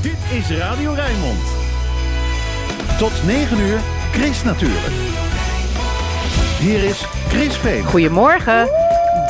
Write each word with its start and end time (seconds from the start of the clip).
Dit 0.00 0.16
is 0.30 0.58
Radio 0.58 0.92
Rijnmond. 0.92 1.40
Tot 2.98 3.12
9 3.26 3.58
uur, 3.58 3.78
Chris 4.12 4.42
natuurlijk. 4.42 4.92
Hier 6.58 6.84
is 6.84 7.04
Chris 7.28 7.56
Veen. 7.56 7.84
Goedemorgen. 7.84 8.64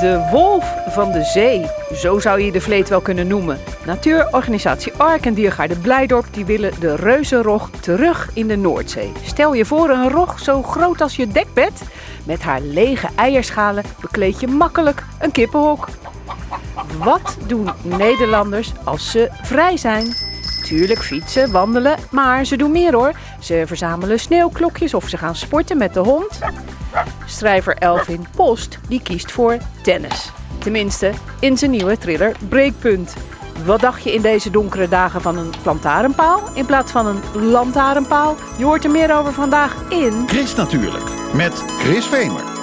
De 0.01 0.29
wolf 0.31 0.75
van 0.89 1.13
de 1.13 1.25
zee. 1.25 1.67
Zo 1.95 2.19
zou 2.19 2.41
je 2.41 2.53
de 2.53 2.61
vleet 2.61 2.89
wel 2.89 3.01
kunnen 3.01 3.27
noemen. 3.27 3.59
Natuurorganisatie 3.85 4.93
Ark 4.97 5.27
en 5.27 5.35
Diergaarde 5.35 5.77
Blijdorp 5.77 6.27
die 6.31 6.45
willen 6.45 6.81
de 6.81 6.97
reuzenrog 6.97 7.71
terug 7.81 8.31
in 8.35 8.47
de 8.47 8.57
Noordzee. 8.57 9.13
Stel 9.25 9.55
je 9.55 9.65
voor 9.65 9.91
een 9.91 10.11
rog 10.11 10.39
zo 10.39 10.63
groot 10.63 11.01
als 11.01 11.17
je 11.17 11.29
dekbed. 11.29 11.83
Met 12.25 12.43
haar 12.43 12.61
lege 12.61 13.09
eierschalen 13.17 13.85
bekleed 14.01 14.41
je 14.41 14.47
makkelijk 14.47 15.05
een 15.19 15.33
kippenhok. 15.33 15.89
Wat 16.99 17.37
doen 17.47 17.69
Nederlanders 17.83 18.73
als 18.85 19.11
ze 19.11 19.29
vrij 19.43 19.77
zijn? 19.77 20.15
Tuurlijk 20.65 21.01
fietsen, 21.01 21.53
wandelen, 21.53 21.97
maar 22.11 22.45
ze 22.45 22.57
doen 22.57 22.71
meer 22.71 22.95
hoor. 22.95 23.13
Ze 23.41 23.63
verzamelen 23.67 24.21
sneeuwklokjes 24.21 24.95
of 24.95 25.09
ze 25.09 25.17
gaan 25.17 25.37
sporten 25.37 25.77
met 25.77 25.95
de 25.95 26.01
hond. 26.01 26.39
Schrijver 27.27 27.77
Elvin 27.77 28.27
Post 28.37 28.79
die 28.89 29.03
kiest 29.03 29.33
voor 29.33 29.59
tennis. 29.83 30.31
Tenminste, 30.59 31.11
in 31.41 31.59
zijn 31.59 31.71
nieuwe 31.71 31.99
thriller 31.99 32.37
Breekpunt. 32.49 33.15
Wat 33.65 33.81
dacht 33.81 34.03
je 34.03 34.15
in 34.15 34.23
deze 34.23 34.51
donkere 34.51 34.89
dagen 34.89 35.21
van 35.21 35.39
een 35.39 35.53
plantarenpaal 35.63 36.43
in 36.55 36.67
plaats 36.67 36.93
van 36.93 37.07
een 37.07 37.51
lantaarnpaal? 37.51 38.37
Je 38.59 38.65
hoort 38.65 38.85
er 38.85 38.91
meer 38.91 39.17
over 39.17 39.33
vandaag 39.33 39.75
in... 39.89 40.25
Chris 40.27 40.55
natuurlijk, 40.55 41.05
met 41.35 41.53
Chris 41.79 42.07
Vemer. 42.07 42.62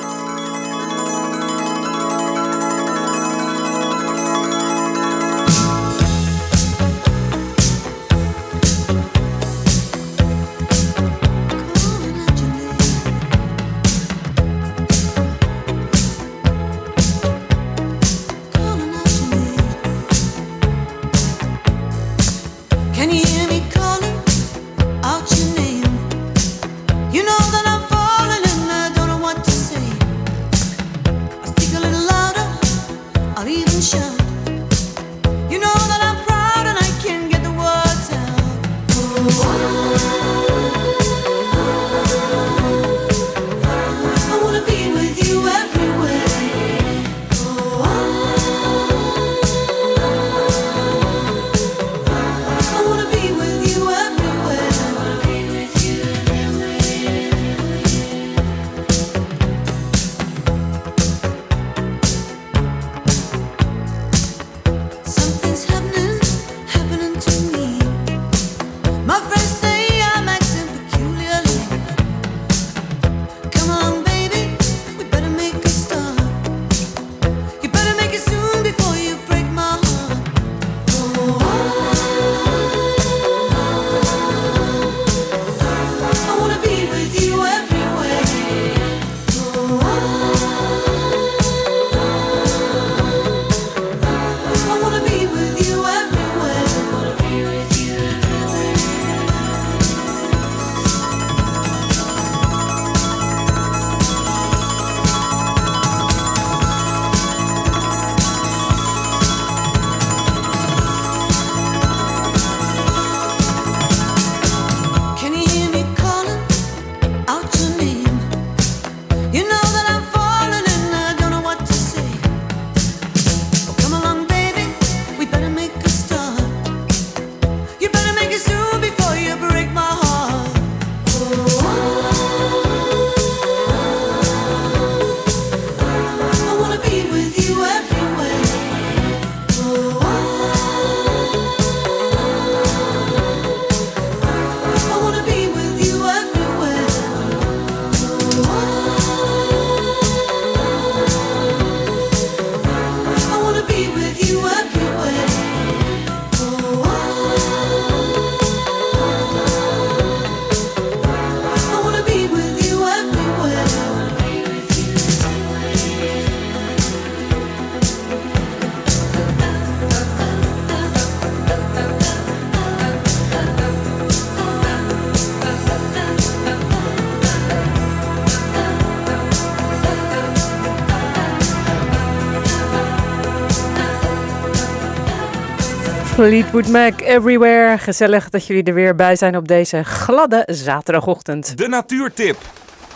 Fleetwood 186.19 186.67
Mac 186.67 187.01
everywhere. 187.01 187.77
Gezellig 187.77 188.29
dat 188.29 188.45
jullie 188.45 188.63
er 188.63 188.73
weer 188.73 188.95
bij 188.95 189.15
zijn 189.15 189.37
op 189.37 189.47
deze 189.47 189.83
gladde 189.83 190.43
zaterdagochtend. 190.51 191.57
De 191.57 191.67
natuurtip. 191.67 192.37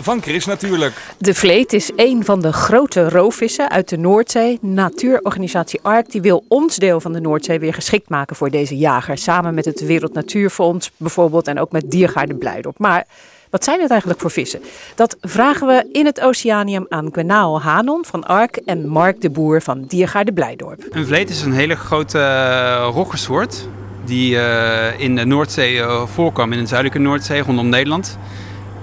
Van 0.01 0.21
Chris 0.21 0.45
natuurlijk. 0.45 0.93
De 1.17 1.33
vleet 1.33 1.73
is 1.73 1.91
een 1.95 2.25
van 2.25 2.41
de 2.41 2.53
grote 2.53 3.09
roofvissen 3.09 3.69
uit 3.69 3.89
de 3.89 3.97
Noordzee. 3.97 4.57
Natuurorganisatie 4.61 5.79
ARK 5.81 6.11
die 6.11 6.21
wil 6.21 6.45
ons 6.47 6.75
deel 6.75 6.99
van 6.99 7.13
de 7.13 7.21
Noordzee 7.21 7.59
weer 7.59 7.73
geschikt 7.73 8.09
maken 8.09 8.35
voor 8.35 8.49
deze 8.49 8.77
jager. 8.77 9.17
Samen 9.17 9.53
met 9.53 9.65
het 9.65 9.85
Wereld 9.85 10.13
Natuurfonds 10.13 10.91
bijvoorbeeld 10.97 11.47
en 11.47 11.59
ook 11.59 11.71
met 11.71 11.91
Diergaarde 11.91 12.35
Blijdorp. 12.35 12.79
Maar 12.79 13.05
wat 13.53 13.63
zijn 13.63 13.81
het 13.81 13.89
eigenlijk 13.89 14.19
voor 14.19 14.31
vissen? 14.31 14.61
Dat 14.95 15.17
vragen 15.21 15.67
we 15.67 15.89
in 15.91 16.05
het 16.05 16.21
Oceanium 16.21 16.85
aan 16.89 17.09
Gwenao 17.11 17.59
Hanon 17.59 18.05
van 18.05 18.23
ARK 18.23 18.55
en 18.55 18.87
Mark 18.87 19.21
de 19.21 19.29
Boer 19.29 19.61
van 19.61 19.83
Diergaarde 19.87 20.33
Blijdorp. 20.33 20.85
Een 20.89 21.05
vleet 21.05 21.29
is 21.29 21.41
een 21.41 21.53
hele 21.53 21.75
grote 21.75 22.17
uh, 22.17 22.89
roggensoort 22.93 23.67
die 24.05 24.35
uh, 24.35 24.99
in 24.99 25.15
de 25.15 25.25
Noordzee 25.25 25.75
uh, 25.75 26.05
voorkwam, 26.05 26.51
in 26.53 26.59
de 26.59 26.65
zuidelijke 26.65 26.99
Noordzee 26.99 27.41
rondom 27.41 27.69
Nederland. 27.69 28.17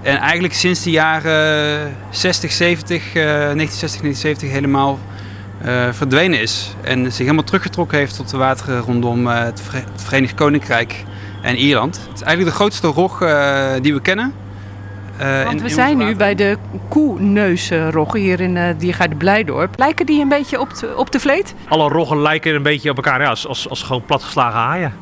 En 0.02 0.17
eigenlijk 0.17 0.55
sinds 0.55 0.82
de 0.82 0.90
jaren 0.90 1.96
60, 2.11 2.52
70, 2.52 3.12
1960, 3.12 4.00
1970 4.00 4.50
helemaal 4.50 4.99
verdwenen 5.90 6.40
is. 6.40 6.75
En 6.81 7.05
zich 7.05 7.19
helemaal 7.19 7.44
teruggetrokken 7.44 7.99
heeft 7.99 8.17
tot 8.17 8.31
de 8.31 8.37
wateren 8.37 8.81
rondom 8.81 9.26
het, 9.26 9.62
Verenigd 9.94 10.34
Koninkrijk 10.34 11.05
en 11.43 11.56
Ierland. 11.56 11.96
Het 11.96 12.14
is 12.14 12.22
eigenlijk 12.22 12.56
de 12.56 12.62
grootste 12.62 12.87
rog 12.87 13.19
die 13.81 13.94
we 13.94 14.00
kennen. 14.02 14.49
Eh, 15.20 15.44
Want 15.44 15.61
we 15.61 15.69
in 15.69 15.75
zijn 15.75 15.99
nu 15.99 16.17
bij 16.17 16.34
de 16.34 16.56
koeneusroggen 16.88 18.20
hier 18.20 18.40
in 18.40 18.56
uh, 18.56 18.64
Diergaarde 18.78 19.14
Blijdorp. 19.14 19.78
Lijken 19.78 20.06
die 20.06 20.20
een 20.22 20.28
beetje 20.28 20.61
op 20.61 20.75
de, 20.75 20.96
op 20.96 21.11
de 21.12 21.20
vleet? 21.20 21.55
Alle 21.69 21.88
roggen 21.88 22.22
lijken 22.22 22.55
een 22.55 22.62
beetje 22.62 22.90
op 22.90 22.96
elkaar 22.96 23.20
ja, 23.20 23.28
als, 23.28 23.46
als, 23.46 23.69
als 23.69 23.82
gewoon 23.82 24.05
platgeslagen 24.05 24.58
haaien. 24.58 24.93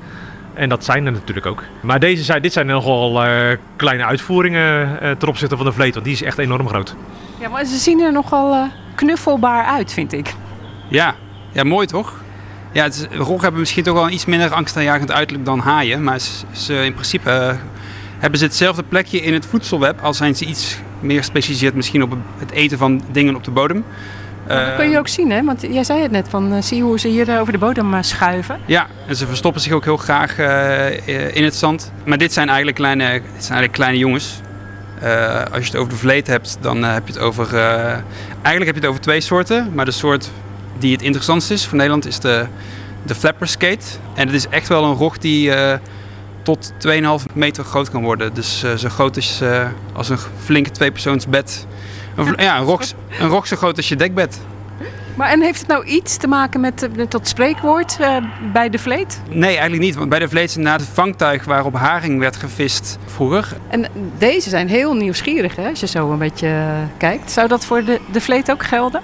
En 0.59 0.69
dat 0.69 0.85
zijn 0.85 1.07
er 1.07 1.13
natuurlijk 1.13 1.47
ook. 1.47 1.63
Maar 1.81 2.01
deze 2.01 2.23
zijn, 2.23 2.43
dit 2.43 2.53
zijn 2.53 2.67
nogal 2.67 3.25
eh, 3.25 3.57
kleine 3.77 4.05
uitvoeringen 4.05 5.01
eh, 5.01 5.11
ten 5.11 5.29
opzichte 5.29 5.57
van 5.57 5.67
de 5.67 5.73
vleet, 5.73 5.93
want 5.93 6.05
die 6.05 6.15
is 6.15 6.23
echt 6.23 6.39
enorm 6.39 6.69
groot. 6.69 6.95
Ja, 7.41 7.49
maar 7.49 7.65
ze 7.65 7.77
zien 7.77 8.01
er 8.01 8.13
nogal 8.13 8.55
uh, 8.55 8.63
knuffelbaar 8.95 9.65
uit, 9.65 9.93
vind 9.93 10.13
ik. 10.13 10.35
Ja, 10.89 11.15
ja 11.53 11.65
mooi 11.65 11.87
toch? 11.87 12.15
Ja, 12.73 12.83
het 12.83 12.95
is, 12.95 13.17
roggen 13.17 13.41
hebben 13.41 13.61
misschien 13.61 13.83
toch 13.83 13.95
wel 13.95 14.05
een 14.05 14.13
iets 14.13 14.25
minder 14.25 14.53
angstaanjagend 14.53 15.13
uiterlijk 15.13 15.47
dan 15.47 15.59
haaien. 15.59 16.03
Maar 16.03 16.19
ze, 16.19 16.45
ze 16.53 16.85
in 16.85 16.93
principe 16.93 17.31
uh, 17.31 17.78
hebben 18.19 18.39
ze 18.39 18.45
hetzelfde 18.45 18.83
plekje 18.83 19.21
in 19.21 19.33
het 19.33 19.47
voedselweb. 19.47 20.01
Al 20.03 20.15
zijn 20.15 20.37
ze 20.37 20.45
iets 20.45 20.79
meer 21.01 21.19
gespecialiseerd 21.19 21.75
misschien 21.75 22.03
op 22.03 22.17
het 22.39 22.51
eten 22.51 22.79
van 22.79 23.03
dingen 23.11 23.35
op 23.35 23.45
de 23.45 23.51
bodem. 23.51 23.85
Dat 24.47 24.77
kun 24.77 24.91
je 24.91 24.99
ook 24.99 25.09
zien, 25.09 25.31
hè? 25.31 25.45
Want 25.45 25.63
jij 25.63 25.85
zei 25.85 26.03
het 26.03 26.11
net, 26.11 26.29
van 26.29 26.53
uh, 26.53 26.63
zie 26.63 26.83
hoe 26.83 26.99
ze 26.99 27.09
hier 27.09 27.41
over 27.41 27.53
de 27.53 27.59
bodem 27.59 27.95
uh, 27.95 27.99
schuiven. 28.03 28.59
Ja, 28.67 28.87
en 29.07 29.17
ze 29.17 29.27
verstoppen 29.27 29.61
zich 29.61 29.73
ook 29.73 29.85
heel 29.85 29.97
graag 29.97 30.39
in 31.33 31.45
het 31.45 31.55
zand. 31.55 31.93
Maar 32.05 32.19
dit 32.19 32.33
zijn 32.33 32.47
eigenlijk 32.47 32.77
kleine, 32.77 33.13
dit 33.13 33.23
zijn 33.23 33.59
eigenlijk 33.59 33.73
kleine 33.73 33.99
jongens. 33.99 34.41
Als 35.53 35.65
je 35.65 35.71
het 35.71 35.77
over 35.77 35.93
de 35.93 35.99
vleet 35.99 36.27
hebt, 36.27 36.59
dan 36.61 36.83
heb 36.83 37.07
je 37.07 37.13
het 37.13 37.23
over. 37.23 37.55
Eigenlijk 38.43 38.65
heb 38.65 38.75
je 38.75 38.81
het 38.81 38.87
over 38.87 39.01
twee 39.01 39.21
soorten. 39.21 39.71
Maar 39.75 39.85
de 39.85 39.91
soort 39.91 40.31
die 40.79 40.93
het 40.93 41.03
interessantst 41.03 41.51
is 41.51 41.67
voor 41.67 41.77
Nederland 41.77 42.07
is 42.07 42.21
de, 42.21 42.47
de 43.03 43.15
flapper 43.15 43.49
skate. 43.49 43.87
En 44.15 44.27
het 44.27 44.37
is 44.37 44.49
echt 44.49 44.69
wel 44.69 44.85
een 44.85 44.95
rog 44.95 45.19
die 45.19 45.53
tot 46.49 46.73
2,5 46.73 47.35
meter 47.35 47.65
groot 47.65 47.91
kan 47.91 48.03
worden. 48.03 48.35
Dus 48.35 48.65
zo 48.77 48.89
groot 48.89 49.17
als, 49.17 49.43
als 49.93 50.09
een 50.09 50.19
flinke 50.45 50.71
tweepersoonsbed. 50.71 51.67
Een, 52.17 52.35
ja, 52.37 52.59
een 52.59 52.65
rog, 52.65 52.83
een 53.21 53.29
rog 53.29 53.47
zo 53.47 53.57
groot 53.57 53.77
als 53.77 53.89
je 53.89 53.97
dekbed. 53.97 54.41
Maar 55.17 55.31
en 55.31 55.43
heeft 55.43 55.59
het 55.59 55.69
nou 55.69 55.85
iets 55.85 56.17
te 56.17 56.27
maken 56.27 56.61
met, 56.61 56.89
met 56.97 57.11
dat 57.11 57.29
spreekwoord 57.29 57.97
uh, 58.01 58.17
bij 58.53 58.71
de 58.71 58.79
vleet? 58.79 59.21
Nee, 59.31 59.51
eigenlijk 59.51 59.83
niet. 59.83 59.95
Want 59.95 60.09
bij 60.09 60.19
de 60.19 60.29
vleet 60.29 60.49
is 60.49 60.57
inderdaad 60.57 60.81
het 60.81 60.91
vangtuig 60.93 61.45
waarop 61.45 61.75
haring 61.75 62.19
werd 62.19 62.37
gevist 62.37 62.99
vroeger. 63.07 63.57
En 63.69 63.87
deze 64.19 64.49
zijn 64.49 64.69
heel 64.69 64.95
nieuwsgierig, 64.95 65.57
hè, 65.57 65.69
als 65.69 65.81
je 65.81 65.87
zo 65.87 66.11
een 66.11 66.19
beetje 66.19 66.65
kijkt. 66.97 67.31
Zou 67.31 67.49
dat 67.49 67.65
voor 67.65 67.85
de, 67.85 68.01
de 68.13 68.21
vleet 68.21 68.51
ook 68.51 68.63
gelden? 68.63 69.03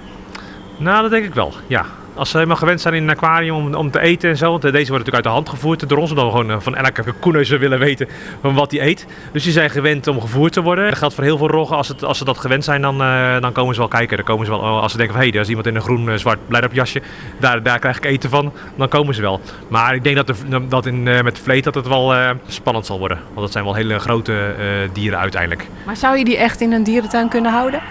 Nou, 0.77 1.01
dat 1.01 1.11
denk 1.11 1.25
ik 1.25 1.33
wel, 1.33 1.53
ja. 1.67 1.85
Als 2.15 2.29
ze 2.29 2.35
helemaal 2.37 2.57
gewend 2.57 2.81
zijn 2.81 2.93
in 2.93 3.03
een 3.03 3.09
aquarium 3.09 3.55
om, 3.55 3.73
om 3.73 3.91
te 3.91 3.99
eten 3.99 4.29
en 4.29 4.37
zo. 4.37 4.49
Want 4.49 4.61
deze 4.61 4.73
worden 4.73 4.89
natuurlijk 4.89 5.15
uit 5.15 5.23
de 5.23 5.29
hand 5.29 5.49
gevoerd 5.49 5.89
door 5.89 5.97
ons. 5.97 6.09
Omdat 6.09 6.25
we 6.25 6.31
gewoon 6.31 6.51
uh, 6.51 6.55
van 6.59 6.75
elke 6.75 7.11
koeneus 7.11 7.49
willen 7.49 7.79
weten 7.79 8.07
van 8.41 8.53
wat 8.53 8.69
die 8.69 8.81
eet. 8.81 9.07
Dus 9.31 9.43
die 9.43 9.51
zijn 9.51 9.69
gewend 9.69 10.07
om 10.07 10.21
gevoerd 10.21 10.53
te 10.53 10.61
worden. 10.61 10.89
Dat 10.89 10.97
geldt 10.97 11.15
voor 11.15 11.23
heel 11.23 11.37
veel 11.37 11.47
roggen. 11.47 11.77
Als, 11.77 11.87
het, 11.87 12.03
als 12.03 12.17
ze 12.17 12.25
dat 12.25 12.37
gewend 12.37 12.63
zijn, 12.63 12.81
dan, 12.81 13.01
uh, 13.01 13.39
dan 13.39 13.51
komen 13.51 13.73
ze 13.73 13.79
wel 13.79 13.89
kijken. 13.89 14.17
Dan 14.17 14.25
komen 14.25 14.45
ze 14.45 14.51
wel, 14.51 14.61
als 14.61 14.91
ze 14.91 14.97
denken 14.97 15.15
van 15.15 15.23
hé, 15.23 15.29
hey, 15.29 15.37
er 15.37 15.43
is 15.43 15.49
iemand 15.49 15.67
in 15.67 15.75
een 15.75 15.81
groen-zwart 15.81 16.39
uh, 16.49 16.59
jasje. 16.71 17.01
Daar, 17.39 17.63
daar 17.63 17.79
krijg 17.79 17.97
ik 17.97 18.05
eten 18.05 18.29
van. 18.29 18.53
Dan 18.75 18.87
komen 18.87 19.15
ze 19.15 19.21
wel. 19.21 19.41
Maar 19.67 19.95
ik 19.95 20.03
denk 20.03 20.15
dat, 20.15 20.27
de, 20.27 20.67
dat 20.67 20.85
in, 20.85 21.05
uh, 21.05 21.21
met 21.21 21.39
vleet 21.39 21.63
dat 21.63 21.75
het 21.75 21.87
wel 21.87 22.13
spannend 22.47 22.85
zal 22.85 22.99
worden. 22.99 23.17
Want 23.25 23.39
dat 23.39 23.51
zijn 23.51 23.63
wel 23.63 23.73
hele 23.73 23.99
grote 23.99 24.55
dieren 24.93 25.19
uiteindelijk. 25.19 25.67
Maar 25.85 25.97
zou 25.97 26.17
je 26.17 26.25
die 26.25 26.37
echt 26.37 26.61
in 26.61 26.71
een 26.71 26.83
dierentuin 26.83 27.29
kunnen 27.29 27.51
houden? 27.51 27.81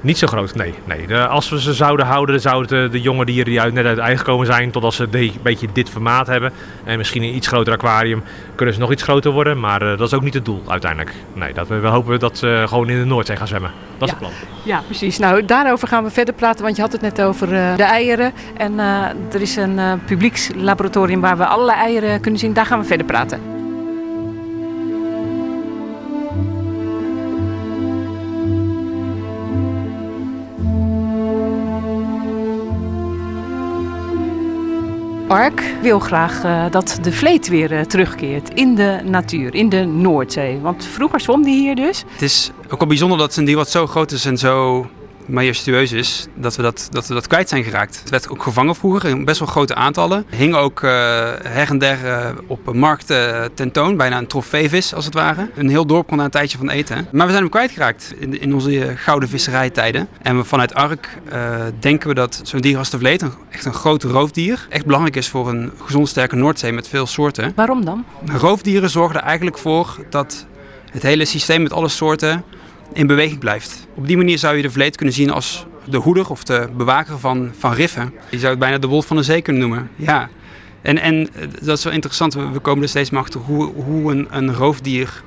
Niet 0.00 0.18
zo 0.18 0.26
groot, 0.26 0.54
nee. 0.54 0.74
nee. 0.84 1.16
Als 1.16 1.48
we 1.48 1.60
ze 1.60 1.74
zouden 1.74 2.06
houden, 2.06 2.34
dan 2.34 2.52
zouden 2.52 2.82
de, 2.82 2.88
de 2.88 3.00
jonge 3.00 3.24
dieren 3.24 3.44
die 3.44 3.60
uit, 3.60 3.72
net 3.72 3.86
uit 3.86 3.98
eigen 3.98 4.18
gekomen 4.18 4.46
zijn, 4.46 4.70
totdat 4.70 4.94
ze 4.94 5.08
een 5.10 5.32
beetje 5.42 5.68
dit 5.72 5.90
formaat 5.90 6.26
hebben. 6.26 6.52
En 6.84 6.98
misschien 6.98 7.22
een 7.22 7.34
iets 7.34 7.46
groter 7.46 7.72
aquarium, 7.72 8.22
kunnen 8.54 8.74
ze 8.74 8.80
nog 8.80 8.92
iets 8.92 9.02
groter 9.02 9.30
worden. 9.30 9.60
Maar 9.60 9.82
uh, 9.82 9.88
dat 9.88 10.06
is 10.06 10.14
ook 10.14 10.22
niet 10.22 10.34
het 10.34 10.44
doel 10.44 10.62
uiteindelijk. 10.66 11.14
Nee, 11.32 11.52
dat, 11.52 11.68
we, 11.68 11.78
we 11.78 11.86
hopen 11.86 12.18
dat 12.18 12.38
ze 12.38 12.64
gewoon 12.68 12.88
in 12.88 12.98
de 12.98 13.04
Noordzee 13.04 13.36
gaan 13.36 13.48
zwemmen. 13.48 13.70
Dat 13.98 14.08
is 14.08 14.10
het 14.10 14.18
plan. 14.18 14.32
Ja, 14.64 14.82
precies. 14.86 15.18
Nou, 15.18 15.44
daarover 15.44 15.88
gaan 15.88 16.04
we 16.04 16.10
verder 16.10 16.34
praten, 16.34 16.64
want 16.64 16.76
je 16.76 16.82
had 16.82 16.92
het 16.92 17.00
net 17.00 17.22
over 17.22 17.52
uh, 17.52 17.76
de 17.76 17.82
eieren. 17.82 18.32
En 18.56 18.72
uh, 18.72 19.04
er 19.32 19.40
is 19.40 19.56
een 19.56 19.80
publiekslaboratorium 20.06 21.20
waar 21.20 21.36
we 21.36 21.46
allerlei 21.46 21.78
eieren 21.78 22.20
kunnen 22.20 22.40
zien. 22.40 22.52
Daar 22.52 22.66
gaan 22.66 22.80
we 22.80 22.86
verder 22.86 23.06
praten. 23.06 23.55
Ark 35.28 35.62
wil 35.82 35.98
graag 35.98 36.44
uh, 36.44 36.70
dat 36.70 36.98
de 37.02 37.12
vleet 37.12 37.48
weer 37.48 37.72
uh, 37.72 37.80
terugkeert 37.80 38.54
in 38.54 38.74
de 38.74 39.00
natuur, 39.04 39.54
in 39.54 39.68
de 39.68 39.84
Noordzee. 39.84 40.60
Want 40.60 40.84
vroeger 40.84 41.20
zwom 41.20 41.42
die 41.42 41.60
hier 41.60 41.74
dus. 41.74 42.04
Het 42.12 42.22
is 42.22 42.50
ook 42.68 42.78
wel 42.78 42.88
bijzonder 42.88 43.18
dat 43.18 43.28
het 43.28 43.36
een 43.36 43.44
dier 43.44 43.56
wat 43.56 43.70
zo 43.70 43.86
groot 43.86 44.12
is 44.12 44.24
en 44.24 44.38
zo 44.38 44.86
majestueus 45.26 45.92
is, 45.92 46.26
dat 46.34 46.56
we 46.56 46.62
dat, 46.62 46.88
dat 46.90 47.06
we 47.06 47.14
dat 47.14 47.26
kwijt 47.26 47.48
zijn 47.48 47.64
geraakt. 47.64 48.00
Het 48.00 48.10
werd 48.10 48.28
ook 48.28 48.42
gevangen 48.42 48.74
vroeger 48.74 49.08
in 49.10 49.24
best 49.24 49.38
wel 49.38 49.48
grote 49.48 49.74
aantallen. 49.74 50.26
Hing 50.30 50.54
ook 50.54 50.82
uh, 50.82 50.90
her 51.42 51.68
en 51.68 51.78
der 51.78 52.04
uh, 52.04 52.28
op 52.46 52.72
markten 52.72 53.50
tentoon, 53.54 53.96
bijna 53.96 54.18
een 54.18 54.26
trofeevis 54.26 54.94
als 54.94 55.04
het 55.04 55.14
ware. 55.14 55.50
Een 55.54 55.68
heel 55.68 55.86
dorp 55.86 56.06
kon 56.06 56.16
daar 56.16 56.26
een 56.26 56.32
tijdje 56.32 56.58
van 56.58 56.70
eten. 56.70 57.08
Maar 57.12 57.26
we 57.26 57.32
zijn 57.32 57.42
hem 57.42 57.50
kwijtgeraakt 57.50 58.14
in, 58.18 58.40
in 58.40 58.54
onze 58.54 58.92
gouden 58.96 59.28
visserijtijden. 59.28 60.08
En 60.22 60.36
we, 60.36 60.44
vanuit 60.44 60.74
Ark 60.74 61.18
denken 61.80 62.08
we 62.08 62.14
dat 62.14 62.40
zo'n 62.42 62.60
dier 62.60 62.78
als 62.78 62.90
de 62.90 62.98
vleet, 62.98 63.22
een, 63.22 63.32
echt 63.50 63.64
een 63.64 63.74
groot 63.74 64.02
roofdier, 64.02 64.66
echt 64.68 64.84
belangrijk 64.84 65.16
is 65.16 65.28
voor 65.28 65.48
een 65.48 65.72
gezond 65.84 66.08
sterke 66.08 66.36
Noordzee 66.36 66.72
met 66.72 66.88
veel 66.88 67.06
soorten. 67.06 67.52
Waarom 67.54 67.84
dan? 67.84 68.04
Roofdieren 68.26 68.90
zorgen 68.90 69.16
er 69.16 69.22
eigenlijk 69.22 69.58
voor 69.58 69.96
dat 70.10 70.46
het 70.90 71.02
hele 71.02 71.24
systeem 71.24 71.62
met 71.62 71.72
alle 71.72 71.88
soorten 71.88 72.44
in 72.92 73.06
beweging 73.06 73.38
blijft. 73.38 73.86
Op 73.94 74.06
die 74.06 74.16
manier 74.16 74.38
zou 74.38 74.56
je 74.56 74.62
de 74.62 74.70
vleet 74.70 74.96
kunnen 74.96 75.14
zien 75.14 75.30
als 75.30 75.66
de 75.84 75.96
hoeder 75.96 76.30
of 76.30 76.44
de 76.44 76.68
bewaker 76.76 77.18
van, 77.18 77.50
van 77.58 77.72
riffen. 77.72 78.12
Je 78.30 78.38
zou 78.38 78.50
het 78.50 78.58
bijna 78.58 78.78
de 78.78 78.86
wolf 78.86 79.06
van 79.06 79.16
de 79.16 79.22
zee 79.22 79.42
kunnen 79.42 79.68
noemen. 79.68 79.90
Ja. 79.96 80.28
En, 80.82 80.98
en 80.98 81.28
dat 81.62 81.78
is 81.78 81.84
wel 81.84 81.92
interessant, 81.92 82.34
we 82.34 82.58
komen 82.62 82.82
er 82.82 82.88
steeds 82.88 83.10
meer 83.10 83.20
achter 83.20 83.40
hoe, 83.40 83.72
hoe 83.74 84.12
een, 84.12 84.26
een 84.30 84.54
roofdier 84.54 85.22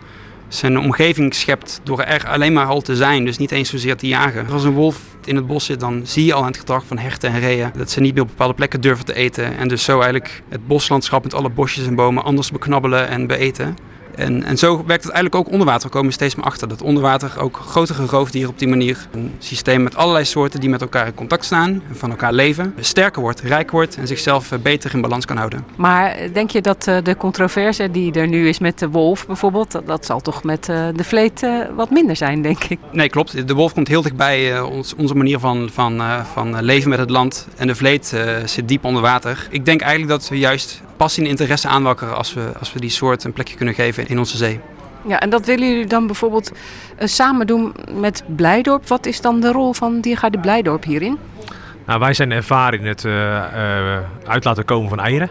zijn 0.48 0.80
omgeving 0.80 1.36
schept 1.36 1.82
door 1.84 2.02
er 2.02 2.28
alleen 2.28 2.54
maar 2.54 2.66
al 2.66 2.82
te 2.82 2.96
zijn. 2.96 3.26
Dus 3.26 3.38
niet 3.38 3.52
eens 3.52 3.70
zozeer 3.70 3.96
te 3.96 4.08
jagen. 4.08 4.50
Als 4.50 4.64
een 4.64 4.74
wolf 4.74 5.00
in 5.26 5.36
het 5.36 5.48
bos 5.48 5.66
zit, 5.66 5.80
dan 5.80 6.02
zie 6.04 6.26
je 6.26 6.34
al 6.34 6.42
aan 6.42 6.48
het 6.48 6.58
gedrag 6.58 6.86
van 6.86 6.98
herten 6.98 7.32
en 7.32 7.40
reeën 7.40 7.72
dat 7.78 7.92
ze 7.92 8.00
niet 8.00 8.14
meer 8.14 8.24
op 8.24 8.30
bepaalde 8.30 8.54
plekken 8.54 8.82
durven 8.82 9.06
te 9.06 9.14
eten. 9.14 9.58
En 9.58 9.68
dus 9.68 9.84
zo 9.84 9.94
eigenlijk 9.94 10.42
het 10.50 10.68
boslandschap 10.68 11.24
met 11.24 11.34
alle 11.34 11.50
bosjes 11.50 11.88
en 11.88 11.96
bomen 11.96 12.24
anders 12.24 12.52
beknabbelen 12.52 13.08
en 13.08 13.28
beeten. 13.28 13.76
En, 14.20 14.44
en 14.44 14.58
zo 14.58 14.76
werkt 14.86 15.04
het 15.04 15.14
eigenlijk 15.14 15.36
ook 15.36 15.52
onder 15.52 15.68
water. 15.68 15.90
We 15.90 15.96
komen 15.96 16.14
steeds 16.14 16.36
meer 16.36 16.46
achter 16.46 16.68
dat 16.68 16.82
onder 16.82 17.04
water 17.04 17.34
ook 17.40 17.58
grotere 17.58 18.06
roofdieren 18.06 18.50
op 18.50 18.60
die 18.60 18.68
manier 18.68 19.08
een 19.12 19.32
systeem 19.40 19.84
met 19.84 19.96
allerlei 19.96 20.26
soorten 20.26 20.60
die 20.60 20.70
met 20.70 20.82
elkaar 20.82 21.06
in 21.06 21.14
contact 21.14 21.46
staan 21.46 21.70
en 21.70 21.96
van 21.96 22.10
elkaar 22.10 22.34
leven, 22.34 22.74
sterker 22.80 23.22
wordt, 23.22 23.42
rijk 23.42 23.72
wordt 23.72 23.98
en 23.98 24.08
zichzelf 24.08 24.52
beter 24.62 24.94
in 24.94 25.02
balans 25.02 25.26
kan 25.26 25.38
houden. 25.38 25.66
Maar 25.76 26.18
denk 26.34 26.50
je 26.50 26.62
dat 26.62 26.84
de 26.84 27.16
controverse 27.18 27.92
die 27.92 28.14
er 28.14 28.28
nu 28.28 28.48
is 28.48 28.60
met 28.60 28.80
de 28.80 28.90
wolf 28.90 29.28
bijvoorbeeld, 29.28 29.72
dat, 29.72 29.88
dat 29.88 30.06
zal 30.06 30.20
toch 30.20 30.44
met 30.44 30.66
de 30.66 31.04
vleet 31.04 31.48
wat 31.76 31.90
minder 31.90 32.16
zijn, 32.16 32.42
denk 32.42 32.64
ik? 32.64 32.80
Nee, 32.92 33.10
klopt. 33.10 33.48
De 33.48 33.54
wolf 33.54 33.74
komt 33.74 33.88
heel 33.88 34.02
dichtbij 34.02 34.62
ons, 34.62 34.96
onze 34.96 35.16
manier 35.16 35.40
van, 35.40 35.70
van, 35.74 36.02
van 36.34 36.64
leven 36.64 36.90
met 36.90 37.00
het 37.00 37.10
land 37.10 37.48
en 37.58 37.68
de 37.68 37.76
vleet 37.76 38.16
zit 38.46 38.68
diep 38.68 38.84
onder 38.86 39.02
water. 39.02 39.48
Ik 39.50 39.66
denk 39.66 39.82
eigenlijk 39.82 40.12
dat 40.12 40.30
we 40.30 40.38
juist 40.38 40.82
passie 41.00 41.24
en 41.24 41.30
interesse 41.30 41.68
aanwakkeren 41.68 42.16
als 42.16 42.34
we, 42.34 42.52
als 42.60 42.74
we 42.74 42.80
die 42.80 42.90
soort 42.90 43.24
een 43.24 43.34
plekje 43.34 43.56
kunnen 43.56 43.74
geven 43.74 44.08
in 44.08 44.20
onze 44.20 44.38
zee. 44.38 44.60
Ja, 45.08 45.20
en 45.20 45.30
dat 45.30 45.46
willen 45.46 45.68
jullie 45.70 45.88
dan 45.88 46.06
bijvoorbeeld 46.06 46.52
uh, 46.52 47.08
samen 47.08 47.48
doen 47.48 47.74
met 47.94 48.24
Blijdorp. 48.28 48.88
Wat 48.88 49.06
is 49.06 49.22
dan 49.22 49.40
de 49.40 49.52
rol 49.52 49.74
van 49.74 50.02
Diergaarde 50.02 50.40
Blijdorp 50.40 50.84
hierin? 50.84 51.18
Nou, 51.86 52.00
wij 52.00 52.14
zijn 52.14 52.32
ervaren 52.32 52.80
in 52.80 52.86
het 52.86 53.04
uh, 53.04 53.14
uh, 53.14 53.98
uit 54.26 54.44
laten 54.44 54.66
komen 54.66 54.90
van 54.90 55.00
eieren. 55.00 55.30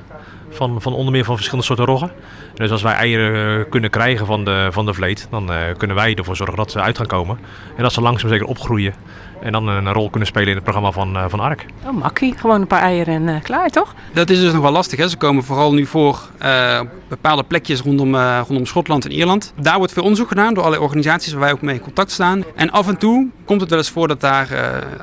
Van, 0.51 0.83
van 0.83 0.93
onder 0.93 1.13
meer 1.13 1.25
van 1.25 1.35
verschillende 1.35 1.67
soorten 1.67 1.87
roggen. 1.87 2.11
Dus 2.55 2.71
als 2.71 2.83
wij 2.83 2.95
eieren 2.95 3.69
kunnen 3.69 3.91
krijgen 3.91 4.27
van 4.27 4.45
de, 4.45 4.69
van 4.71 4.87
de 4.87 4.95
vleet, 4.95 5.27
dan 5.31 5.51
kunnen 5.77 5.97
wij 5.97 6.15
ervoor 6.15 6.37
zorgen 6.37 6.57
dat 6.57 6.71
ze 6.71 6.81
uit 6.81 6.97
gaan 6.97 7.07
komen. 7.07 7.39
En 7.77 7.83
dat 7.83 7.93
ze 7.93 8.01
langzaam 8.01 8.31
zeker 8.31 8.47
opgroeien. 8.47 8.95
En 9.43 9.53
dan 9.53 9.67
een 9.69 9.93
rol 9.93 10.11
kunnen 10.11 10.29
spelen 10.29 10.49
in 10.49 10.55
het 10.55 10.63
programma 10.63 10.91
van, 10.91 11.17
uh, 11.17 11.25
van 11.29 11.41
ARK. 11.41 11.65
Oh, 11.87 11.93
makkie. 11.93 12.35
Gewoon 12.39 12.61
een 12.61 12.67
paar 12.67 12.81
eieren 12.81 13.15
en 13.15 13.35
uh, 13.35 13.43
klaar, 13.43 13.71
toch? 13.71 13.95
Dat 14.13 14.31
is 14.31 14.41
dus 14.41 14.53
nog 14.53 14.63
wel 14.63 14.73
lastig. 14.73 14.99
Hè? 14.99 15.09
Ze 15.09 15.17
komen 15.17 15.45
vooral 15.45 15.73
nu 15.75 15.87
voor 15.87 16.21
uh, 16.43 16.81
bepaalde 17.09 17.43
plekjes 17.43 17.81
rondom, 17.81 18.17
rondom 18.17 18.67
Schotland 18.67 19.05
en 19.05 19.13
Ierland. 19.13 19.53
Daar 19.61 19.79
wordt 19.79 19.93
veel 19.93 20.03
onderzoek 20.03 20.29
gedaan 20.29 20.55
door 20.55 20.63
allerlei 20.63 20.83
organisaties 20.83 21.33
waar 21.33 21.41
wij 21.41 21.53
ook 21.53 21.63
mee 21.63 21.75
in 21.75 21.81
contact 21.81 22.11
staan. 22.11 22.45
En 22.55 22.71
af 22.71 22.89
en 22.89 22.97
toe 22.97 23.29
komt 23.45 23.61
het 23.61 23.71
wel 23.71 23.79
eens 23.79 23.91
voor 23.91 24.09
dat 24.09 24.21
daar 24.21 24.49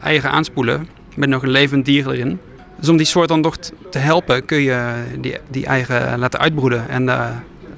eieren 0.02 0.32
aanspoelen 0.32 0.88
met 1.16 1.30
nog 1.30 1.44
een 1.44 1.50
levend 1.50 1.86
dier 1.86 2.12
erin. 2.12 2.40
Dus 2.80 2.90
om 2.90 2.98
die 2.98 3.06
soort 3.06 3.28
dan 3.28 3.42
toch 3.42 3.58
te 3.90 4.00
helpen 4.00 4.46
kun 4.46 4.62
je 4.62 4.94
die, 5.20 5.38
die 5.50 5.66
eieren 5.66 6.20
laten 6.20 6.40
uitbroeden. 6.40 6.90
En 6.90 7.06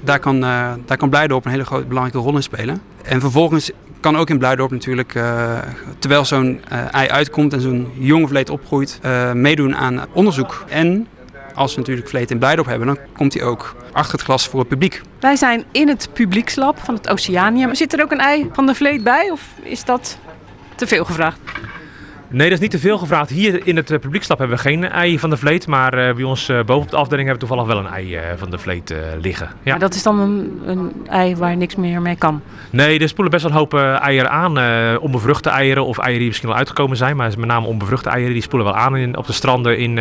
daar 0.00 0.18
kan, 0.18 0.40
daar 0.40 0.96
kan 0.96 1.08
Blijdorp 1.10 1.44
een 1.44 1.50
hele 1.50 1.64
grote 1.64 1.86
belangrijke 1.86 2.20
rol 2.20 2.36
in 2.36 2.42
spelen. 2.42 2.80
En 3.02 3.20
vervolgens 3.20 3.70
kan 4.00 4.16
ook 4.16 4.30
in 4.30 4.38
Blijdorp 4.38 4.70
natuurlijk, 4.70 5.14
uh, 5.14 5.58
terwijl 5.98 6.24
zo'n 6.24 6.60
uh, 6.72 6.94
ei 6.94 7.08
uitkomt 7.08 7.52
en 7.52 7.60
zo'n 7.60 7.92
jonge 7.98 8.28
vleet 8.28 8.50
opgroeit, 8.50 9.00
uh, 9.04 9.32
meedoen 9.32 9.76
aan 9.76 10.04
onderzoek. 10.12 10.64
En 10.68 11.06
als 11.54 11.72
we 11.74 11.80
natuurlijk 11.80 12.08
Vleet 12.08 12.30
in 12.30 12.38
Blijdorp 12.38 12.68
hebben, 12.68 12.86
dan 12.86 12.98
komt 13.16 13.34
hij 13.34 13.42
ook 13.42 13.76
achter 13.92 14.12
het 14.12 14.22
glas 14.22 14.48
voor 14.48 14.60
het 14.60 14.68
publiek. 14.68 15.00
Wij 15.20 15.36
zijn 15.36 15.64
in 15.72 15.88
het 15.88 16.08
publiekslab 16.12 16.78
van 16.78 16.94
het 16.94 17.08
Oceanium. 17.08 17.74
Zit 17.74 17.92
er 17.92 18.02
ook 18.02 18.12
een 18.12 18.20
ei 18.20 18.48
van 18.52 18.66
de 18.66 18.74
vleet 18.74 19.04
bij 19.04 19.30
of 19.30 19.42
is 19.62 19.84
dat 19.84 20.18
te 20.74 20.86
veel 20.86 21.04
gevraagd? 21.04 21.38
Nee, 22.30 22.44
dat 22.44 22.52
is 22.52 22.60
niet 22.60 22.70
te 22.70 22.78
veel 22.78 22.98
gevraagd. 22.98 23.30
Hier 23.30 23.66
in 23.66 23.76
het 23.76 23.90
eh, 23.90 23.98
publiekslab 23.98 24.38
hebben 24.38 24.56
we 24.56 24.62
geen 24.62 24.84
ei 24.84 25.18
van 25.18 25.30
de 25.30 25.36
vleet. 25.36 25.66
Maar 25.66 26.08
eh, 26.08 26.14
bij 26.14 26.24
ons 26.24 26.48
eh, 26.48 26.64
boven 26.64 26.82
op 26.82 26.90
de 26.90 26.96
afdeling 26.96 27.28
hebben 27.28 27.48
we 27.48 27.54
toevallig 27.54 27.74
wel 27.74 27.84
een 27.84 27.92
ei 27.92 28.18
van 28.36 28.50
de 28.50 28.58
vleet 28.58 28.94
liggen. 29.20 29.48
Ja. 29.62 29.70
Maar 29.70 29.78
dat 29.78 29.94
is 29.94 30.02
dan 30.02 30.18
een, 30.18 30.60
een 30.66 30.92
ei 31.06 31.36
waar 31.36 31.56
niks 31.56 31.76
meer 31.76 32.02
mee 32.02 32.16
kan. 32.16 32.42
Nee, 32.70 32.98
er 32.98 33.08
spoelen 33.08 33.30
best 33.30 33.42
wel 33.42 33.52
een 33.52 33.58
hoop 33.58 33.74
eieren 34.00 34.30
aan. 34.30 34.58
onbevruchte 34.98 35.50
eieren 35.50 35.84
of 35.84 35.98
eieren 35.98 36.18
die 36.18 36.28
misschien 36.28 36.48
al 36.48 36.54
uitgekomen 36.54 36.96
zijn. 36.96 37.16
Maar 37.16 37.32
met 37.38 37.48
name 37.48 37.66
onbevruchte 37.66 38.08
eieren 38.08 38.32
die 38.32 38.42
spoelen 38.42 38.68
wel 38.68 38.76
aan 38.76 38.96
in, 38.96 39.16
op 39.16 39.26
de 39.26 39.32
stranden 39.32 39.78
in, 39.78 39.98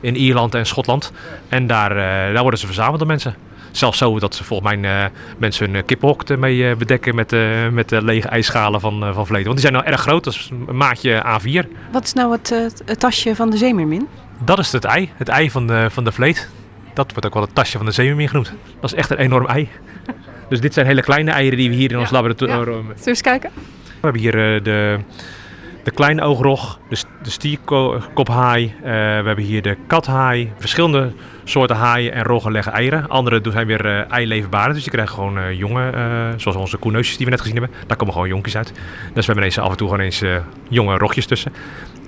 in 0.00 0.16
Ierland 0.16 0.54
en 0.54 0.66
Schotland. 0.66 1.12
En 1.48 1.66
daar, 1.66 1.94
daar 2.32 2.42
worden 2.42 2.60
ze 2.60 2.66
verzameld 2.66 2.98
door 2.98 3.08
mensen. 3.08 3.34
Zelfs 3.72 3.98
zo 3.98 4.18
dat 4.18 4.34
ze 4.34 4.44
volgens 4.44 4.74
mij 4.74 5.04
eh, 5.04 5.10
mensen 5.38 5.66
hun 5.66 5.76
eh, 5.76 5.82
kippenhok 5.86 6.22
ermee 6.22 6.68
eh, 6.68 6.76
bedekken 6.76 7.14
met, 7.14 7.30
met 7.72 7.88
de 7.88 8.04
lege 8.04 8.28
ijsschalen 8.28 8.80
van, 8.80 9.14
van. 9.14 9.26
Want 9.26 9.44
die 9.44 9.58
zijn 9.58 9.72
nou 9.72 9.84
erg 9.84 10.00
groot, 10.00 10.24
dat 10.24 10.34
is 10.34 10.50
een 10.66 10.76
maatje 10.76 11.24
A4. 11.24 11.68
Wat 11.92 12.04
is 12.04 12.12
nou 12.12 12.32
het, 12.32 12.48
het 12.84 13.00
tasje 13.00 13.34
van 13.34 13.50
de 13.50 13.56
zeemeermin? 13.56 14.08
Dat 14.44 14.58
is 14.58 14.72
het 14.72 14.84
ei, 14.84 15.10
het 15.16 15.28
ei 15.28 15.50
van 15.50 15.66
de, 15.66 15.86
van 15.90 16.04
de 16.04 16.12
vleet. 16.12 16.48
Dat 16.94 17.10
wordt 17.10 17.26
ook 17.26 17.34
wel 17.34 17.42
het 17.42 17.54
tasje 17.54 17.76
van 17.76 17.86
de 17.86 17.92
zeemermin 17.92 18.28
genoemd. 18.28 18.52
Dat 18.80 18.92
is 18.92 18.98
echt 18.98 19.10
een 19.10 19.16
enorm 19.16 19.46
ei. 19.46 19.68
Dus 20.48 20.60
dit 20.60 20.74
zijn 20.74 20.86
hele 20.86 21.02
kleine 21.02 21.30
eieren 21.30 21.58
die 21.58 21.68
we 21.68 21.74
hier 21.74 21.90
in 21.90 21.98
ons 21.98 22.10
laboratorium... 22.10 22.64
Zullen 22.64 22.94
we 22.96 23.04
eens 23.04 23.20
kijken? 23.20 23.50
We 23.84 23.92
hebben 24.00 24.20
hier 24.20 24.62
de, 24.62 24.98
de 25.82 25.90
kleine 25.90 26.22
oogrog, 26.22 26.78
de, 26.88 26.96
de 27.22 27.30
stierkophaai. 27.30 28.66
eh, 28.76 28.82
we 28.82 29.26
hebben 29.26 29.44
hier 29.44 29.62
de 29.62 29.76
kathaai. 29.86 30.52
Verschillende 30.58 31.12
soorten 31.44 31.76
haaien 31.76 32.12
en 32.12 32.22
roggen 32.22 32.52
leggen 32.52 32.72
eieren. 32.72 33.08
Andere 33.08 33.40
zijn 33.50 33.66
weer 33.66 34.06
eilevenbare, 34.06 34.72
dus 34.72 34.82
die 34.82 34.92
krijgen 34.92 35.14
gewoon 35.14 35.56
jonge, 35.56 35.90
eh, 35.90 36.28
zoals 36.36 36.56
onze 36.56 36.76
koeneusjes 36.76 37.16
die 37.16 37.24
we 37.24 37.32
net 37.32 37.40
gezien 37.40 37.56
hebben. 37.56 37.76
Daar 37.86 37.96
komen 37.96 38.14
gewoon 38.14 38.28
jonkies 38.28 38.56
uit. 38.56 38.72
Dus 39.14 39.26
we 39.26 39.32
hebben 39.32 39.44
deze 39.44 39.60
af 39.60 39.70
en 39.70 39.76
toe 39.76 39.88
gewoon 39.88 40.04
eens 40.04 40.22
jonge 40.68 40.96
rogjes 40.96 41.26
tussen. 41.26 41.52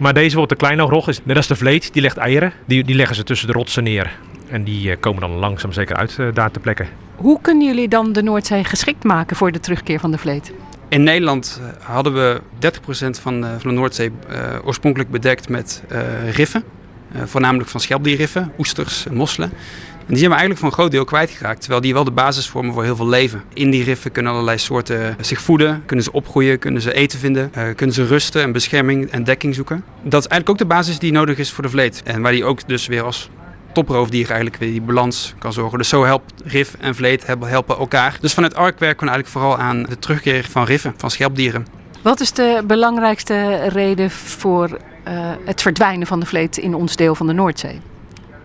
Maar 0.00 0.14
deze 0.14 0.36
wordt 0.36 0.50
de 0.50 0.56
kleine 0.56 0.82
oogrog, 0.82 1.08
is 1.08 1.20
net 1.24 1.36
als 1.36 1.46
de 1.46 1.56
vleet, 1.56 1.92
die 1.92 2.02
legt 2.02 2.16
eieren. 2.16 2.52
Die, 2.66 2.84
die 2.84 2.94
leggen 2.94 3.16
ze 3.16 3.24
tussen 3.24 3.46
de 3.46 3.52
rotsen 3.52 3.82
neer. 3.82 4.10
En 4.48 4.64
die 4.64 4.96
komen 4.96 5.20
dan 5.20 5.30
langzaam 5.30 5.72
zeker 5.72 5.96
uit 5.96 6.18
daar 6.34 6.50
te 6.50 6.60
plekken. 6.60 6.88
Hoe 7.16 7.40
kunnen 7.40 7.66
jullie 7.66 7.88
dan 7.88 8.12
de 8.12 8.22
Noordzee 8.22 8.64
geschikt 8.64 9.04
maken 9.04 9.36
voor 9.36 9.52
de 9.52 9.60
terugkeer 9.60 10.00
van 10.00 10.10
de 10.10 10.18
vleet? 10.18 10.52
In 10.94 11.02
Nederland 11.02 11.60
eh, 11.60 11.86
hadden 11.86 12.14
we 12.14 12.40
30% 12.58 13.20
van, 13.20 13.44
eh, 13.44 13.50
van 13.50 13.70
de 13.70 13.76
Noordzee 13.76 14.12
eh, 14.28 14.36
oorspronkelijk 14.64 15.10
bedekt 15.10 15.48
met 15.48 15.82
riffen. 16.30 16.64
Voornamelijk 17.24 17.68
van 17.68 17.80
schelpdierriffen, 17.80 18.52
oesters 18.58 19.06
en 19.06 19.14
mosselen. 19.14 19.50
En 19.98 20.06
die 20.06 20.16
zijn 20.16 20.30
we 20.30 20.36
eigenlijk 20.36 20.58
voor 20.58 20.68
een 20.68 20.74
groot 20.74 20.90
deel 20.90 21.04
kwijtgeraakt. 21.04 21.60
Terwijl 21.60 21.80
die 21.80 21.92
wel 21.92 22.04
de 22.04 22.10
basis 22.10 22.48
vormen 22.48 22.74
voor 22.74 22.84
heel 22.84 22.96
veel 22.96 23.08
leven. 23.08 23.42
In 23.52 23.70
die 23.70 23.84
riffen 23.84 24.12
kunnen 24.12 24.32
allerlei 24.32 24.58
soorten 24.58 25.16
zich 25.20 25.40
voeden. 25.40 25.82
Kunnen 25.86 26.04
ze 26.04 26.12
opgroeien, 26.12 26.58
kunnen 26.58 26.82
ze 26.82 26.92
eten 26.92 27.18
vinden. 27.18 27.50
kunnen 27.50 27.94
ze 27.94 28.06
rusten 28.06 28.42
en 28.42 28.52
bescherming 28.52 29.10
en 29.10 29.24
dekking 29.24 29.54
zoeken. 29.54 29.84
Dat 30.02 30.20
is 30.20 30.28
eigenlijk 30.28 30.48
ook 30.48 30.58
de 30.58 30.74
basis 30.74 30.98
die 30.98 31.12
nodig 31.12 31.38
is 31.38 31.50
voor 31.50 31.64
de 31.64 31.70
vleet. 31.70 32.02
En 32.04 32.22
waar 32.22 32.32
die 32.32 32.44
ook 32.44 32.68
dus 32.68 32.86
weer 32.86 33.02
als 33.02 33.30
toproofdier 33.74 34.26
eigenlijk 34.26 34.56
weer 34.56 34.70
die 34.70 34.82
balans 34.82 35.34
kan 35.38 35.52
zorgen. 35.52 35.78
Dus 35.78 35.88
zo 35.88 36.04
helpt 36.04 36.32
RIF 36.44 36.74
en 36.80 36.94
vleet 36.94 37.26
helpen 37.26 37.76
elkaar. 37.76 38.18
Dus 38.20 38.34
vanuit 38.34 38.54
ARK 38.54 38.78
werken 38.78 39.06
we 39.06 39.12
eigenlijk 39.12 39.28
vooral 39.28 39.58
aan 39.58 39.82
de 39.82 39.98
terugkeer 39.98 40.46
van 40.50 40.64
riffen, 40.64 40.94
van 40.96 41.10
schelpdieren. 41.10 41.66
Wat 42.02 42.20
is 42.20 42.32
de 42.32 42.62
belangrijkste 42.66 43.68
reden 43.68 44.10
voor 44.10 44.78
eh, 45.04 45.30
het 45.44 45.62
verdwijnen 45.62 46.06
van 46.06 46.20
de 46.20 46.26
vleet 46.26 46.56
in 46.56 46.74
ons 46.74 46.96
deel 46.96 47.14
van 47.14 47.26
de 47.26 47.32
Noordzee? 47.32 47.80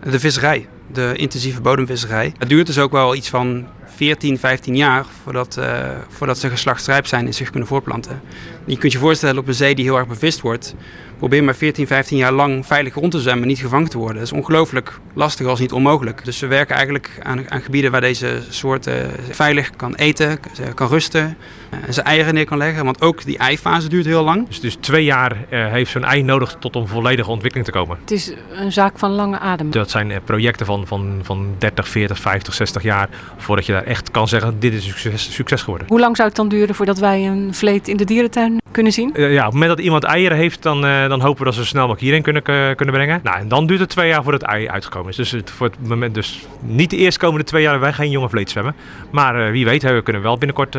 De 0.03 0.19
visserij, 0.19 0.67
de 0.87 1.13
intensieve 1.15 1.61
bodemvisserij. 1.61 2.33
Het 2.37 2.49
duurt 2.49 2.67
dus 2.67 2.79
ook 2.79 2.91
wel 2.91 3.15
iets 3.15 3.29
van 3.29 3.67
14, 3.99 4.39
15 4.39 4.75
jaar 4.75 5.05
voordat, 5.23 5.57
eh, 5.57 5.89
voordat 6.09 6.37
ze 6.37 6.49
geslachtsrijp 6.49 7.07
zijn 7.07 7.25
en 7.25 7.33
zich 7.33 7.49
kunnen 7.49 7.67
voortplanten. 7.67 8.21
Je 8.69 8.77
kunt 8.77 8.91
je 8.91 8.97
voorstellen 8.97 9.37
op 9.37 9.47
een 9.47 9.53
zee 9.53 9.75
die 9.75 9.85
heel 9.85 9.97
erg 9.97 10.07
bevist 10.07 10.41
wordt. 10.41 10.75
Probeer 11.17 11.43
maar 11.43 11.55
14, 11.55 11.87
15 11.87 12.17
jaar 12.17 12.31
lang 12.31 12.65
veilig 12.65 12.93
rond 12.93 13.11
te 13.11 13.19
zwemmen, 13.19 13.47
niet 13.47 13.59
gevangen 13.59 13.89
te 13.89 13.97
worden. 13.97 14.15
Dat 14.15 14.25
is 14.25 14.31
ongelooflijk 14.31 14.99
lastig 15.13 15.47
als 15.47 15.59
niet 15.59 15.71
onmogelijk. 15.71 16.25
Dus 16.25 16.39
we 16.39 16.47
werken 16.47 16.75
eigenlijk 16.75 17.19
aan, 17.23 17.51
aan 17.51 17.61
gebieden 17.61 17.91
waar 17.91 18.01
deze 18.01 18.41
soort 18.49 18.87
eh, 18.87 18.95
veilig 19.29 19.69
kan 19.75 19.95
eten, 19.95 20.39
kan 20.75 20.87
rusten 20.87 21.37
eh, 21.69 21.77
en 21.87 21.93
zijn 21.93 22.05
eieren 22.05 22.33
neer 22.33 22.45
kan 22.45 22.57
leggen. 22.57 22.85
Want 22.85 23.01
ook 23.01 23.25
die 23.25 23.37
eifase 23.37 23.89
duurt 23.89 24.05
heel 24.05 24.23
lang. 24.23 24.47
Dus, 24.47 24.59
dus 24.59 24.75
twee 24.79 25.03
jaar 25.03 25.45
eh, 25.49 25.67
heeft 25.67 25.91
zo'n 25.91 26.03
ei 26.03 26.23
nodig 26.23 26.55
tot 26.59 26.75
een 26.75 26.87
volledige 26.87 27.29
ontwikkeling 27.29 27.67
te 27.67 27.73
komen. 27.73 27.97
Het 28.01 28.11
is 28.11 28.33
een 28.51 28.71
zaak 28.71 28.97
van 28.97 29.11
lange 29.11 29.39
adem. 29.39 29.71
Dat 29.71 29.89
zijn 29.89 30.11
eh, 30.11 30.17
projecten 30.23 30.65
van, 30.65 30.87
van, 30.87 31.19
van 31.21 31.55
30, 31.57 31.87
40, 31.87 32.19
50, 32.19 32.53
60 32.53 32.83
jaar 32.83 33.09
voordat 33.37 33.65
je 33.65 33.71
daar 33.71 33.83
echt 33.83 34.11
kan 34.11 34.27
zeggen 34.27 34.59
dit 34.59 34.73
is 34.73 34.85
een 34.85 34.91
succes, 34.91 35.33
succes 35.33 35.61
geworden. 35.61 35.87
Hoe 35.87 35.99
lang 35.99 36.15
zou 36.15 36.27
het 36.27 36.37
dan 36.37 36.49
duren 36.49 36.75
voordat 36.75 36.97
wij 36.97 37.27
een 37.27 37.53
vleet 37.53 37.87
in 37.87 37.97
de 37.97 38.05
dierentuin 38.05 38.58
kunnen 38.71 38.91
zien? 38.91 39.15
Eh, 39.15 39.33
ja, 39.33 39.39
op 39.39 39.43
het 39.43 39.53
moment 39.53 39.69
dat 39.71 39.85
iemand 39.85 40.03
eieren 40.03 40.37
heeft, 40.37 40.63
dan, 40.63 40.85
eh, 40.85 41.07
dan 41.07 41.21
hopen 41.21 41.39
we 41.39 41.45
dat 41.45 41.53
ze 41.53 41.65
snel 41.65 41.81
mogelijk 41.81 42.01
hierin 42.01 42.21
kunnen, 42.21 42.43
eh, 42.43 42.75
kunnen 42.75 42.95
brengen. 42.95 43.19
Nou, 43.23 43.37
en 43.39 43.47
dan 43.47 43.67
duurt 43.67 43.79
het 43.79 43.89
twee 43.89 44.07
jaar 44.07 44.23
voordat 44.23 44.41
het 44.41 44.49
ei 44.49 44.69
uitgekomen 44.69 45.09
is. 45.09 45.15
Dus 45.15 45.31
het, 45.31 45.51
voor 45.51 45.67
het 45.67 45.87
moment, 45.87 46.13
dus 46.13 46.45
niet 46.59 46.89
de 46.89 46.97
eerstkomende 46.97 47.45
twee 47.45 47.61
jaar 47.61 47.79
wij 47.79 47.93
geen 47.93 48.09
jonge 48.09 48.29
vleet 48.29 48.49
zwemmen. 48.49 48.75
Maar 49.11 49.51
wie 49.51 49.65
weet, 49.65 49.83
we 49.83 50.01
kunnen 50.03 50.21
wel 50.21 50.37
binnenkort 50.37 50.77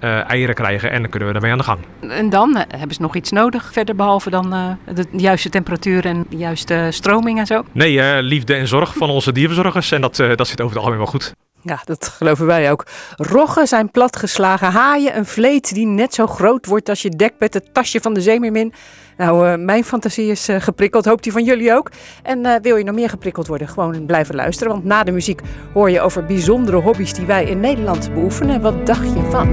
eh, 0.00 0.30
eieren 0.30 0.54
krijgen 0.54 0.90
en 0.90 1.00
dan 1.00 1.10
kunnen 1.10 1.28
we 1.28 1.34
daarmee 1.34 1.52
aan 1.52 1.58
de 1.58 1.64
gang. 1.64 1.78
En 2.00 2.30
dan 2.30 2.56
eh, 2.56 2.62
hebben 2.68 2.94
ze 2.94 3.02
nog 3.02 3.16
iets 3.16 3.30
nodig 3.30 3.72
verder, 3.72 3.94
behalve 3.96 4.30
dan 4.30 4.52
eh, 4.52 4.94
de 4.94 5.06
juiste 5.12 5.48
temperatuur 5.48 6.06
en 6.06 6.26
de 6.28 6.36
juiste 6.36 6.88
stroming 6.90 7.38
en 7.38 7.46
zo? 7.46 7.64
Nee, 7.72 8.00
eh, 8.00 8.22
liefde 8.22 8.54
en 8.54 8.68
zorg 8.68 8.94
van 8.94 9.10
onze 9.10 9.32
dierverzorgers 9.32 9.92
en 9.92 10.00
dat, 10.00 10.18
eh, 10.18 10.36
dat 10.36 10.48
zit 10.48 10.60
over 10.60 10.76
het 10.76 10.84
algemeen 10.84 10.98
wel 10.98 11.06
goed. 11.06 11.34
Ja, 11.62 11.80
dat 11.84 12.08
geloven 12.08 12.46
wij 12.46 12.70
ook. 12.70 12.86
Roggen 13.16 13.66
zijn 13.66 13.90
platgeslagen 13.90 14.70
haaien, 14.72 15.16
een 15.16 15.26
vleet 15.26 15.74
die 15.74 15.86
net 15.86 16.14
zo 16.14 16.26
groot 16.26 16.66
wordt 16.66 16.88
als 16.88 17.02
je 17.02 17.08
dekbed, 17.08 17.54
het 17.54 17.74
tasje 17.74 18.00
van 18.00 18.14
de 18.14 18.20
zeemeermin. 18.20 18.72
Nou, 19.16 19.48
eh, 19.48 19.58
mijn 19.58 19.84
fantasie 19.84 20.30
is 20.30 20.48
geprikkeld, 20.50 21.04
hoopt 21.04 21.22
die 21.22 21.32
van 21.32 21.44
jullie 21.44 21.74
ook. 21.74 21.90
En 22.22 22.46
eh, 22.46 22.54
wil 22.62 22.76
je 22.76 22.84
nog 22.84 22.94
meer 22.94 23.08
geprikkeld 23.08 23.46
worden, 23.46 23.68
gewoon 23.68 24.06
blijven 24.06 24.34
luisteren. 24.34 24.72
Want 24.72 24.84
na 24.84 25.04
de 25.04 25.12
muziek 25.12 25.40
hoor 25.72 25.90
je 25.90 26.00
over 26.00 26.24
bijzondere 26.24 26.76
hobby's 26.76 27.12
die 27.12 27.26
wij 27.26 27.44
in 27.44 27.60
Nederland 27.60 28.14
beoefenen. 28.14 28.60
Wat 28.60 28.86
dacht 28.86 29.12
je 29.12 29.28
van 29.30 29.48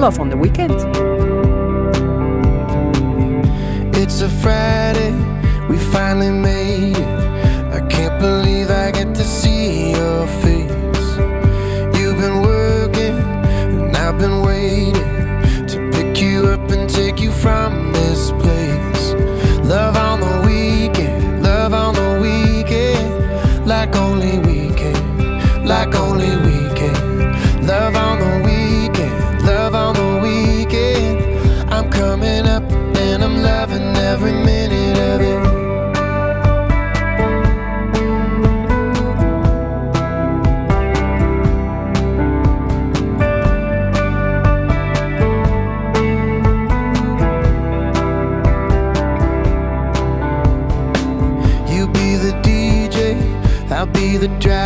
Love 0.00 0.18
on 0.18 0.30
the 0.30 0.36
Weekend? 0.36 0.72
It's 3.94 4.22
a 4.22 4.30
Friday, 4.30 5.12
we 5.68 5.76
finally 5.76 6.30
made 6.30 6.96
it. 6.96 7.20
I 7.70 7.86
can't 7.86 8.18
believe 8.18 8.70
I 8.70 8.92
get 8.92 9.14
to 9.14 9.22
see 9.22 9.90
your 9.90 10.26
face. 10.40 10.70
You've 11.98 12.16
been 12.16 12.40
working, 12.40 13.18
and 13.84 13.94
I've 13.94 14.18
been 14.18 14.40
waiting 14.40 14.94
to 15.68 15.90
pick 15.92 16.22
you 16.22 16.46
up 16.46 16.70
and 16.70 16.88
take 16.88 17.20
you 17.20 17.30
from 17.30 17.89
the 54.20 54.28
driver. 54.38 54.59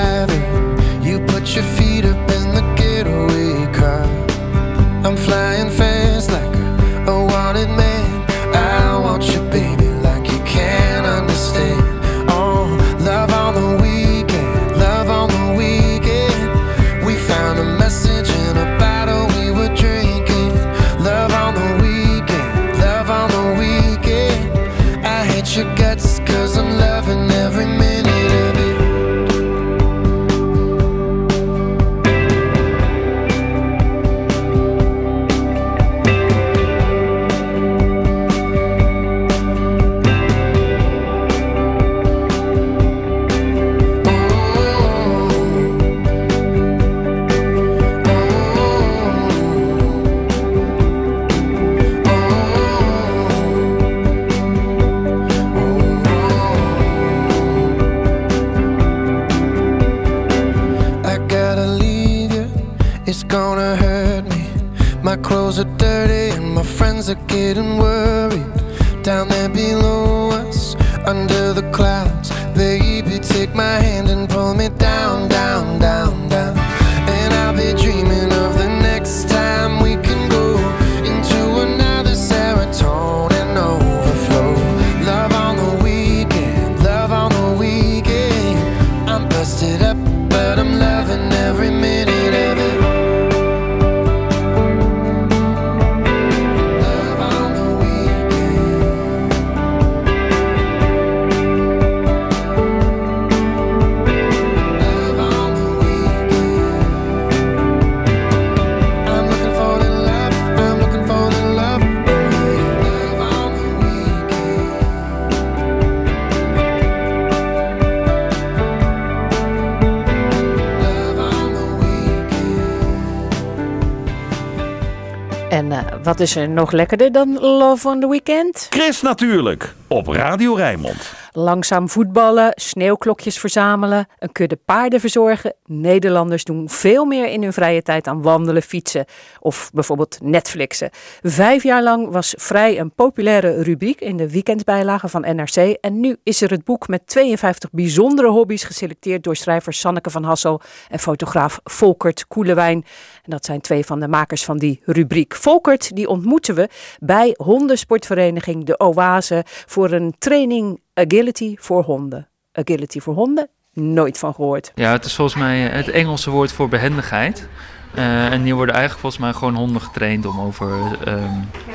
Wat 126.14 126.22
is 126.22 126.36
er 126.36 126.48
nog 126.48 126.72
lekkerder 126.72 127.12
dan 127.12 127.38
Love 127.40 127.88
on 127.88 128.00
the 128.00 128.08
Weekend? 128.08 128.66
Chris 128.70 129.02
natuurlijk, 129.02 129.74
op 129.88 130.06
Radio 130.06 130.54
Rijnmond. 130.54 131.13
Langzaam 131.36 131.88
voetballen, 131.88 132.52
sneeuwklokjes 132.54 133.38
verzamelen, 133.38 134.06
een 134.18 134.32
kudde 134.32 134.58
paarden 134.64 135.00
verzorgen. 135.00 135.54
Nederlanders 135.64 136.44
doen 136.44 136.68
veel 136.68 137.04
meer 137.04 137.28
in 137.28 137.42
hun 137.42 137.52
vrije 137.52 137.82
tijd 137.82 138.06
aan 138.06 138.22
wandelen, 138.22 138.62
fietsen 138.62 139.04
of 139.40 139.70
bijvoorbeeld 139.72 140.18
Netflixen. 140.22 140.90
Vijf 141.22 141.62
jaar 141.62 141.82
lang 141.82 142.10
was 142.10 142.34
Vrij 142.38 142.78
een 142.78 142.92
populaire 142.92 143.62
rubriek 143.62 144.00
in 144.00 144.16
de 144.16 144.30
weekendbijlage 144.30 145.08
van 145.08 145.20
NRC. 145.20 145.56
En 145.80 146.00
nu 146.00 146.16
is 146.22 146.40
er 146.40 146.50
het 146.50 146.64
boek 146.64 146.88
met 146.88 147.06
52 147.06 147.70
bijzondere 147.70 148.28
hobby's 148.28 148.64
geselecteerd 148.64 149.22
door 149.22 149.36
schrijver 149.36 149.72
Sanneke 149.72 150.10
van 150.10 150.24
Hassel 150.24 150.60
en 150.88 150.98
fotograaf 150.98 151.60
Volkert 151.64 152.26
Koelewijn. 152.26 152.84
En 153.22 153.30
dat 153.30 153.44
zijn 153.44 153.60
twee 153.60 153.84
van 153.84 154.00
de 154.00 154.08
makers 154.08 154.44
van 154.44 154.58
die 154.58 154.80
rubriek. 154.84 155.34
Volkert, 155.34 155.96
die 155.96 156.08
ontmoeten 156.08 156.54
we 156.54 156.68
bij 156.98 157.34
hondensportvereniging 157.36 158.64
De 158.64 158.78
Oase 158.78 159.42
voor 159.46 159.90
een 159.90 160.14
training 160.18 160.82
agility 160.94 161.56
voor 161.58 161.82
honden. 161.82 162.28
Agility 162.52 163.00
voor 163.00 163.14
honden? 163.14 163.48
Nooit 163.72 164.18
van 164.18 164.34
gehoord. 164.34 164.72
Ja, 164.74 164.92
het 164.92 165.04
is 165.04 165.14
volgens 165.14 165.36
mij 165.36 165.60
het 165.60 165.88
Engelse 165.88 166.30
woord 166.30 166.52
voor 166.52 166.68
behendigheid. 166.68 167.48
Eh, 167.94 168.32
en 168.32 168.42
hier 168.42 168.54
worden 168.54 168.74
eigenlijk 168.74 169.02
volgens 169.02 169.22
mij 169.22 169.32
gewoon 169.32 169.54
honden 169.54 169.82
getraind 169.82 170.26
om 170.26 170.40
over 170.40 170.68
ehm, 171.04 171.18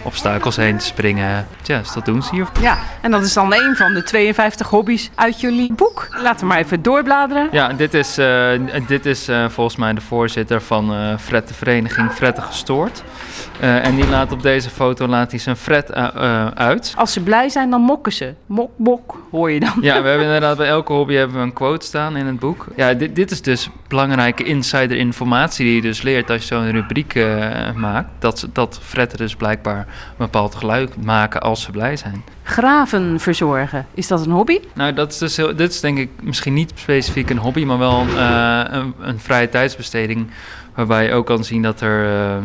obstakels 0.03 0.55
heen 0.55 0.77
te 0.77 0.85
springen. 0.85 1.47
Ja, 1.63 1.77
dus 1.77 1.93
dat 1.93 2.05
doen 2.05 2.23
ze 2.23 2.35
hier. 2.35 2.47
Ja, 2.61 2.77
en 3.01 3.11
dat 3.11 3.23
is 3.23 3.33
dan 3.33 3.53
een 3.53 3.75
van 3.75 3.93
de 3.93 4.03
52 4.03 4.69
hobby's 4.69 5.09
uit 5.15 5.41
jullie 5.41 5.73
boek. 5.73 6.07
Laten 6.21 6.39
we 6.39 6.45
maar 6.45 6.57
even 6.57 6.81
doorbladeren. 6.81 7.47
Ja, 7.51 7.73
dit 7.73 7.93
is, 7.93 8.17
eh, 8.17 8.49
dit 8.87 9.05
is 9.05 9.27
eh, 9.27 9.49
volgens 9.49 9.75
mij 9.75 9.93
de 9.93 10.01
voorzitter 10.01 10.61
van 10.61 11.17
Fred 11.19 11.47
de 11.47 11.53
vereniging 11.53 12.11
Fretten 12.11 12.43
Gestoord. 12.43 13.03
En 13.59 13.95
die 13.95 14.07
laat 14.07 14.31
op 14.31 14.41
deze 14.41 14.69
foto 14.69 15.07
laat 15.07 15.31
hij 15.31 15.39
zijn 15.39 15.55
Fred 15.55 15.89
eh, 15.89 16.47
uit. 16.47 16.93
Als 16.95 17.13
ze 17.13 17.21
blij 17.21 17.49
zijn, 17.49 17.69
dan 17.69 17.81
mokken 17.81 18.13
ze. 18.13 18.33
Mok, 18.45 18.71
mok, 18.75 19.17
hoor 19.31 19.51
je 19.51 19.59
dan. 19.59 19.73
Ja, 19.81 20.01
we 20.01 20.07
hebben 20.07 20.25
inderdaad 20.25 20.57
bij 20.57 20.67
elke 20.67 20.93
hobby 20.93 21.13
hebben 21.13 21.37
we 21.37 21.43
een 21.43 21.53
quote 21.53 21.85
staan 21.85 22.15
in 22.15 22.25
het 22.25 22.39
boek. 22.39 22.65
Ja, 22.75 22.93
dit, 22.93 23.15
dit 23.15 23.31
is 23.31 23.41
dus 23.41 23.69
belangrijke 23.87 24.43
insider 24.43 24.97
informatie 24.97 25.65
die 25.65 25.75
je 25.75 25.81
dus 25.81 26.01
leert 26.09 26.29
als 26.29 26.41
je 26.41 26.47
zo'n 26.55 26.71
rubriek 26.71 27.15
eh, 27.15 27.71
maakt. 27.75 28.09
Dat, 28.19 28.39
ze- 28.39 28.49
dat 28.53 28.79
fretten 28.83 29.17
dus 29.17 29.35
blijkbaar 29.35 29.77
een 29.77 29.85
bepaald 30.17 30.55
geluid 30.55 31.03
maken 31.05 31.41
als 31.41 31.61
ze 31.61 31.71
blij 31.71 31.95
zijn. 31.97 32.23
Graven 32.43 33.19
verzorgen. 33.19 33.85
Is 33.93 34.07
dat 34.07 34.25
een 34.25 34.31
hobby? 34.31 34.59
Nou, 34.73 34.93
dat 34.93 35.11
is 35.11 35.17
dus 35.17 35.37
heel, 35.37 35.55
dit 35.55 35.71
is 35.71 35.79
denk 35.79 35.97
ik 35.97 36.09
misschien 36.21 36.53
niet 36.53 36.71
specifiek 36.75 37.29
een 37.29 37.37
hobby, 37.37 37.63
maar 37.63 37.77
wel 37.77 38.05
eh, 38.17 38.61
een, 38.69 38.93
een 38.99 39.19
vrije 39.19 39.49
tijdsbesteding. 39.49 40.27
Waarbij 40.75 41.03
je 41.05 41.11
ook 41.13 41.25
kan 41.25 41.43
zien 41.43 41.61
dat 41.61 41.81
er 41.81 42.05
eh, 42.05 42.35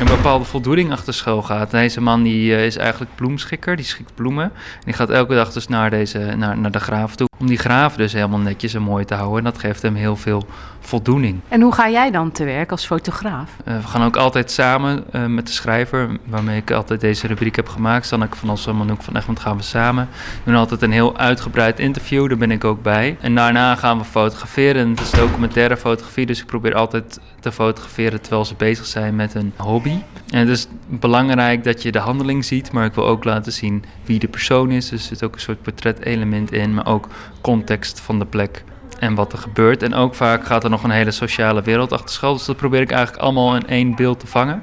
een 0.00 0.06
bepaalde 0.06 0.44
voldoening 0.44 0.92
achter 0.92 1.14
schuil 1.14 1.42
gaat. 1.42 1.70
Deze 1.70 2.00
man 2.00 2.22
die, 2.22 2.64
is 2.64 2.76
eigenlijk 2.76 3.10
bloemschikker, 3.14 3.76
die 3.76 3.84
schikt 3.84 4.14
bloemen. 4.14 4.44
En 4.44 4.80
die 4.84 4.94
gaat 4.94 5.10
elke 5.10 5.34
dag 5.34 5.52
dus 5.52 5.68
naar, 5.68 5.90
deze, 5.90 6.18
naar, 6.18 6.58
naar 6.58 6.70
de 6.70 6.80
graven 6.80 7.16
toe. 7.16 7.28
Om 7.38 7.46
die 7.46 7.58
graven 7.58 7.98
dus 7.98 8.12
helemaal 8.12 8.38
netjes 8.38 8.74
en 8.74 8.82
mooi 8.82 9.04
te 9.04 9.14
houden. 9.14 9.38
En 9.38 9.44
dat 9.44 9.58
geeft 9.58 9.82
hem 9.82 9.94
heel 9.94 10.16
veel 10.16 10.46
voldoening. 10.82 11.40
En 11.48 11.60
hoe 11.60 11.72
ga 11.72 11.90
jij 11.90 12.10
dan 12.10 12.32
te 12.32 12.44
werk 12.44 12.70
als 12.70 12.86
fotograaf? 12.86 13.50
Eh, 13.64 13.76
we 13.76 13.86
gaan 13.86 14.02
ook 14.02 14.16
altijd 14.16 14.50
samen 14.50 15.04
eh, 15.12 15.26
met 15.26 15.46
de 15.46 15.52
schrijver, 15.52 16.08
waarmee 16.24 16.56
ik 16.56 16.70
altijd 16.70 17.00
deze 17.00 17.26
rubriek 17.26 17.56
heb 17.56 17.68
gemaakt. 17.68 18.06
Sanneke 18.06 18.36
van 18.36 18.50
Ossel 18.50 18.72
en 18.72 18.78
Manouk 18.78 19.02
van 19.02 19.16
Egmond 19.16 19.40
gaan 19.40 19.56
we 19.56 19.62
samen. 19.62 20.08
We 20.44 20.50
doen 20.50 20.60
altijd 20.60 20.82
een 20.82 20.92
heel 20.92 21.18
uitgebreid 21.18 21.78
interview, 21.78 22.28
daar 22.28 22.38
ben 22.38 22.50
ik 22.50 22.64
ook 22.64 22.82
bij. 22.82 23.16
En 23.20 23.34
daarna 23.34 23.74
gaan 23.74 23.98
we 23.98 24.04
fotograferen. 24.04 24.82
En 24.82 24.90
het 24.90 25.00
is 25.00 25.10
documentaire 25.10 25.76
fotografie, 25.76 26.26
dus 26.26 26.40
ik 26.40 26.46
probeer 26.46 26.74
altijd 26.74 27.20
te 27.40 27.52
fotograferen 27.52 28.20
terwijl 28.20 28.44
ze 28.44 28.54
bezig 28.54 28.86
zijn 28.86 29.16
met 29.16 29.34
een 29.34 29.52
hobby. 29.56 29.98
En 30.28 30.38
het 30.38 30.48
is 30.48 30.66
belangrijk 30.86 31.64
dat 31.64 31.82
je 31.82 31.92
de 31.92 31.98
handeling 31.98 32.44
ziet, 32.44 32.72
maar 32.72 32.84
ik 32.84 32.94
wil 32.94 33.06
ook 33.06 33.24
laten 33.24 33.52
zien 33.52 33.84
wie 34.04 34.18
de 34.18 34.28
persoon 34.28 34.70
is. 34.70 34.88
Dus 34.88 35.00
er 35.00 35.06
zit 35.06 35.24
ook 35.24 35.34
een 35.34 35.40
soort 35.40 35.62
portret-element 35.62 36.52
in, 36.52 36.74
maar 36.74 36.86
ook 36.86 37.08
context 37.40 38.00
van 38.00 38.18
de 38.18 38.24
plek 38.24 38.64
en 39.02 39.14
wat 39.14 39.32
er 39.32 39.38
gebeurt. 39.38 39.82
En 39.82 39.94
ook 39.94 40.14
vaak 40.14 40.44
gaat 40.44 40.64
er 40.64 40.70
nog 40.70 40.82
een 40.82 40.90
hele 40.90 41.10
sociale 41.10 41.62
wereld 41.62 41.92
achter 41.92 42.10
schuil. 42.10 42.32
Dus 42.32 42.44
dat 42.44 42.56
probeer 42.56 42.80
ik 42.80 42.90
eigenlijk 42.90 43.22
allemaal 43.22 43.54
in 43.54 43.66
één 43.66 43.94
beeld 43.94 44.20
te 44.20 44.26
vangen. 44.26 44.62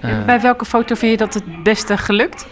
Eh, 0.00 0.24
Bij 0.24 0.40
welke 0.40 0.64
foto 0.64 0.94
vind 0.94 1.12
je 1.12 1.18
dat 1.18 1.34
het 1.34 1.62
beste 1.62 1.96
gelukt? 1.96 2.46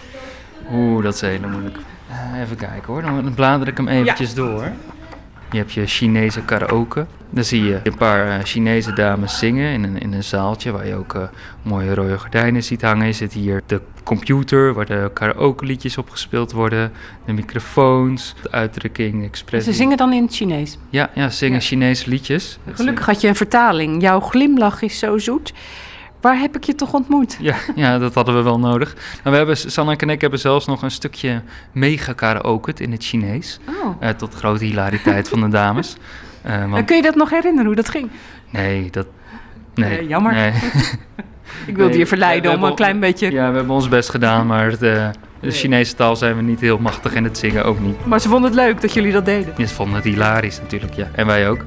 Oeh, 0.73 1.03
dat 1.05 1.15
is 1.15 1.21
heel 1.21 1.49
moeilijk. 1.51 1.77
Eh, 2.09 2.41
even 2.41 2.57
kijken 2.57 2.93
hoor, 2.93 3.03
dan 3.03 3.35
blader 3.35 3.69
ik 3.69 3.77
hem 3.77 3.89
eventjes 3.89 4.35
door. 4.35 4.71
Je 5.53 5.59
hebt 5.59 5.73
je 5.73 5.87
Chinese 5.87 6.41
karaoke. 6.45 7.07
Dan 7.31 7.45
zie 7.45 7.65
je 7.65 7.81
een 7.83 7.97
paar 7.97 8.29
eh, 8.29 8.45
Chinese 8.45 8.93
dames 8.93 9.39
zingen 9.39 9.73
in 9.73 9.83
een, 9.83 9.99
in 10.01 10.13
een 10.13 10.25
zaaltje 10.25 10.71
waar 10.71 10.87
je 10.87 10.95
ook 10.95 11.15
eh, 11.15 11.23
mooie 11.63 11.95
rode 11.95 12.19
gordijnen 12.19 12.63
ziet 12.65 12.83
hangen. 12.83 13.07
Je 13.07 13.13
zit 13.13 13.33
hier 13.33 13.63
de 13.67 13.81
computer 14.05 14.75
waar 14.75 14.87
de 14.87 15.11
karaoke 15.15 15.65
liedjes 15.65 15.99
op 15.99 16.11
gespeeld 16.11 16.53
worden. 16.53 16.93
De 17.27 17.33
microfoons, 17.33 18.35
de 18.43 18.51
uitdrukking, 18.51 19.21
de 19.21 19.27
expressie. 19.27 19.73
Ze 19.73 19.79
zingen 19.79 19.97
dan 19.97 20.13
in 20.13 20.23
het 20.23 20.35
Chinees. 20.35 20.79
Ja, 20.91 21.11
ja, 21.15 21.29
ze 21.29 21.37
zingen 21.37 21.59
Ja. 21.61 21.65
Chinese 21.67 22.09
liedjes. 22.09 22.59
Gelukkig 22.73 23.07
had 23.07 23.21
je 23.21 23.29
een 23.29 23.35
vertaling. 23.35 24.03
Jouw 24.03 24.21
glimlach 24.21 24.83
is 24.83 24.99
zo 24.99 25.19
zoet. 25.19 25.53
Waar 26.23 26.39
heb 26.39 26.57
ik 26.57 26.65
je 26.65 26.75
toch 26.75 26.93
ontmoet? 26.93 27.37
Ja, 27.41 27.55
ja, 27.75 27.99
dat 27.99 28.15
hadden 28.15 28.35
we 28.37 28.43
wel 28.43 28.59
nodig. 28.59 28.95
Nou, 28.95 29.31
we 29.31 29.37
hebben, 29.37 29.57
Sanne 29.57 29.97
en 29.97 30.11
ik 30.11 30.21
hebben 30.21 30.39
zelfs 30.39 30.67
nog 30.67 30.83
een 30.83 30.91
stukje 30.91 31.43
mega 31.73 32.13
karaoke 32.13 32.73
in 32.77 32.93
het 32.93 33.05
Chinees. 33.05 33.61
Oh. 33.69 33.97
Eh, 34.01 34.09
tot 34.09 34.35
grote 34.35 34.65
hilariteit 34.65 35.29
van 35.29 35.41
de 35.41 35.49
dames. 35.49 35.95
Eh, 36.43 36.71
want, 36.71 36.85
kun 36.85 36.97
je 36.97 37.03
dat 37.03 37.15
nog 37.15 37.31
herinneren, 37.31 37.67
hoe 37.67 37.75
dat 37.75 37.89
ging? 37.89 38.11
nee, 38.51 38.91
dat... 38.91 39.07
Nee, 39.75 39.99
Eh, 39.99 40.09
jammer. 40.09 40.33
nee. 40.33 40.53
Ik 41.67 41.77
wilde 41.77 41.91
Nee, 41.91 41.99
je 41.99 42.07
verleiden 42.07 42.53
om 42.55 42.65
een 42.65 42.75
klein 42.75 43.01
beetje... 43.01 43.31
Ja, 43.31 43.49
we 43.51 43.57
hebben 43.57 43.75
ons 43.75 43.89
best 43.89 44.11
gedaan, 44.11 44.47
maar 44.47 44.69
eh, 44.73 44.79
de 45.41 45.51
Chinese 45.51 45.95
taal 45.95 46.17
zijn 46.17 46.37
we 46.37 46.43
niet 46.43 46.61
heel 46.61 46.79
machtig 46.79 47.15
en 47.15 47.25
het 47.25 47.39
zingen 47.39 47.65
ook 47.65 47.81
niet. 47.81 48.07
Maar 48.07 48.21
ze 48.21 48.29
vonden 48.29 48.51
het 48.51 48.61
leuk 48.61 48.81
dat 48.81 48.93
jullie 48.93 49.13
dat 49.13 49.25
deden. 49.25 49.55
Je 49.57 49.69
vonden 49.69 49.95
het 49.95 50.05
hilarisch 50.05 50.61
natuurlijk, 50.61 50.95
ja. 50.95 51.09
En 51.15 51.27
wij 51.27 51.49
ook. 51.49 51.65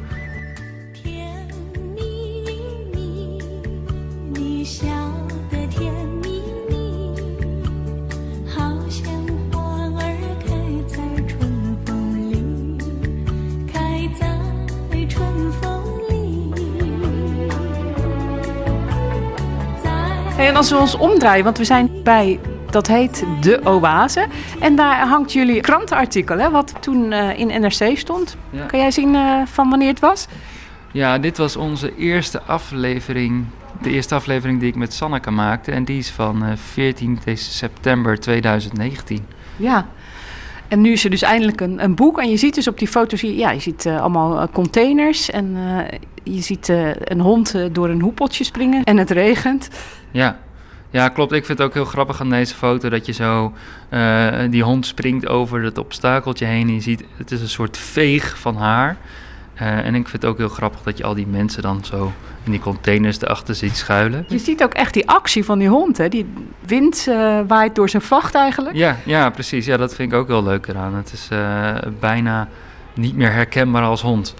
Als 20.72 20.74
we 20.74 20.80
ons 20.80 21.10
omdraaien, 21.12 21.44
want 21.44 21.58
we 21.58 21.64
zijn 21.64 21.90
bij, 22.04 22.40
dat 22.70 22.88
heet 22.88 23.26
De 23.42 23.62
Oase. 23.64 24.28
En 24.60 24.76
daar 24.76 25.08
hangt 25.08 25.34
jullie 25.34 25.62
krantenartikel, 25.62 26.38
hè, 26.38 26.50
wat 26.50 26.74
toen 26.80 27.12
eh, 27.12 27.40
in 27.40 27.62
NRC 27.62 27.98
stond. 27.98 28.38
Ja. 28.50 28.66
Kan 28.66 28.80
jij 28.80 28.92
zien 28.92 29.16
eh, 29.16 29.42
van 29.46 29.70
wanneer 29.70 29.88
het 29.88 30.00
was? 30.00 30.28
Ja, 30.92 31.18
dit 31.18 31.38
was 31.38 31.56
onze 31.56 31.96
eerste 31.96 32.42
aflevering. 32.42 33.46
De 33.82 33.90
eerste 33.90 34.16
aflevering 34.16 34.60
die 34.60 34.70
ik 34.70 34.76
met 34.76 34.94
Sanneke 34.94 35.32
maakte. 35.32 35.72
En 35.72 35.86
die 35.86 35.98
is 35.98 36.10
van 36.10 36.44
eh, 36.44 36.52
14 36.56 37.20
september 37.34 38.20
2019. 38.20 39.26
Ja. 39.56 39.88
En 40.68 40.82
nu 40.82 40.92
is 40.92 41.04
er 41.04 41.10
dus 41.10 41.22
eindelijk 41.22 41.62
een, 41.62 41.84
een 41.84 41.96
boek. 41.96 42.20
En 42.20 42.30
je 42.30 42.38
ziet 42.38 42.56
dus 42.56 42.68
op 42.68 42.80
die 42.80 42.88
foto, 42.88 43.18
zie 43.18 43.30
je, 43.30 43.38
ja, 43.38 43.52
je 43.52 43.60
ziet 43.60 43.86
eh, 43.86 44.02
allemaal 44.02 44.40
eh, 44.40 44.48
containers. 44.54 45.30
En 45.30 45.56
eh, 45.56 46.00
je 46.34 46.42
ziet 46.42 46.70
eh, 46.70 46.90
een 46.96 47.20
hond 47.20 47.56
eh, 47.56 47.66
door 47.72 47.90
een 47.90 48.02
hoepeltje 48.02 48.44
springen. 48.44 48.84
En 48.84 48.98
het 48.98 49.10
regent. 49.10 49.70
Ja. 50.12 50.40
Ja, 50.96 51.10
klopt. 51.10 51.32
Ik 51.32 51.46
vind 51.46 51.58
het 51.58 51.68
ook 51.68 51.74
heel 51.74 51.86
grappig 51.86 52.22
aan 52.22 52.30
deze 52.30 52.56
foto 52.56 52.90
dat 52.90 53.06
je 53.06 53.12
zo 53.12 53.54
eh, 53.90 54.28
die 54.50 54.64
hond 54.64 54.86
springt 54.86 55.28
over 55.28 55.64
het 55.64 55.78
obstakeltje 55.78 56.46
heen. 56.46 56.68
En 56.68 56.74
je 56.74 56.82
ziet, 56.82 57.04
het 57.18 57.32
is 57.32 57.42
een 57.42 57.50
soort 57.50 57.78
veeg 57.78 58.40
van 58.40 58.56
haar. 58.56 58.98
Eh, 59.54 59.86
en 59.86 59.96
ik 59.96 60.08
vind 60.08 60.22
het 60.22 60.32
ook 60.32 60.38
heel 60.38 60.50
grappig 60.50 60.82
dat 60.82 60.98
je 60.98 61.04
al 61.04 61.14
die 61.14 61.28
mensen 61.28 61.62
dan 61.62 61.84
zo 61.84 62.12
in 62.44 62.52
die 62.52 62.60
containers 62.60 63.22
erachter 63.22 63.56
ziet 63.56 63.78
schuilen. 63.78 64.26
Je 64.28 64.38
ziet 64.38 64.64
ook 64.64 64.74
echt 64.74 64.94
die 64.94 65.08
actie 65.08 65.46
van 65.46 65.60
die 65.60 65.68
hond. 65.68 65.98
Hè? 65.98 66.10
Die 66.10 66.26
wind 66.66 67.06
eh, 67.10 67.40
waait 67.48 67.76
door 67.76 67.90
zijn 67.90 68.02
vacht 68.02 68.36
eigenlijk. 68.36 68.76
Ja, 68.76 68.98
ja, 69.06 69.30
precies. 69.30 69.66
Ja, 69.66 69.78
dat 69.78 69.96
vind 69.96 70.12
ik 70.12 70.18
ook 70.18 70.28
heel 70.28 70.44
leuk 70.44 70.68
eraan. 70.68 70.96
Het 70.96 71.14
is 71.14 71.28
bijna 72.00 72.48
niet 72.94 73.16
meer 73.16 73.32
herkenbaar 73.32 73.84
als 73.84 74.02
hond. 74.02 74.36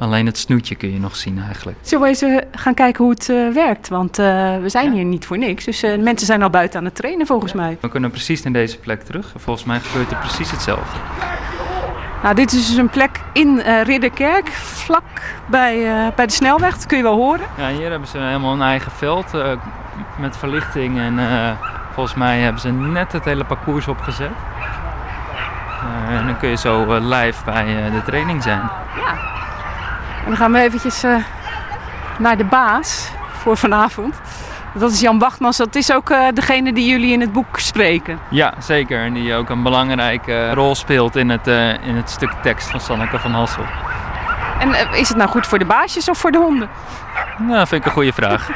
Alleen 0.00 0.26
het 0.26 0.38
snoetje 0.38 0.74
kun 0.74 0.92
je 0.92 1.00
nog 1.00 1.16
zien 1.16 1.42
eigenlijk. 1.46 1.78
Zullen 1.82 2.02
we 2.02 2.08
eens 2.08 2.22
eh, 2.22 2.36
gaan 2.52 2.74
kijken 2.74 3.04
hoe 3.04 3.12
het 3.12 3.28
eh, 3.28 3.48
werkt? 3.48 3.88
Want 3.88 4.18
eh, 4.18 4.26
we 4.60 4.68
zijn 4.68 4.92
hier 4.92 5.04
niet 5.04 5.26
voor 5.26 5.38
niks. 5.38 5.64
Dus 5.64 5.82
mensen 5.82 6.26
zijn 6.26 6.42
al 6.42 6.50
buiten 6.50 6.78
aan 6.78 6.84
het 6.84 6.94
trainen 6.94 7.26
volgens 7.26 7.52
mij. 7.52 7.78
We 7.80 7.88
kunnen 7.88 8.10
precies 8.10 8.42
naar 8.42 8.52
deze 8.52 8.78
plek 8.78 9.02
terug. 9.02 9.32
Volgens 9.36 9.66
mij 9.66 9.80
gebeurt 9.80 10.10
er 10.10 10.16
precies 10.16 10.50
hetzelfde. 10.50 10.98
Nou, 12.22 12.34
dit 12.34 12.52
is 12.52 12.66
dus 12.66 12.76
een 12.76 12.90
plek 12.90 13.20
in 13.32 13.60
Ridderkerk, 13.84 14.48
vlak 14.48 15.22
bij, 15.46 15.84
bij 16.16 16.26
de 16.26 16.32
snelweg. 16.32 16.74
Dat 16.74 16.86
kun 16.86 16.96
je 16.96 17.02
wel 17.02 17.16
horen. 17.16 17.46
Ja, 17.56 17.68
hier 17.68 17.90
hebben 17.90 18.08
ze 18.08 18.18
helemaal 18.18 18.52
een 18.52 18.62
eigen 18.62 18.92
veld 18.92 19.26
met 20.18 20.36
verlichting. 20.36 20.98
En 20.98 21.18
volgens 21.92 22.14
mij 22.14 22.38
hebben 22.38 22.60
ze 22.60 22.72
net 22.72 23.12
het 23.12 23.24
hele 23.24 23.44
parcours 23.44 23.88
opgezet. 23.88 24.30
En 26.08 26.26
dan 26.26 26.38
kun 26.38 26.48
je 26.48 26.56
zo 26.56 26.98
live 26.98 27.44
bij 27.44 27.64
de 27.90 28.02
training 28.04 28.42
zijn. 28.42 28.70
En 30.20 30.26
dan 30.26 30.36
gaan 30.36 30.52
we 30.52 30.58
eventjes 30.60 31.02
eh, 31.02 31.14
naar 32.18 32.36
de 32.36 32.44
baas 32.44 33.10
voor 33.32 33.56
vanavond. 33.56 34.20
Dat 34.74 34.92
is 34.92 35.00
Jan 35.00 35.18
Wachtmans. 35.18 35.56
Dat 35.56 35.74
is 35.74 35.92
ook 35.92 36.10
eh, 36.10 36.26
degene 36.34 36.72
die 36.72 36.88
jullie 36.88 37.12
in 37.12 37.20
het 37.20 37.32
boek 37.32 37.58
spreken. 37.58 38.18
Ja, 38.28 38.54
zeker. 38.58 39.00
En 39.04 39.12
die 39.12 39.34
ook 39.34 39.48
een 39.48 39.62
belangrijke 39.62 40.54
rol 40.54 40.74
speelt 40.74 41.16
in 41.16 41.28
het, 41.28 41.46
eh, 41.46 41.86
in 41.86 41.96
het 41.96 42.10
stuk 42.10 42.32
tekst 42.42 42.70
van 42.70 42.80
Sanneke 42.80 43.18
van 43.18 43.32
Hassel. 43.32 43.64
En 44.58 44.74
is 44.92 45.08
het 45.08 45.16
nou 45.16 45.30
goed 45.30 45.46
voor 45.46 45.58
de 45.58 45.64
baasjes 45.64 46.08
of 46.08 46.18
voor 46.18 46.30
de 46.30 46.38
honden? 46.38 46.68
Nou, 47.38 47.58
dat 47.58 47.68
vind 47.68 47.80
ik 47.80 47.86
een 47.86 47.94
goede 47.94 48.12
vraag. 48.12 48.50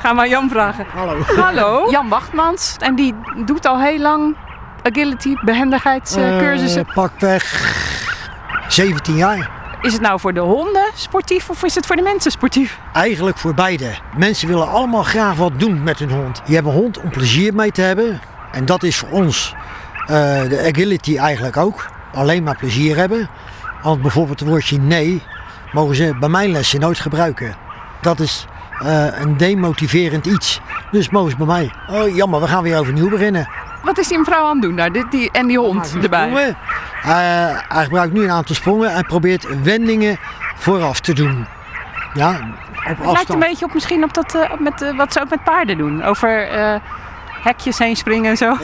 Gaan 0.00 0.14
we 0.14 0.20
aan 0.20 0.28
Jan 0.28 0.48
vragen. 0.48 0.86
Hallo. 0.94 1.22
Hallo, 1.36 1.86
Jan 1.90 2.08
Wachtmans. 2.08 2.76
En 2.78 2.94
die 2.94 3.14
doet 3.44 3.66
al 3.66 3.80
heel 3.80 3.98
lang 3.98 4.36
agility, 4.82 5.36
behendigheidscursussen. 5.40 6.86
Eh, 6.86 6.94
pakweg 6.94 7.74
17 8.68 9.16
jaar. 9.16 9.53
Is 9.84 9.92
het 9.92 10.02
nou 10.02 10.20
voor 10.20 10.32
de 10.32 10.40
honden 10.40 10.84
sportief 10.94 11.50
of 11.50 11.62
is 11.62 11.74
het 11.74 11.86
voor 11.86 11.96
de 11.96 12.02
mensen 12.02 12.30
sportief? 12.30 12.78
Eigenlijk 12.92 13.38
voor 13.38 13.54
beide. 13.54 13.90
Mensen 14.16 14.48
willen 14.48 14.68
allemaal 14.68 15.02
graag 15.02 15.36
wat 15.36 15.60
doen 15.60 15.82
met 15.82 15.98
hun 15.98 16.10
hond. 16.10 16.42
Je 16.44 16.54
hebt 16.54 16.66
een 16.66 16.72
hond 16.72 17.00
om 17.00 17.10
plezier 17.10 17.54
mee 17.54 17.70
te 17.72 17.80
hebben. 17.80 18.20
En 18.52 18.64
dat 18.64 18.82
is 18.82 18.96
voor 18.96 19.08
ons 19.10 19.54
eh, 20.00 20.06
de 20.48 20.70
agility 20.72 21.16
eigenlijk 21.16 21.56
ook. 21.56 21.86
Alleen 22.12 22.42
maar 22.42 22.56
plezier 22.56 22.96
hebben. 22.96 23.28
Want 23.82 24.02
bijvoorbeeld 24.02 24.40
het 24.40 24.48
woordje 24.48 24.78
nee 24.78 25.22
mogen 25.72 25.94
ze 25.94 26.16
bij 26.20 26.28
mijn 26.28 26.50
lessen 26.50 26.80
nooit 26.80 26.98
gebruiken. 26.98 27.56
Dat 28.00 28.20
is 28.20 28.46
eh, 28.80 29.20
een 29.20 29.36
demotiverend 29.36 30.26
iets. 30.26 30.60
Dus 30.90 31.10
mogen 31.10 31.30
ze 31.30 31.36
bij 31.36 31.46
mij. 31.46 31.72
Oh 31.90 32.16
jammer, 32.16 32.40
we 32.40 32.46
gaan 32.46 32.62
weer 32.62 32.78
overnieuw 32.78 33.08
beginnen. 33.08 33.48
Wat 33.84 33.98
is 33.98 34.08
die 34.08 34.18
mevrouw 34.18 34.44
aan 34.44 34.52
het 34.52 34.62
doen 34.62 34.76
daar? 34.76 34.92
Die, 35.10 35.30
en 35.32 35.46
die 35.46 35.58
hond 35.58 35.96
erbij. 36.02 36.28
Sprongen. 36.28 36.56
Eh, 37.02 37.10
hij 37.68 37.84
gebruikt 37.84 38.12
nu 38.12 38.22
een 38.22 38.30
aantal 38.30 38.54
sprongen 38.54 38.90
en 38.90 39.06
probeert 39.06 39.62
wendingen 39.62 40.18
vooraf 40.56 41.00
te 41.00 41.12
doen. 41.12 41.46
Ja, 42.14 42.40
op 42.90 42.98
Het 42.98 43.12
lijkt 43.12 43.28
een 43.28 43.38
beetje 43.38 43.64
op 43.64 43.74
misschien 43.74 44.04
op 44.04 44.14
dat, 44.14 44.34
eh, 44.34 44.50
met, 44.58 44.82
eh, 44.82 44.96
wat 44.96 45.12
ze 45.12 45.20
ook 45.20 45.30
met 45.30 45.44
paarden 45.44 45.78
doen. 45.78 46.02
Over 46.02 46.48
eh, 46.48 46.74
hekjes 47.42 47.78
heen 47.78 47.96
springen 47.96 48.30
en 48.30 48.36
zo. 48.36 48.56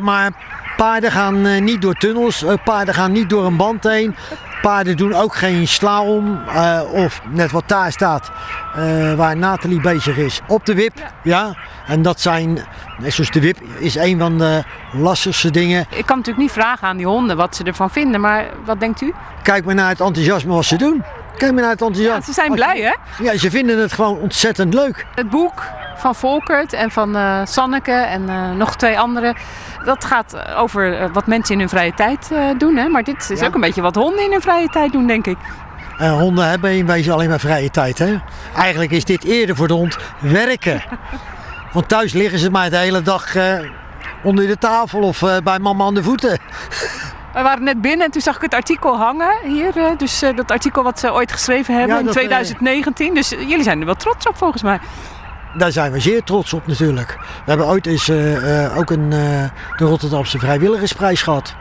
Maar 0.00 0.30
paarden 0.76 1.10
gaan 1.10 1.64
niet 1.64 1.82
door 1.82 1.94
tunnels, 1.94 2.44
paarden 2.64 2.94
gaan 2.94 3.12
niet 3.12 3.30
door 3.30 3.44
een 3.44 3.56
band 3.56 3.84
heen. 3.84 4.16
Paarden 4.62 4.96
doen 4.96 5.14
ook 5.14 5.34
geen 5.34 5.68
slalom 5.68 6.40
eh, 6.48 6.80
of 6.92 7.20
net 7.28 7.50
wat 7.50 7.68
daar 7.68 7.92
staat 7.92 8.30
eh, 8.74 9.14
waar 9.14 9.36
Nathalie 9.36 9.80
bezig 9.80 10.16
is. 10.16 10.40
Op 10.46 10.66
de 10.66 10.74
wip, 10.74 10.92
ja. 11.22 11.54
En 11.86 12.02
dat 12.02 12.20
zijn, 12.20 12.58
net 12.98 13.12
zoals 13.12 13.30
de 13.30 13.40
wip, 13.40 13.58
is 13.78 13.94
een 13.94 14.18
van 14.18 14.38
de 14.38 14.62
lastigste 14.92 15.50
dingen. 15.50 15.86
Ik 15.90 16.06
kan 16.06 16.16
natuurlijk 16.16 16.46
niet 16.46 16.52
vragen 16.52 16.88
aan 16.88 16.96
die 16.96 17.06
honden 17.06 17.36
wat 17.36 17.56
ze 17.56 17.64
ervan 17.64 17.90
vinden, 17.90 18.20
maar 18.20 18.46
wat 18.64 18.80
denkt 18.80 19.00
u? 19.00 19.14
Kijk 19.42 19.64
maar 19.64 19.74
naar 19.74 19.88
het 19.88 20.00
enthousiasme 20.00 20.52
wat 20.54 20.64
ze 20.64 20.76
doen. 20.76 21.02
Kijk 21.36 21.52
maar 21.52 21.62
naar 21.62 21.70
het 21.70 21.82
enthousiasme. 21.82 22.20
Ja, 22.20 22.26
ze 22.26 22.32
zijn 22.32 22.52
blij, 22.52 22.80
hè? 22.80 23.24
Ja, 23.24 23.38
ze 23.38 23.50
vinden 23.50 23.78
het 23.80 23.92
gewoon 23.92 24.18
ontzettend 24.18 24.74
leuk. 24.74 25.06
Het 25.14 25.30
boek 25.30 25.62
van 25.96 26.14
Volkert 26.14 26.72
en 26.72 26.90
van 26.90 27.16
eh, 27.16 27.40
Sanneke 27.44 27.92
en 27.92 28.56
nog 28.56 28.76
twee 28.76 28.98
anderen. 28.98 29.36
Dat 29.86 30.04
gaat 30.04 30.36
over 30.56 30.98
eh, 30.98 31.08
wat 31.12 31.26
mensen 31.26 31.54
in 31.54 31.60
hun 31.60 31.68
vrije 31.68 31.94
tijd 31.94 32.30
eh, 32.32 32.40
doen. 32.58 32.76
Hè? 32.76 32.88
Maar 32.88 33.02
dit 33.04 33.30
is 33.30 33.40
Ja. 33.40 33.46
ook 33.46 33.54
een 33.54 33.60
beetje 33.60 33.82
wat 33.82 33.94
honden 33.94 34.24
in 34.24 34.30
hun 34.30 34.40
vrije 34.40 34.68
tijd 34.68 34.92
doen, 34.92 35.06
denk 35.06 35.26
ik. 35.26 35.36
En 35.98 36.10
honden 36.10 36.48
hebben 36.48 36.70
in 36.72 36.86
wezen 36.86 37.12
alleen 37.12 37.28
maar 37.28 37.40
vrije 37.40 37.70
tijd. 37.70 37.98
Hè? 37.98 38.16
Eigenlijk 38.56 38.90
is 38.90 39.04
dit 39.04 39.24
eerder 39.24 39.56
voor 39.56 39.68
de 39.68 39.74
hond 39.74 39.96
werken. 40.20 40.82
Want 41.72 41.88
thuis 41.88 42.12
liggen 42.12 42.38
ze 42.38 42.50
maar 42.50 42.70
de 42.70 42.76
hele 42.76 43.02
dag 43.02 43.34
eh, 43.36 43.58
onder 44.22 44.46
de 44.46 44.58
tafel 44.58 45.00
of 45.00 45.22
eh, 45.22 45.36
bij 45.44 45.58
mama 45.58 45.84
aan 45.84 45.94
de 45.94 46.02
voeten. 46.02 46.38
We 47.32 47.42
waren 47.42 47.64
net 47.64 47.80
binnen 47.80 48.06
en 48.06 48.12
toen 48.12 48.20
zag 48.22 48.36
ik 48.36 48.42
het 48.42 48.54
artikel 48.54 48.96
hangen 48.98 49.34
hier. 49.44 49.76
eh, 49.76 49.84
dus 49.96 50.22
eh, 50.22 50.36
dat 50.36 50.50
artikel 50.50 50.82
wat 50.82 50.98
ze 50.98 51.12
ooit 51.12 51.32
geschreven 51.32 51.74
hebben 51.74 51.92
Ja, 51.94 52.00
in 52.00 52.06
dat, 52.06 52.14
eh, 52.16 52.20
2019. 52.22 53.14
Dus 53.14 53.32
eh, 53.34 53.40
jullie 53.48 53.62
zijn 53.62 53.78
er 53.80 53.86
wel 53.86 53.94
trots 53.94 54.26
op 54.26 54.36
volgens 54.36 54.62
mij. 54.62 54.78
Daar 55.58 55.72
zijn 55.72 55.92
we 55.92 56.00
zeer 56.00 56.22
trots 56.22 56.52
op 56.52 56.66
natuurlijk. 56.66 57.16
We 57.18 57.50
hebben 57.50 57.66
ooit 57.66 57.86
eens 57.86 58.08
eh, 58.08 58.64
eh, 58.64 58.78
ook 58.78 58.90
een, 58.90 59.12
eh, 59.12 59.44
de 59.76 59.84
Rotterdamse 59.84 60.38
Vrijwilligersprijs 60.38 61.22
gehad. 61.22 61.54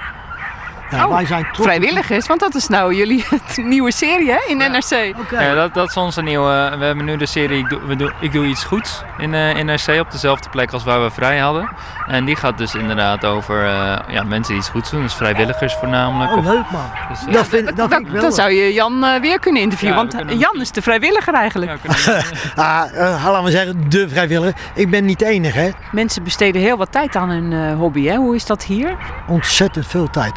Nou, 0.91 1.07
Oh, 1.09 1.13
wij 1.15 1.25
zijn 1.25 1.43
trots 1.43 1.61
Vrijwilligers, 1.61 2.27
want 2.27 2.39
dat 2.39 2.55
is 2.55 2.67
nou 2.67 2.93
jullie 2.95 3.25
nieuwe 3.55 3.91
serie 3.91 4.31
hè, 4.31 4.37
in 4.47 4.57
NRC. 4.57 5.15
Oké. 5.19 5.41
Ja, 5.41 5.53
dat, 5.55 5.73
dat 5.73 5.89
is 5.89 5.97
onze 5.97 6.21
nieuwe. 6.21 6.75
We 6.79 6.85
hebben 6.85 7.05
nu 7.05 7.17
de 7.17 7.25
serie 7.25 7.59
Ik 7.59 7.69
Doe, 7.69 7.79
we 7.85 7.95
doe, 7.95 8.11
ik 8.19 8.31
doe 8.31 8.45
iets 8.45 8.63
goeds 8.63 9.01
in 9.17 9.33
eh 9.33 9.63
NRC 9.63 9.99
op 9.99 10.11
dezelfde 10.11 10.49
plek 10.49 10.71
als 10.71 10.83
waar 10.83 11.03
we 11.03 11.09
vrij 11.11 11.37
hadden. 11.37 11.69
En 12.07 12.25
die 12.25 12.35
gaat 12.35 12.57
dus 12.57 12.75
inderdaad 12.75 13.25
over 13.25 13.65
eh, 13.65 13.97
ja, 14.07 14.23
mensen 14.23 14.53
die 14.53 14.55
iets 14.61 14.69
goeds 14.69 14.89
doen, 14.91 15.01
dus 15.01 15.13
vrijwilligers 15.13 15.73
voornamelijk. 15.73 16.31
Oh, 16.31 16.37
Of- 16.37 16.45
leuk 16.45 16.71
man. 16.71 16.81
dus, 17.09 17.19
ja, 17.25 17.31
dat 17.31 17.47
vind, 17.47 17.65
dat 17.67 17.75
Dan, 17.75 17.89
vind 17.89 18.05
ik 18.05 18.11
wel. 18.11 18.21
dan 18.21 18.31
zou 18.31 18.51
je 18.51 18.73
Jan 18.73 19.03
eh, 19.03 19.19
weer 19.21 19.39
kunnen 19.39 19.61
interviewen, 19.61 19.95
want 19.95 20.15
kunnen- 20.15 20.37
Jan 20.37 20.61
is 20.61 20.71
de 20.71 20.81
vrijwilliger 20.81 21.33
eigenlijk. 21.33 21.71
ja, 21.71 21.77
kunnen- 22.03 22.23
Ah, 22.55 22.93
laten 23.25 23.43
we 23.43 23.51
zeggen, 23.51 23.89
de 23.89 24.09
vrijwilliger. 24.09 24.53
Ik 24.73 24.89
ben 24.89 25.05
niet 25.05 25.19
de 25.19 25.25
enige. 25.25 25.59
Hè. 25.59 25.69
Mensen 25.91 26.23
besteden 26.23 26.61
heel 26.61 26.77
wat 26.77 26.91
tijd 26.91 27.15
aan 27.15 27.29
hun 27.29 27.53
eh, 27.53 27.77
hobby. 27.77 28.05
Hè? 28.07 28.15
Hoe 28.15 28.35
is 28.35 28.45
dat 28.45 28.63
hier? 28.63 28.95
Ontzettend 29.27 29.87
veel 29.87 30.09
tijd. 30.09 30.33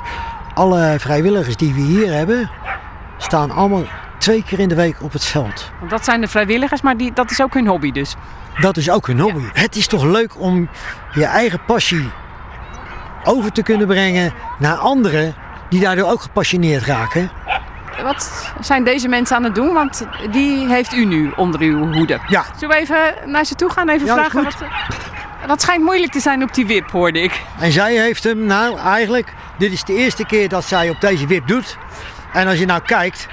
Alle 0.59 0.97
vrijwilligers 0.99 1.57
die 1.57 1.75
we 1.75 1.81
hier 1.81 2.13
hebben, 2.13 2.51
staan 3.19 3.51
allemaal 3.51 3.85
twee 4.19 4.45
keer 4.45 4.59
in 4.59 4.69
de 4.69 4.75
week 4.75 5.03
op 5.03 5.13
het 5.13 5.25
veld. 5.25 5.71
Want 5.79 5.91
dat 5.91 6.05
zijn 6.05 6.21
de 6.21 6.29
vrijwilligers, 6.29 6.81
maar 6.81 6.97
die, 6.97 7.13
dat 7.13 7.31
is 7.31 7.43
ook 7.43 7.55
hun 7.55 7.67
hobby 7.67 7.93
dus. 7.93 8.15
Dat 8.61 8.77
is 8.77 8.91
ook 8.91 9.07
hun 9.07 9.21
hobby. 9.21 9.43
Het 9.53 9.77
is 9.77 9.87
toch 9.87 10.05
leuk 10.05 10.41
om 10.41 10.69
je 11.13 11.25
eigen 11.25 11.61
passie 11.67 12.11
over 13.25 13.53
te 13.53 13.63
kunnen 13.63 13.87
brengen 13.87 14.33
naar 14.59 14.77
anderen 14.77 15.35
die 15.69 15.81
daardoor 15.81 16.11
ook 16.11 16.21
gepassioneerd 16.21 16.85
raken. 16.85 17.31
Wat 18.03 18.53
zijn 18.61 18.85
deze 18.85 19.09
mensen 19.09 19.37
aan 19.37 19.45
het 19.45 19.55
doen? 19.55 19.73
Want 19.73 20.07
die 20.31 20.69
heeft 20.69 20.93
u 20.93 21.05
nu 21.05 21.33
onder 21.37 21.61
uw 21.61 21.93
hoede. 21.93 22.21
Ja, 22.27 22.45
Zullen 22.57 22.77
we 22.77 22.81
even 22.81 23.15
naar 23.25 23.45
ze 23.45 23.55
toe 23.55 23.71
gaan? 23.71 23.89
Even 23.89 24.07
Ja, 24.07 24.15
vragen 24.15 24.45
wat... 24.45 24.57
Dat 25.49 25.61
schijnt 25.63 25.85
moeilijk 25.85 26.13
te 26.13 26.21
zijn 26.21 26.43
op 26.43 26.55
die 26.55 26.67
wip, 26.67 26.91
hoorde 26.91 27.21
ik. 27.21 27.43
en 27.59 27.73
zij 27.73 27.95
heeft 27.95 28.25
hem 28.25 28.45
nou 28.47 28.79
eigenlijk, 28.79 29.35
dit 29.59 29.73
is 29.73 29.85
de 29.85 29.95
eerste 29.95 30.27
keer 30.27 30.49
dat 30.49 30.65
zij 30.65 30.91
op 30.91 31.01
deze 31.01 31.27
wip 31.27 31.47
doet. 31.47 31.77
En 32.33 32.47
als 32.47 32.59
je 32.59 32.67
nou 32.67 32.81
kijkt, 32.83 33.27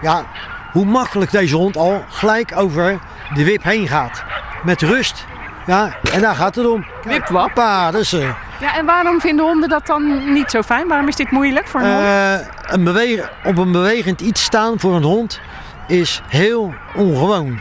ja, 0.00 0.24
hoe 0.72 0.84
makkelijk 0.84 1.30
deze 1.30 1.56
hond 1.56 1.76
al 1.76 2.04
gelijk 2.08 2.52
over 2.56 2.98
de 3.34 3.44
wip 3.44 3.62
heen 3.62 3.88
gaat. 3.88 4.24
Met 4.62 4.82
rust. 4.82 5.24
Ja, 5.66 5.96
en 6.12 6.20
daar 6.20 6.34
gaat 6.34 6.54
het 6.54 6.66
om. 6.66 6.86
Wipwap. 7.04 7.54
Dat 7.92 7.94
is, 8.00 8.12
eh, 8.12 8.28
Ja, 8.60 8.76
en 8.76 8.86
waarom 8.86 9.20
vinden 9.20 9.44
honden 9.44 9.68
dat 9.68 9.86
dan 9.86 10.32
niet 10.32 10.50
zo 10.50 10.62
fijn? 10.62 10.88
Waarom 10.88 11.08
is 11.08 11.16
dit 11.16 11.30
moeilijk 11.30 11.66
voor 11.66 11.80
een 11.80 11.92
hond? 11.92 12.04
Eh, 12.04 12.34
een 12.66 12.84
bewegen, 12.84 13.30
op 13.44 13.58
een 13.58 13.72
bewegend 13.72 14.20
iets 14.20 14.42
staan 14.42 14.80
voor 14.80 14.94
een 14.94 15.02
hond 15.02 15.40
is 15.86 16.22
heel 16.28 16.74
ongewoon. 16.94 17.60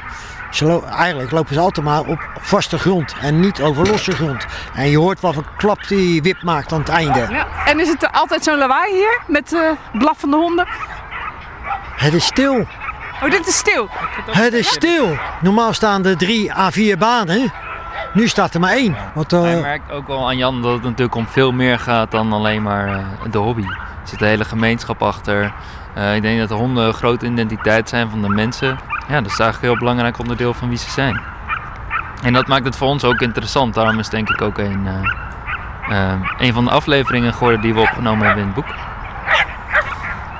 Ze 0.51 0.65
lo- 0.65 0.83
eigenlijk 0.83 1.31
lopen 1.31 1.53
ze 1.53 1.59
altijd 1.59 1.85
maar 1.85 2.01
op 2.01 2.19
vaste 2.39 2.77
grond 2.79 3.15
en 3.21 3.39
niet 3.39 3.61
over 3.61 3.87
losse 3.87 4.11
grond. 4.11 4.45
En 4.73 4.89
je 4.89 4.97
hoort 4.97 5.19
wat 5.19 5.33
voor 5.33 5.45
klap 5.57 5.87
die 5.87 6.21
wip 6.21 6.43
maakt 6.43 6.71
aan 6.73 6.79
het 6.79 6.89
einde. 6.89 7.27
Ja. 7.29 7.47
En 7.65 7.79
is 7.79 7.87
het 7.87 8.11
altijd 8.11 8.43
zo'n 8.43 8.57
lawaai 8.57 8.93
hier 8.93 9.19
met 9.27 9.53
eh, 9.53 9.59
blaffende 9.99 10.37
honden? 10.37 10.67
Het 11.95 12.13
is 12.13 12.25
stil. 12.25 12.67
Oh, 13.23 13.29
dit 13.31 13.47
is 13.47 13.57
stil. 13.57 13.87
Het 14.31 14.53
is 14.53 14.67
stil. 14.69 15.17
Normaal 15.41 15.73
staan 15.73 16.05
er 16.05 16.17
drie 16.17 16.51
A4 16.51 16.97
banen. 16.97 17.51
Nu 18.13 18.27
staat 18.27 18.53
er 18.53 18.59
maar 18.59 18.71
één. 18.71 18.95
Want, 19.13 19.33
uh, 19.33 19.55
je 19.55 19.61
merkt 19.61 19.91
ook 19.91 20.07
wel 20.07 20.27
aan 20.27 20.37
Jan 20.37 20.61
dat 20.61 20.73
het 20.73 20.83
natuurlijk 20.83 21.15
om 21.15 21.27
veel 21.27 21.51
meer 21.51 21.79
gaat 21.79 22.11
dan 22.11 22.33
alleen 22.33 22.61
maar 22.61 22.87
uh, 22.87 23.05
de 23.31 23.37
hobby. 23.37 23.61
Er 23.63 23.77
zit 24.03 24.21
een 24.21 24.27
hele 24.27 24.45
gemeenschap 24.45 25.01
achter. 25.03 25.53
Uh, 25.97 26.15
ik 26.15 26.21
denk 26.21 26.39
dat 26.39 26.49
de 26.49 26.55
honden 26.55 26.85
een 26.85 26.93
grote 26.93 27.25
identiteit 27.25 27.89
zijn 27.89 28.09
van 28.09 28.21
de 28.21 28.29
mensen. 28.29 28.67
Ja, 29.07 29.21
dat 29.21 29.31
is 29.31 29.39
eigenlijk 29.39 29.61
een 29.61 29.67
heel 29.67 29.77
belangrijk 29.77 30.19
onderdeel 30.19 30.53
van 30.53 30.69
wie 30.69 30.77
ze 30.77 30.89
zijn. 30.89 31.21
En 32.23 32.33
dat 32.33 32.47
maakt 32.47 32.65
het 32.65 32.75
voor 32.75 32.87
ons 32.87 33.03
ook 33.03 33.21
interessant. 33.21 33.73
Daarom 33.73 33.99
is 33.99 34.09
denk 34.09 34.29
ik 34.29 34.41
ook 34.41 34.57
een, 34.57 34.87
een 36.37 36.53
van 36.53 36.63
de 36.63 36.71
afleveringen 36.71 37.33
geworden 37.33 37.61
die 37.61 37.73
we 37.73 37.79
opgenomen 37.79 38.25
hebben 38.25 38.43
in 38.43 38.51
het 38.53 38.55
boek. 38.55 38.75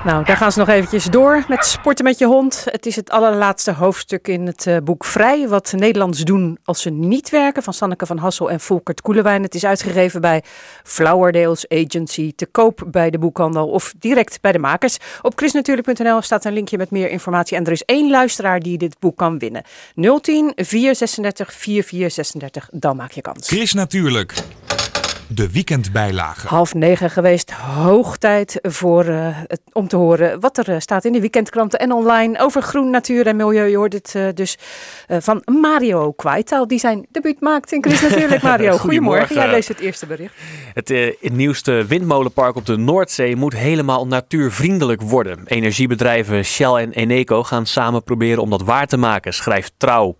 Nou, 0.06 0.26
daar 0.26 0.38
gaan 0.38 0.52
ze 0.52 0.60
nog 0.60 0.68
eventjes 0.68 1.06
door 1.06 1.44
met 1.48 1.66
sporten 1.66 2.06
met 2.06 2.18
je 2.18 2.26
hond. 2.26 2.66
Het 2.66 2.86
is 2.86 2.96
het 2.96 3.10
allerlaatste 3.10 3.72
hoofdstuk 3.72 4.28
in 4.28 4.46
het 4.46 4.66
uh, 4.66 4.78
boek 4.84 5.06
Vrij. 5.06 5.48
Wat 5.48 5.74
Nederlanders 5.76 6.24
doen 6.24 6.58
als 6.64 6.82
ze 6.82 6.90
niet 6.90 7.30
werken. 7.30 7.64
Van 7.64 7.74
Sanneke 7.74 8.06
van 8.06 8.18
Hassel 8.18 8.52
en 8.52 8.60
Volkert 8.60 9.02
Koelewijn. 9.02 9.44
Het 9.44 9.56
is 9.56 9.66
uitgegeven 9.66 10.22
bij 10.22 10.44
Flowerdales 10.84 11.70
Agency. 11.70 12.34
Te 12.36 12.46
koop 12.46 12.84
bij 12.88 13.10
de 13.10 13.20
boekhandel 13.20 13.68
of 13.70 13.94
direct 14.00 14.42
bij 14.42 14.52
de 14.52 14.60
makers. 14.60 14.98
Op 15.22 15.34
chrisnatuurlijk.nl 15.36 16.22
staat 16.22 16.46
een 16.46 16.54
linkje 16.54 16.78
met 16.78 16.92
meer 16.92 17.10
informatie. 17.10 17.58
En 17.58 17.66
er 17.66 17.72
is 17.72 17.84
één 17.84 18.10
luisteraar 18.10 18.60
die 18.60 18.78
dit 18.78 19.00
boek 19.00 19.18
kan 19.18 19.40
winnen. 19.40 19.64
010 20.22 20.52
436 20.56 21.54
4436. 21.54 22.70
Dan 22.72 22.96
maak 22.96 23.12
je 23.12 23.22
kans. 23.22 23.48
Chris 23.48 23.74
Natuurlijk 23.74 24.34
de 25.34 25.52
weekendbijlage. 25.52 26.48
Half 26.48 26.74
negen 26.74 27.10
geweest, 27.10 27.52
hoog 27.52 28.18
tijd 28.18 28.60
voor, 28.62 29.06
uh, 29.06 29.28
het, 29.48 29.62
om 29.72 29.88
te 29.88 29.96
horen 29.96 30.40
wat 30.40 30.58
er 30.58 30.70
uh, 30.70 30.76
staat 30.80 31.06
in 31.06 31.14
de 31.14 31.20
weekendkranten 31.20 31.80
en 31.80 31.92
online 31.92 32.40
over 32.40 32.62
groen, 32.62 32.90
natuur 32.90 33.28
en 33.28 33.36
milieu. 33.36 33.68
Je 33.68 33.78
hoort 33.78 33.94
het 33.94 34.14
uh, 34.18 34.28
dus 34.34 34.58
van 35.08 35.42
Mario 35.62 36.12
Kwijtaal, 36.12 36.68
die 36.68 36.80
zijn 36.80 37.06
debuut 37.12 37.40
maakt 37.42 37.72
in 37.72 37.84
Chris 37.84 38.02
Natuurlijk. 38.02 38.42
Mario, 38.42 38.78
goedemorgen. 38.88 39.36
Jij 39.36 39.50
leest 39.50 39.68
het 39.68 39.80
eerste 39.80 40.06
bericht. 40.06 40.34
Het, 40.74 40.90
het 41.22 41.34
nieuwste 41.34 41.86
windmolenpark 41.86 42.56
op 42.56 42.66
de 42.66 42.78
Noordzee 42.78 43.36
moet 43.36 43.54
helemaal 43.54 44.08
natuurvriendelijk 44.08 45.02
worden. 45.02 45.40
Energiebedrijven 45.46 46.46
Shell 46.46 46.74
en 46.74 46.92
Eneco 46.92 47.44
gaan 47.44 47.66
samen 47.66 48.04
proberen 48.04 48.44
om 48.44 48.50
dat 48.50 48.62
waar 48.62 48.88
te 48.88 48.98
maken, 48.98 49.34
schrijft 49.34 49.74
Trouw. 49.78 50.18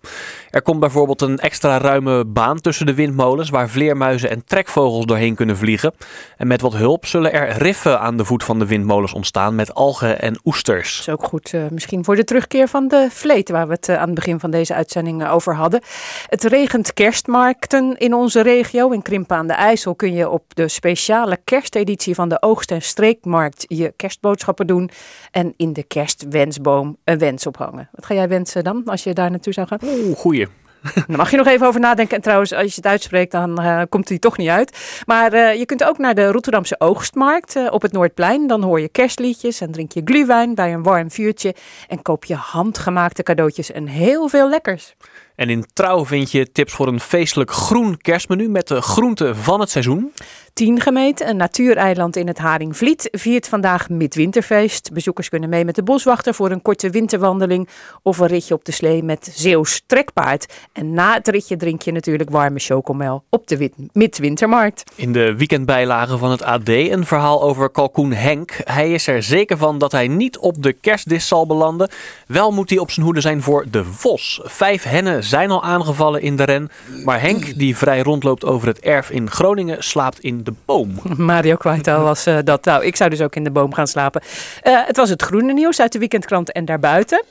Er 0.50 0.62
komt 0.62 0.80
bijvoorbeeld 0.80 1.22
een 1.22 1.38
extra 1.38 1.78
ruime 1.78 2.24
baan 2.24 2.60
tussen 2.60 2.86
de 2.86 2.94
windmolens 2.94 3.50
waar 3.50 3.68
vleermuizen 3.68 4.30
en 4.30 4.44
trekvogels 4.44 5.01
doorheen 5.06 5.34
kunnen 5.34 5.56
vliegen. 5.56 5.94
En 6.36 6.46
met 6.46 6.60
wat 6.60 6.72
hulp 6.72 7.06
zullen 7.06 7.32
er 7.32 7.56
riffen 7.58 8.00
aan 8.00 8.16
de 8.16 8.24
voet 8.24 8.44
van 8.44 8.58
de 8.58 8.66
windmolens 8.66 9.12
ontstaan 9.12 9.54
met 9.54 9.74
algen 9.74 10.20
en 10.20 10.40
oesters. 10.44 10.96
Dat 10.96 11.06
is 11.06 11.12
ook 11.12 11.28
goed, 11.28 11.52
uh, 11.52 11.62
misschien 11.70 12.04
voor 12.04 12.16
de 12.16 12.24
terugkeer 12.24 12.68
van 12.68 12.88
de 12.88 13.08
vleet, 13.10 13.50
waar 13.50 13.66
we 13.66 13.72
het 13.72 13.88
uh, 13.88 13.96
aan 13.96 14.06
het 14.06 14.14
begin 14.14 14.40
van 14.40 14.50
deze 14.50 14.74
uitzending 14.74 15.22
uh, 15.22 15.34
over 15.34 15.54
hadden. 15.54 15.80
Het 16.26 16.44
regent 16.44 16.92
kerstmarkten 16.92 17.98
in 17.98 18.14
onze 18.14 18.40
regio. 18.40 18.90
In 18.90 19.02
Krimpen 19.02 19.36
aan 19.36 19.46
de 19.46 19.52
IJssel 19.52 19.94
kun 19.94 20.14
je 20.14 20.28
op 20.28 20.54
de 20.54 20.68
speciale 20.68 21.38
kersteditie 21.44 22.14
van 22.14 22.28
de 22.28 22.42
Oogst- 22.42 22.70
en 22.70 22.82
Streekmarkt 22.82 23.64
je 23.68 23.92
kerstboodschappen 23.96 24.66
doen. 24.66 24.90
En 25.30 25.54
in 25.56 25.72
de 25.72 25.82
kerstwensboom 25.82 26.96
een 27.04 27.18
wens 27.18 27.46
ophangen. 27.46 27.88
Wat 27.92 28.06
ga 28.06 28.14
jij 28.14 28.28
wensen 28.28 28.64
dan, 28.64 28.82
als 28.84 29.04
je 29.04 29.12
daar 29.12 29.30
naartoe 29.30 29.52
zou 29.52 29.66
gaan? 29.66 29.78
Oeh, 29.84 30.16
goeie. 30.16 30.61
Daar 31.06 31.16
mag 31.16 31.30
je 31.30 31.36
nog 31.36 31.46
even 31.46 31.66
over 31.66 31.80
nadenken. 31.80 32.16
En 32.16 32.22
trouwens, 32.22 32.52
als 32.52 32.68
je 32.68 32.76
het 32.76 32.86
uitspreekt, 32.86 33.32
dan 33.32 33.60
uh, 33.60 33.82
komt 33.88 34.08
hij 34.08 34.18
toch 34.18 34.36
niet 34.36 34.48
uit. 34.48 35.02
Maar 35.06 35.34
uh, 35.34 35.54
je 35.54 35.66
kunt 35.66 35.84
ook 35.84 35.98
naar 35.98 36.14
de 36.14 36.26
Rotterdamse 36.26 36.80
Oogstmarkt 36.80 37.56
uh, 37.56 37.66
op 37.70 37.82
het 37.82 37.92
Noordplein. 37.92 38.46
Dan 38.46 38.62
hoor 38.62 38.80
je 38.80 38.88
kerstliedjes 38.88 39.60
en 39.60 39.70
drink 39.70 39.92
je 39.92 40.02
gluwijn 40.04 40.54
bij 40.54 40.72
een 40.72 40.82
warm 40.82 41.10
vuurtje. 41.10 41.54
En 41.88 42.02
koop 42.02 42.24
je 42.24 42.34
handgemaakte 42.34 43.22
cadeautjes 43.22 43.72
en 43.72 43.86
heel 43.86 44.28
veel 44.28 44.48
lekkers. 44.48 44.94
En 45.42 45.50
in 45.50 45.66
Trouw 45.72 46.04
vind 46.04 46.30
je 46.30 46.52
tips 46.52 46.72
voor 46.72 46.86
een 46.86 47.00
feestelijk 47.00 47.50
groen 47.50 47.96
kerstmenu 47.96 48.48
met 48.48 48.68
de 48.68 48.80
groenten 48.80 49.36
van 49.36 49.60
het 49.60 49.70
seizoen. 49.70 50.12
Tiengemeet, 50.54 51.20
een 51.20 51.36
natuureiland 51.36 52.16
in 52.16 52.26
het 52.26 52.38
Haringvliet, 52.38 53.08
viert 53.10 53.48
vandaag 53.48 53.88
midwinterfeest. 53.88 54.92
Bezoekers 54.92 55.28
kunnen 55.28 55.48
mee 55.48 55.64
met 55.64 55.74
de 55.74 55.82
boswachter 55.82 56.34
voor 56.34 56.50
een 56.50 56.62
korte 56.62 56.90
winterwandeling 56.90 57.68
of 58.02 58.18
een 58.18 58.26
ritje 58.26 58.54
op 58.54 58.64
de 58.64 58.72
slee 58.72 59.02
met 59.02 59.30
Zeeuws 59.34 59.82
trekpaard. 59.86 60.52
En 60.72 60.94
na 60.94 61.14
het 61.14 61.28
ritje 61.28 61.56
drink 61.56 61.82
je 61.82 61.92
natuurlijk 61.92 62.30
warme 62.30 62.58
chocomel 62.58 63.24
op 63.30 63.46
de 63.46 63.70
midwintermarkt. 63.92 64.90
In 64.94 65.12
de 65.12 65.36
weekendbijlage 65.36 66.18
van 66.18 66.30
het 66.30 66.42
AD 66.42 66.68
een 66.68 67.06
verhaal 67.06 67.42
over 67.42 67.70
kalkoen 67.70 68.12
Henk. 68.12 68.56
Hij 68.64 68.92
is 68.92 69.06
er 69.06 69.22
zeker 69.22 69.58
van 69.58 69.78
dat 69.78 69.92
hij 69.92 70.08
niet 70.08 70.38
op 70.38 70.62
de 70.62 70.72
kerstdis 70.72 71.28
zal 71.28 71.46
belanden. 71.46 71.90
Wel 72.26 72.52
moet 72.52 72.70
hij 72.70 72.78
op 72.78 72.90
zijn 72.90 73.06
hoede 73.06 73.20
zijn 73.20 73.42
voor 73.42 73.66
de 73.70 73.84
vos. 73.84 74.40
Vijf 74.42 74.82
hennen 74.82 75.24
zijn 75.32 75.50
al 75.50 75.62
aangevallen 75.62 76.20
in 76.22 76.36
de 76.36 76.44
ren. 76.44 76.70
Maar 77.04 77.20
Henk, 77.20 77.58
die 77.58 77.76
vrij 77.76 78.02
rondloopt 78.02 78.44
over 78.44 78.68
het 78.68 78.80
erf 78.80 79.10
in 79.10 79.30
Groningen, 79.30 79.84
slaapt 79.84 80.20
in 80.20 80.44
de 80.44 80.52
boom. 80.64 80.94
Mario 81.16 81.56
Kwijtaal 81.56 82.02
was 82.02 82.26
uh, 82.26 82.38
dat. 82.44 82.64
Nou, 82.64 82.84
ik 82.84 82.96
zou 82.96 83.10
dus 83.10 83.20
ook 83.20 83.36
in 83.36 83.44
de 83.44 83.50
boom 83.50 83.74
gaan 83.74 83.86
slapen. 83.86 84.22
Uh, 84.62 84.80
het 84.86 84.96
was 84.96 85.08
het 85.08 85.22
groene 85.22 85.52
nieuws 85.52 85.80
uit 85.80 85.92
de 85.92 85.98
weekendkrant 85.98 86.52
en 86.52 86.64
daarbuiten. 86.64 87.24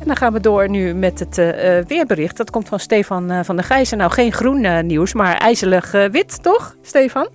En 0.00 0.06
dan 0.06 0.16
gaan 0.16 0.32
we 0.32 0.40
door 0.40 0.68
nu 0.68 0.94
met 0.94 1.18
het 1.18 1.38
uh, 1.38 1.46
weerbericht. 1.86 2.36
Dat 2.36 2.50
komt 2.50 2.68
van 2.68 2.80
Stefan 2.80 3.44
van 3.44 3.56
der 3.56 3.64
Gijzen. 3.64 3.98
Nou, 3.98 4.10
geen 4.10 4.32
groen 4.32 4.86
nieuws, 4.86 5.12
maar 5.12 5.36
ijzelig 5.36 5.90
wit, 5.90 6.42
toch, 6.42 6.74
Stefan? 6.82 7.28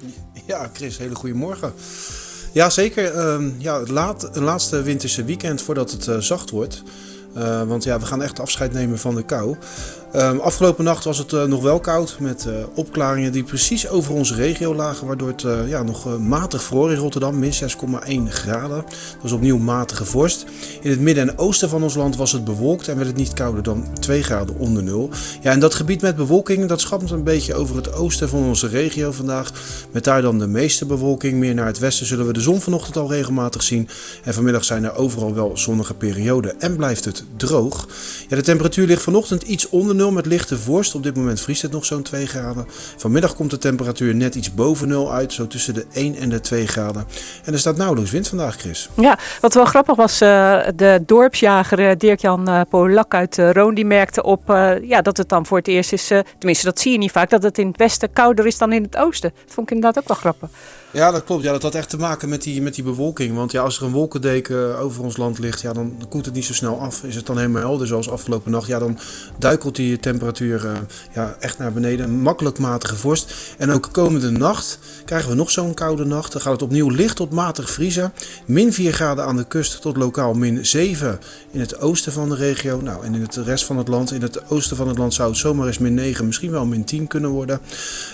Ja, 0.45 0.69
Chris, 0.73 0.97
hele 0.97 1.15
goede 1.15 1.35
morgen. 1.35 1.73
Ja, 2.51 2.69
zeker. 2.69 3.15
Uh, 3.15 3.45
ja, 3.57 3.79
het 3.79 3.89
laat, 3.89 4.29
een 4.35 4.43
laatste 4.43 4.81
winterse 4.81 5.23
weekend 5.23 5.61
voordat 5.61 5.91
het 5.91 6.23
zacht 6.23 6.49
wordt. 6.49 6.83
Uh, 7.37 7.61
want 7.61 7.83
ja, 7.83 7.99
we 7.99 8.05
gaan 8.05 8.21
echt 8.21 8.39
afscheid 8.39 8.73
nemen 8.73 8.99
van 8.99 9.15
de 9.15 9.23
kou. 9.23 9.55
Um, 10.17 10.39
afgelopen 10.39 10.83
nacht 10.83 11.03
was 11.03 11.17
het 11.17 11.31
uh, 11.31 11.43
nog 11.43 11.61
wel 11.61 11.79
koud 11.79 12.17
met 12.19 12.45
uh, 12.47 12.53
opklaringen 12.75 13.31
die 13.31 13.43
precies 13.43 13.89
over 13.89 14.13
onze 14.13 14.35
regio 14.35 14.75
lagen. 14.75 15.07
Waardoor 15.07 15.27
het 15.27 15.43
uh, 15.43 15.67
ja, 15.67 15.83
nog 15.83 16.19
matig 16.19 16.63
vroor 16.63 16.91
in 16.91 16.97
Rotterdam, 16.97 17.39
min 17.39 17.53
6,1 17.53 17.57
graden. 18.27 18.83
Dat 18.85 19.21
was 19.21 19.31
opnieuw 19.31 19.57
matige 19.57 20.05
vorst. 20.05 20.45
In 20.81 20.89
het 20.89 20.99
midden 20.99 21.29
en 21.29 21.37
oosten 21.37 21.69
van 21.69 21.83
ons 21.83 21.95
land 21.95 22.15
was 22.15 22.31
het 22.31 22.45
bewolkt 22.45 22.87
en 22.87 22.95
werd 22.95 23.07
het 23.07 23.17
niet 23.17 23.33
kouder 23.33 23.63
dan 23.63 23.87
2 23.99 24.23
graden 24.23 24.57
onder 24.57 24.83
nul. 24.83 25.09
Ja, 25.41 25.51
en 25.51 25.59
dat 25.59 25.73
gebied 25.73 26.01
met 26.01 26.15
bewolking, 26.15 26.65
dat 26.65 26.81
schamt 26.81 27.11
een 27.11 27.23
beetje 27.23 27.53
over 27.53 27.75
het 27.75 27.93
oosten 27.93 28.29
van 28.29 28.43
onze 28.43 28.67
regio 28.67 29.11
vandaag. 29.11 29.51
Met 29.91 30.03
daar 30.03 30.21
dan 30.21 30.39
de 30.39 30.47
meeste 30.47 30.85
bewolking. 30.85 31.39
Meer 31.39 31.53
naar 31.53 31.65
het 31.65 31.79
westen 31.79 32.05
zullen 32.05 32.27
we 32.27 32.33
de 32.33 32.41
zon 32.41 32.61
vanochtend 32.61 32.97
al 32.97 33.09
regelmatig 33.09 33.63
zien. 33.63 33.89
En 34.23 34.33
vanmiddag 34.33 34.63
zijn 34.63 34.83
er 34.83 34.95
overal 34.95 35.33
wel 35.33 35.57
zonnige 35.57 35.93
perioden 35.93 36.59
en 36.59 36.75
blijft 36.75 37.05
het 37.05 37.23
droog. 37.37 37.87
Ja, 38.27 38.35
de 38.35 38.41
temperatuur 38.41 38.87
ligt 38.87 39.01
vanochtend 39.01 39.43
iets 39.43 39.69
onder 39.69 39.95
nul 39.95 40.03
met 40.11 40.25
lichte 40.25 40.57
vorst. 40.57 40.95
Op 40.95 41.03
dit 41.03 41.15
moment 41.15 41.41
vriest 41.41 41.61
het 41.61 41.71
nog 41.71 41.85
zo'n 41.85 42.01
2 42.01 42.25
graden. 42.25 42.65
Vanmiddag 42.97 43.35
komt 43.35 43.51
de 43.51 43.57
temperatuur 43.57 44.15
net 44.15 44.35
iets 44.35 44.53
boven 44.53 44.87
nul 44.87 45.11
uit, 45.11 45.33
zo 45.33 45.47
tussen 45.47 45.73
de 45.73 45.85
1 45.93 46.15
en 46.15 46.29
de 46.29 46.39
2 46.39 46.67
graden. 46.67 47.07
En 47.43 47.53
er 47.53 47.59
staat 47.59 47.77
nauwelijks 47.77 48.11
wind 48.11 48.27
vandaag, 48.27 48.55
Chris. 48.55 48.89
Ja, 48.93 49.19
wat 49.41 49.53
wel 49.53 49.65
grappig 49.65 49.95
was, 49.95 50.21
uh, 50.21 50.59
de 50.75 51.03
dorpsjager 51.05 51.97
Dirk-Jan 51.97 52.49
uh, 52.49 52.61
Polak 52.69 53.13
uit 53.13 53.37
Roon, 53.37 53.73
die 53.73 53.85
merkte 53.85 54.23
op 54.23 54.41
ja, 54.81 55.01
dat 55.01 55.17
het 55.17 55.29
dan 55.29 55.45
voor 55.45 55.57
het 55.57 55.67
eerst 55.67 55.93
is, 55.93 56.07
tenminste 56.37 56.65
dat 56.65 56.79
zie 56.79 56.91
je 56.91 56.97
niet 56.97 57.11
vaak, 57.11 57.29
dat 57.29 57.43
het 57.43 57.57
in 57.57 57.67
het 57.67 57.77
westen 57.77 58.13
kouder 58.13 58.45
is 58.45 58.57
dan 58.57 58.73
in 58.73 58.83
het 58.83 58.97
oosten. 58.97 59.31
Dat 59.45 59.53
vond 59.53 59.69
ik 59.69 59.75
inderdaad 59.75 60.03
ook 60.03 60.07
wel 60.07 60.17
grappig. 60.17 60.49
Ja, 60.95 61.11
dat 61.11 61.23
klopt. 61.23 61.43
Ja, 61.43 61.51
dat 61.51 61.61
had 61.61 61.75
echt 61.75 61.89
te 61.89 61.97
maken 61.97 62.29
met 62.29 62.43
die, 62.43 62.61
met 62.61 62.75
die 62.75 62.83
bewolking. 62.83 63.35
Want 63.35 63.51
ja, 63.51 63.61
als 63.61 63.77
er 63.77 63.83
een 63.83 63.91
wolkendeken 63.91 64.77
over 64.77 65.03
ons 65.03 65.17
land 65.17 65.39
ligt, 65.39 65.61
ja, 65.61 65.73
dan 65.73 65.93
koelt 66.09 66.25
het 66.25 66.33
niet 66.33 66.45
zo 66.45 66.53
snel 66.53 66.79
af. 66.79 67.03
Is 67.03 67.15
het 67.15 67.25
dan 67.25 67.37
helemaal 67.37 67.61
helder 67.61 67.87
zoals 67.87 68.09
afgelopen 68.09 68.51
nacht, 68.51 68.67
ja, 68.67 68.79
dan 68.79 68.99
duikelt 69.37 69.75
die 69.75 69.99
temperatuur 69.99 70.65
uh, 70.65 70.71
ja, 71.13 71.35
echt 71.39 71.57
naar 71.57 71.73
beneden. 71.73 72.19
Makkelijk 72.21 72.59
matige 72.59 72.95
vorst. 72.95 73.33
En 73.57 73.71
ook 73.71 73.89
komende 73.91 74.31
nacht 74.31 74.79
krijgen 75.05 75.29
we 75.29 75.35
nog 75.35 75.51
zo'n 75.51 75.73
koude 75.73 76.05
nacht. 76.05 76.31
Dan 76.31 76.41
gaat 76.41 76.51
het 76.51 76.61
opnieuw 76.61 76.89
licht 76.89 77.15
tot 77.15 77.31
matig 77.31 77.69
vriezen. 77.69 78.13
Min 78.45 78.73
4 78.73 78.93
graden 78.93 79.25
aan 79.25 79.37
de 79.37 79.47
kust 79.47 79.81
tot 79.81 79.97
lokaal 79.97 80.33
min 80.33 80.65
7 80.65 81.19
in 81.51 81.59
het 81.59 81.79
oosten 81.79 82.11
van 82.11 82.29
de 82.29 82.35
regio. 82.35 82.81
Nou, 82.81 83.05
en 83.05 83.15
in 83.15 83.21
het 83.21 83.35
rest 83.35 83.65
van 83.65 83.77
het 83.77 83.87
land, 83.87 84.11
in 84.11 84.21
het 84.21 84.49
oosten 84.49 84.77
van 84.77 84.87
het 84.87 84.97
land 84.97 85.13
zou 85.13 85.29
het 85.29 85.37
zomaar 85.37 85.67
eens 85.67 85.77
min 85.77 85.93
9, 85.93 86.25
misschien 86.25 86.51
wel 86.51 86.65
min 86.65 86.83
10 86.83 87.07
kunnen 87.07 87.29
worden. 87.29 87.59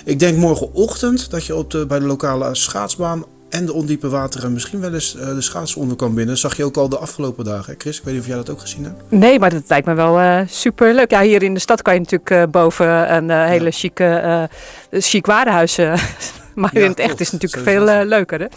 Ik 0.06 0.20
denk 0.20 0.38
morgenochtend 0.38 1.30
dat 1.30 1.46
je 1.46 1.56
op 1.56 1.72
de, 1.72 1.86
bij 1.86 2.00
de 2.00 2.06
lokale 2.06 2.46
schaatsbaan 2.72 3.26
en 3.50 3.66
de 3.66 3.74
ondiepe 3.74 4.10
wateren 4.10 4.54
misschien 4.54 4.80
wel 4.80 4.94
eens 4.94 5.16
uh, 5.16 5.88
de 5.90 5.96
kan 5.96 6.08
binnen. 6.08 6.28
Dat 6.28 6.38
zag 6.38 6.58
je 6.58 6.64
ook 6.64 6.78
al 6.78 6.90
de 6.90 6.98
afgelopen 6.98 7.46
dagen. 7.46 7.76
Chris, 7.78 7.98
ik 7.98 8.04
weet 8.04 8.14
niet 8.14 8.22
of 8.24 8.28
jij 8.28 8.38
dat 8.38 8.50
ook 8.50 8.60
gezien 8.60 8.84
hebt. 8.84 9.02
Nee, 9.10 9.40
maar 9.40 9.50
dat 9.50 9.64
lijkt 9.68 9.88
me 9.88 9.94
wel 9.94 10.20
uh, 10.20 10.40
super 10.48 10.94
leuk. 10.94 11.12
Ja, 11.12 11.22
hier 11.22 11.44
in 11.44 11.54
de 11.54 11.60
stad 11.60 11.82
kan 11.82 11.94
je 11.94 12.00
natuurlijk 12.00 12.30
uh, 12.30 12.44
boven 12.52 13.14
een 13.16 13.30
hele 13.30 13.66
ja. 13.66 13.72
chique, 13.72 14.50
chic 14.92 15.26
warenhuis. 15.26 15.76
maar 16.56 16.70
ja, 16.74 16.82
in 16.82 16.90
het 16.90 17.00
echt 17.00 17.20
is 17.20 17.32
het 17.32 17.42
natuurlijk 17.42 17.70
veel 17.70 18.06
leuker. 18.06 18.40
Hè? 18.40 18.48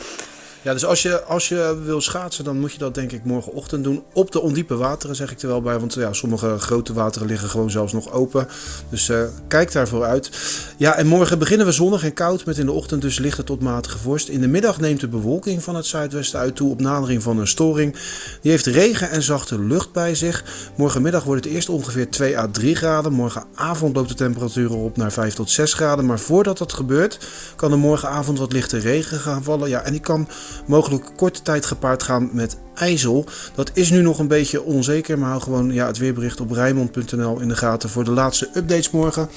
Ja, 0.64 0.72
dus 0.72 0.85
als 0.85 1.03
je, 1.03 1.22
als 1.22 1.48
je 1.48 1.81
wil 1.85 2.00
schaatsen, 2.00 2.44
dan 2.44 2.61
moet 2.61 2.72
je 2.72 2.79
dat 2.79 2.94
denk 2.94 3.12
ik 3.12 3.24
morgenochtend 3.24 3.85
doen. 3.85 4.03
Op 4.12 4.33
de 4.33 4.40
ondiepe 4.40 4.77
wateren, 4.77 5.16
zeg 5.16 5.31
ik 5.31 5.42
er 5.42 5.48
wel 5.48 5.62
bij. 5.62 5.79
Want 5.79 5.94
ja, 5.94 6.12
sommige 6.12 6.59
grote 6.59 6.92
wateren 6.92 7.29
liggen 7.29 7.48
gewoon 7.48 7.70
zelfs 7.70 7.92
nog 7.92 8.12
open. 8.12 8.48
Dus 8.88 9.09
eh, 9.09 9.22
kijk 9.48 9.72
daarvoor 9.72 10.05
uit. 10.05 10.31
Ja, 10.77 10.94
en 10.96 11.07
morgen 11.07 11.38
beginnen 11.38 11.66
we 11.66 11.72
zonnig 11.72 12.05
en 12.05 12.12
koud. 12.12 12.44
Met 12.44 12.59
in 12.59 12.66
de 12.66 12.72
ochtend 12.72 13.03
dus 13.03 13.18
lichte 13.18 13.44
tot 13.44 13.61
matige 13.61 13.98
vorst. 13.98 14.29
In 14.29 14.40
de 14.40 14.48
middag 14.48 14.81
neemt 14.81 15.00
de 15.00 15.09
bewolking 15.09 15.62
van 15.62 15.74
het 15.77 15.87
zuidwesten 15.87 16.38
uit 16.38 16.57
toe 16.57 16.70
op 16.70 16.81
nadering 16.81 17.22
van 17.22 17.38
een 17.38 17.46
storing. 17.46 17.96
Die 18.40 18.50
heeft 18.50 18.66
regen 18.66 19.11
en 19.11 19.22
zachte 19.22 19.61
lucht 19.61 19.92
bij 19.92 20.14
zich. 20.14 20.44
Morgenmiddag 20.77 21.24
wordt 21.24 21.44
het 21.44 21.55
eerst 21.55 21.68
ongeveer 21.68 22.11
2 22.11 22.38
à 22.38 22.48
3 22.50 22.74
graden. 22.74 23.12
Morgenavond 23.12 23.96
loopt 23.96 24.09
de 24.09 24.14
temperatuur 24.14 24.72
op 24.72 24.96
naar 24.96 25.12
5 25.12 25.35
tot 25.35 25.50
6 25.50 25.74
graden. 25.74 26.07
Maar 26.07 26.20
voordat 26.20 26.59
dat 26.59 26.72
gebeurt, 26.72 27.18
kan 27.57 27.72
er 27.72 27.79
morgenavond 27.79 28.38
wat 28.38 28.53
lichte 28.53 28.79
regen 28.79 29.18
gaan 29.18 29.42
vallen. 29.42 29.68
Ja, 29.68 29.83
en 29.83 29.92
die 29.92 30.00
kan 30.00 30.29
mogelijk 30.66 31.10
korte 31.16 31.42
tijd 31.42 31.66
gepaard 31.66 32.02
gaan 32.02 32.30
met 32.32 32.56
ijzel. 32.74 33.24
Dat 33.54 33.70
is 33.74 33.90
nu 33.90 34.02
nog 34.02 34.18
een 34.18 34.28
beetje 34.28 34.62
onzeker, 34.62 35.18
maar 35.18 35.28
hou 35.28 35.42
gewoon 35.42 35.72
ja, 35.72 35.86
het 35.86 35.98
weerbericht 35.98 36.40
op 36.40 36.50
rijmond.nl 36.50 37.40
in 37.40 37.48
de 37.48 37.56
gaten 37.56 37.88
voor 37.88 38.04
de 38.04 38.10
laatste 38.10 38.48
updates 38.54 38.90
morgen. 38.90 39.28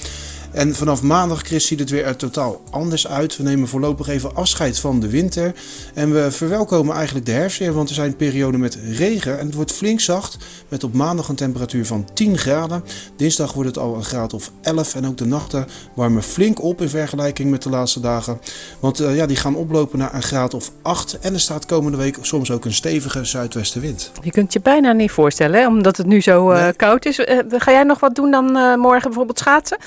En 0.52 0.74
vanaf 0.74 1.02
maandag, 1.02 1.40
Chris, 1.40 1.66
ziet 1.66 1.78
het 1.78 1.90
weer 1.90 2.04
er 2.04 2.16
totaal 2.16 2.60
anders 2.70 3.08
uit. 3.08 3.36
We 3.36 3.42
nemen 3.42 3.68
voorlopig 3.68 4.08
even 4.08 4.34
afscheid 4.34 4.78
van 4.78 5.00
de 5.00 5.08
winter. 5.08 5.54
En 5.94 6.12
we 6.12 6.30
verwelkomen 6.30 6.94
eigenlijk 6.94 7.26
de 7.26 7.32
herfst 7.32 7.58
weer, 7.58 7.72
want 7.72 7.88
er 7.88 7.94
zijn 7.94 8.16
perioden 8.16 8.60
met 8.60 8.78
regen. 8.84 9.38
En 9.38 9.46
het 9.46 9.54
wordt 9.54 9.72
flink 9.72 10.00
zacht, 10.00 10.36
met 10.68 10.84
op 10.84 10.94
maandag 10.94 11.28
een 11.28 11.34
temperatuur 11.34 11.86
van 11.86 12.06
10 12.14 12.38
graden. 12.38 12.84
Dinsdag 13.16 13.52
wordt 13.52 13.68
het 13.68 13.78
al 13.78 13.94
een 13.94 14.04
graad 14.04 14.32
of 14.32 14.50
11. 14.62 14.94
En 14.94 15.06
ook 15.06 15.16
de 15.16 15.26
nachten 15.26 15.66
warmen 15.94 16.22
flink 16.22 16.62
op 16.62 16.80
in 16.80 16.88
vergelijking 16.88 17.50
met 17.50 17.62
de 17.62 17.70
laatste 17.70 18.00
dagen. 18.00 18.40
Want 18.80 19.00
uh, 19.00 19.16
ja, 19.16 19.26
die 19.26 19.36
gaan 19.36 19.54
oplopen 19.54 19.98
naar 19.98 20.14
een 20.14 20.22
graad 20.22 20.54
of 20.54 20.70
8. 20.82 21.18
En 21.18 21.32
er 21.32 21.40
staat 21.40 21.66
komende 21.66 21.98
week 21.98 22.18
soms 22.20 22.50
ook 22.50 22.64
een 22.64 22.74
stevige 22.74 23.24
zuidwestenwind. 23.24 24.12
Je 24.22 24.30
kunt 24.30 24.52
je 24.52 24.60
bijna 24.60 24.92
niet 24.92 25.10
voorstellen, 25.10 25.60
hè? 25.60 25.66
omdat 25.66 25.96
het 25.96 26.06
nu 26.06 26.20
zo 26.20 26.52
uh, 26.52 26.62
nee. 26.62 26.72
koud 26.72 27.04
is. 27.04 27.18
Uh, 27.18 27.38
ga 27.48 27.72
jij 27.72 27.82
nog 27.82 28.00
wat 28.00 28.14
doen 28.14 28.30
dan 28.30 28.78
morgen 28.78 29.08
bijvoorbeeld 29.08 29.38
schaatsen? 29.38 29.78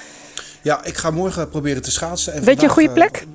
Ja, 0.61 0.83
ik 0.83 0.97
ga 0.97 1.11
morgen 1.11 1.49
proberen 1.49 1.81
te 1.81 1.91
schaatsen. 1.91 2.33
En 2.33 2.43
Weet 2.43 2.61
je 2.61 2.67
een 2.67 2.73
goede 2.73 2.91
plek? 2.91 3.25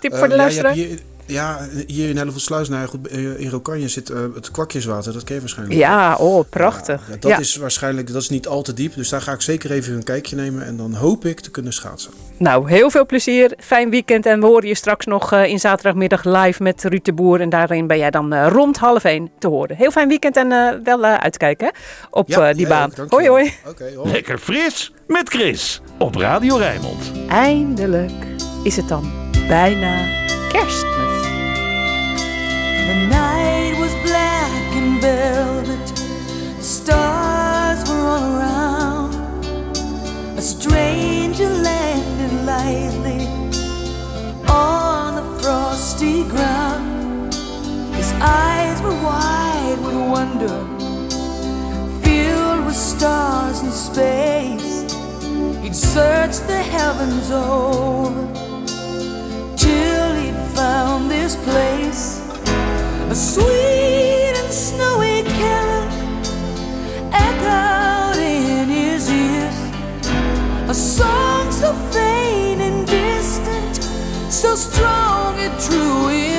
Tip 0.00 0.16
voor 0.16 0.28
de 0.28 0.34
uh, 0.34 0.40
luisteraar? 0.40 0.76
Ja, 0.76 0.96
ja, 1.26 1.68
hier 1.86 2.08
in 2.08 2.16
Hellevoetsluis, 2.16 2.68
nou 2.68 2.86
goed, 2.86 3.08
in 3.10 3.48
Rokanje 3.48 3.88
zit 3.88 4.10
uh, 4.10 4.18
het 4.34 4.50
kwakjeswater. 4.50 5.12
Dat 5.12 5.24
ken 5.24 5.34
je 5.34 5.40
waarschijnlijk. 5.40 5.78
Ja, 5.78 6.16
oh, 6.16 6.44
prachtig. 6.50 7.02
Ja, 7.08 7.16
dat 7.20 7.30
ja. 7.30 7.38
is 7.38 7.56
waarschijnlijk, 7.56 8.12
dat 8.12 8.22
is 8.22 8.28
niet 8.28 8.46
al 8.48 8.62
te 8.62 8.74
diep. 8.74 8.94
Dus 8.94 9.08
daar 9.08 9.20
ga 9.20 9.32
ik 9.32 9.40
zeker 9.40 9.70
even 9.70 9.94
een 9.94 10.04
kijkje 10.04 10.36
nemen. 10.36 10.66
En 10.66 10.76
dan 10.76 10.94
hoop 10.94 11.24
ik 11.24 11.40
te 11.40 11.50
kunnen 11.50 11.72
schaatsen. 11.72 12.12
Nou, 12.38 12.70
heel 12.70 12.90
veel 12.90 13.06
plezier. 13.06 13.54
Fijn 13.58 13.90
weekend. 13.90 14.26
En 14.26 14.40
we 14.40 14.46
horen 14.46 14.68
je 14.68 14.74
straks 14.74 15.06
nog 15.06 15.32
uh, 15.32 15.46
in 15.46 15.58
zaterdagmiddag 15.58 16.24
live 16.24 16.62
met 16.62 16.84
Ruud 16.84 17.04
de 17.04 17.12
Boer. 17.12 17.40
En 17.40 17.48
daarin 17.48 17.86
ben 17.86 17.98
jij 17.98 18.10
dan 18.10 18.34
uh, 18.34 18.46
rond 18.50 18.78
half 18.78 19.04
één 19.04 19.30
te 19.38 19.48
horen. 19.48 19.76
Heel 19.76 19.90
fijn 19.90 20.08
weekend 20.08 20.36
en 20.36 20.50
uh, 20.50 20.70
wel 20.84 21.04
uitkijken 21.04 21.70
op 22.10 22.52
die 22.54 22.66
baan. 22.66 22.92
Ook, 23.00 23.10
hoi, 23.10 23.28
hoi. 23.28 23.52
Okay, 23.66 23.94
hoi. 23.94 24.12
Lekker 24.12 24.38
fris 24.38 24.92
met 25.06 25.28
Chris 25.28 25.80
op 25.98 26.14
Radio 26.14 26.56
Rijnmond. 26.56 27.12
Eindelijk 27.28 28.26
is 28.62 28.76
het 28.76 28.88
dan 28.88 29.10
bijna 29.48 30.04
kerstmis. 30.48 31.05
The 32.86 32.94
night 33.08 33.74
was 33.80 33.92
black 34.08 34.76
and 34.76 35.00
velvet. 35.00 35.86
The 36.56 36.62
stars 36.62 37.88
were 37.88 38.06
all 38.12 38.36
around. 38.36 39.14
A 40.38 40.40
stranger 40.40 41.48
landed 41.48 42.44
lightly 42.44 43.26
on 44.48 45.16
the 45.16 45.42
frosty 45.42 46.22
ground. 46.28 47.34
His 47.94 48.12
eyes 48.20 48.80
were 48.82 48.98
wide 49.02 49.78
with 49.84 49.96
wonder, 50.14 50.58
filled 52.02 52.66
with 52.66 52.76
stars 52.76 53.62
in 53.62 53.72
space. 53.72 54.94
He'd 55.60 55.74
searched 55.74 56.46
the 56.46 56.62
heavens 56.62 57.32
over 57.32 58.26
till 59.56 60.14
he'd 60.14 60.40
found 60.54 61.10
this 61.10 61.34
place. 61.44 62.25
Sweet 63.16 64.34
and 64.36 64.52
snowy 64.52 65.22
carol 65.22 65.88
echoed 67.14 68.18
in 68.20 68.68
his 68.68 69.10
ears. 69.10 69.56
A 70.68 70.74
song 70.74 71.50
so 71.50 71.72
faint 71.92 72.60
and 72.60 72.86
distant, 72.86 73.82
so 74.30 74.54
strong 74.54 75.38
it 75.38 75.58
drew 75.66 76.08
him 76.08 76.35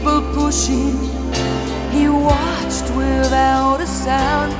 people 0.00 0.22
pushing. 0.32 0.96
He 1.92 2.08
watched 2.08 2.88
without 2.96 3.80
a 3.80 3.86
sound. 3.86 4.52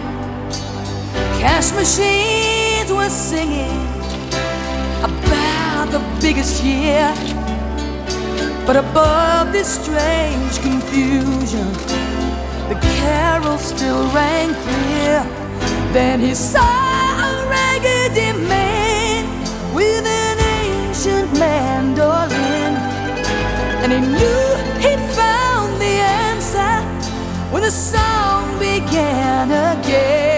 Cash 1.40 1.72
machines 1.72 2.92
were 2.92 3.08
singing 3.08 3.80
about 5.02 5.86
the 5.90 6.02
biggest 6.20 6.62
year. 6.62 7.08
But 8.66 8.76
above 8.76 9.52
this 9.52 9.68
strange 9.82 10.60
confusion, 10.60 11.72
the 12.68 12.78
carol 13.00 13.56
still 13.56 14.04
rang 14.12 14.52
clear. 14.64 15.24
Then 15.94 16.20
he 16.20 16.34
saw 16.34 16.60
a 17.28 17.48
raggedy 17.48 18.32
man 18.46 19.24
with 19.74 20.04
an 20.04 20.38
ancient 20.66 21.32
mandolin. 21.38 22.74
And 23.82 23.90
he 23.92 24.00
knew 24.00 24.49
the 27.70 27.76
song 27.76 28.58
began 28.58 29.48
again. 29.52 30.29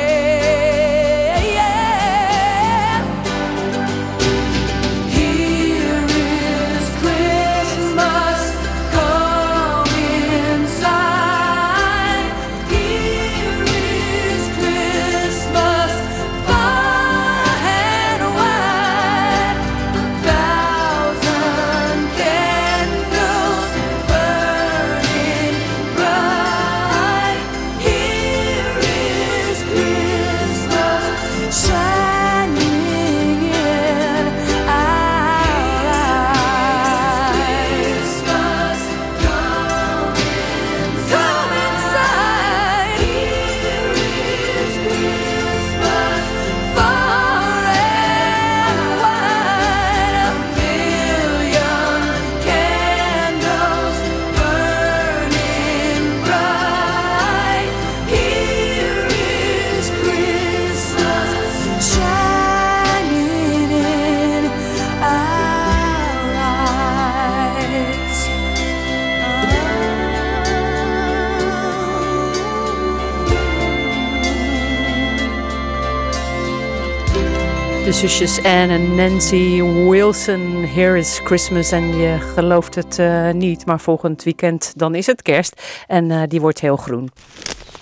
Zusjes 78.08 78.38
Anne 78.38 78.72
en 78.74 78.94
Nancy 78.94 79.62
Wilson, 79.62 80.64
Here 80.64 80.98
is 80.98 81.20
Christmas. 81.24 81.72
En 81.72 81.96
je 81.96 82.18
gelooft 82.34 82.74
het 82.74 82.98
eh, 82.98 83.30
niet, 83.30 83.66
maar 83.66 83.80
volgend 83.80 84.22
weekend 84.22 84.72
dan 84.76 84.94
is 84.94 85.06
het 85.06 85.22
kerst. 85.22 85.62
En 85.86 86.10
eh, 86.10 86.22
die 86.28 86.40
wordt 86.40 86.60
heel 86.60 86.76
groen. 86.76 87.10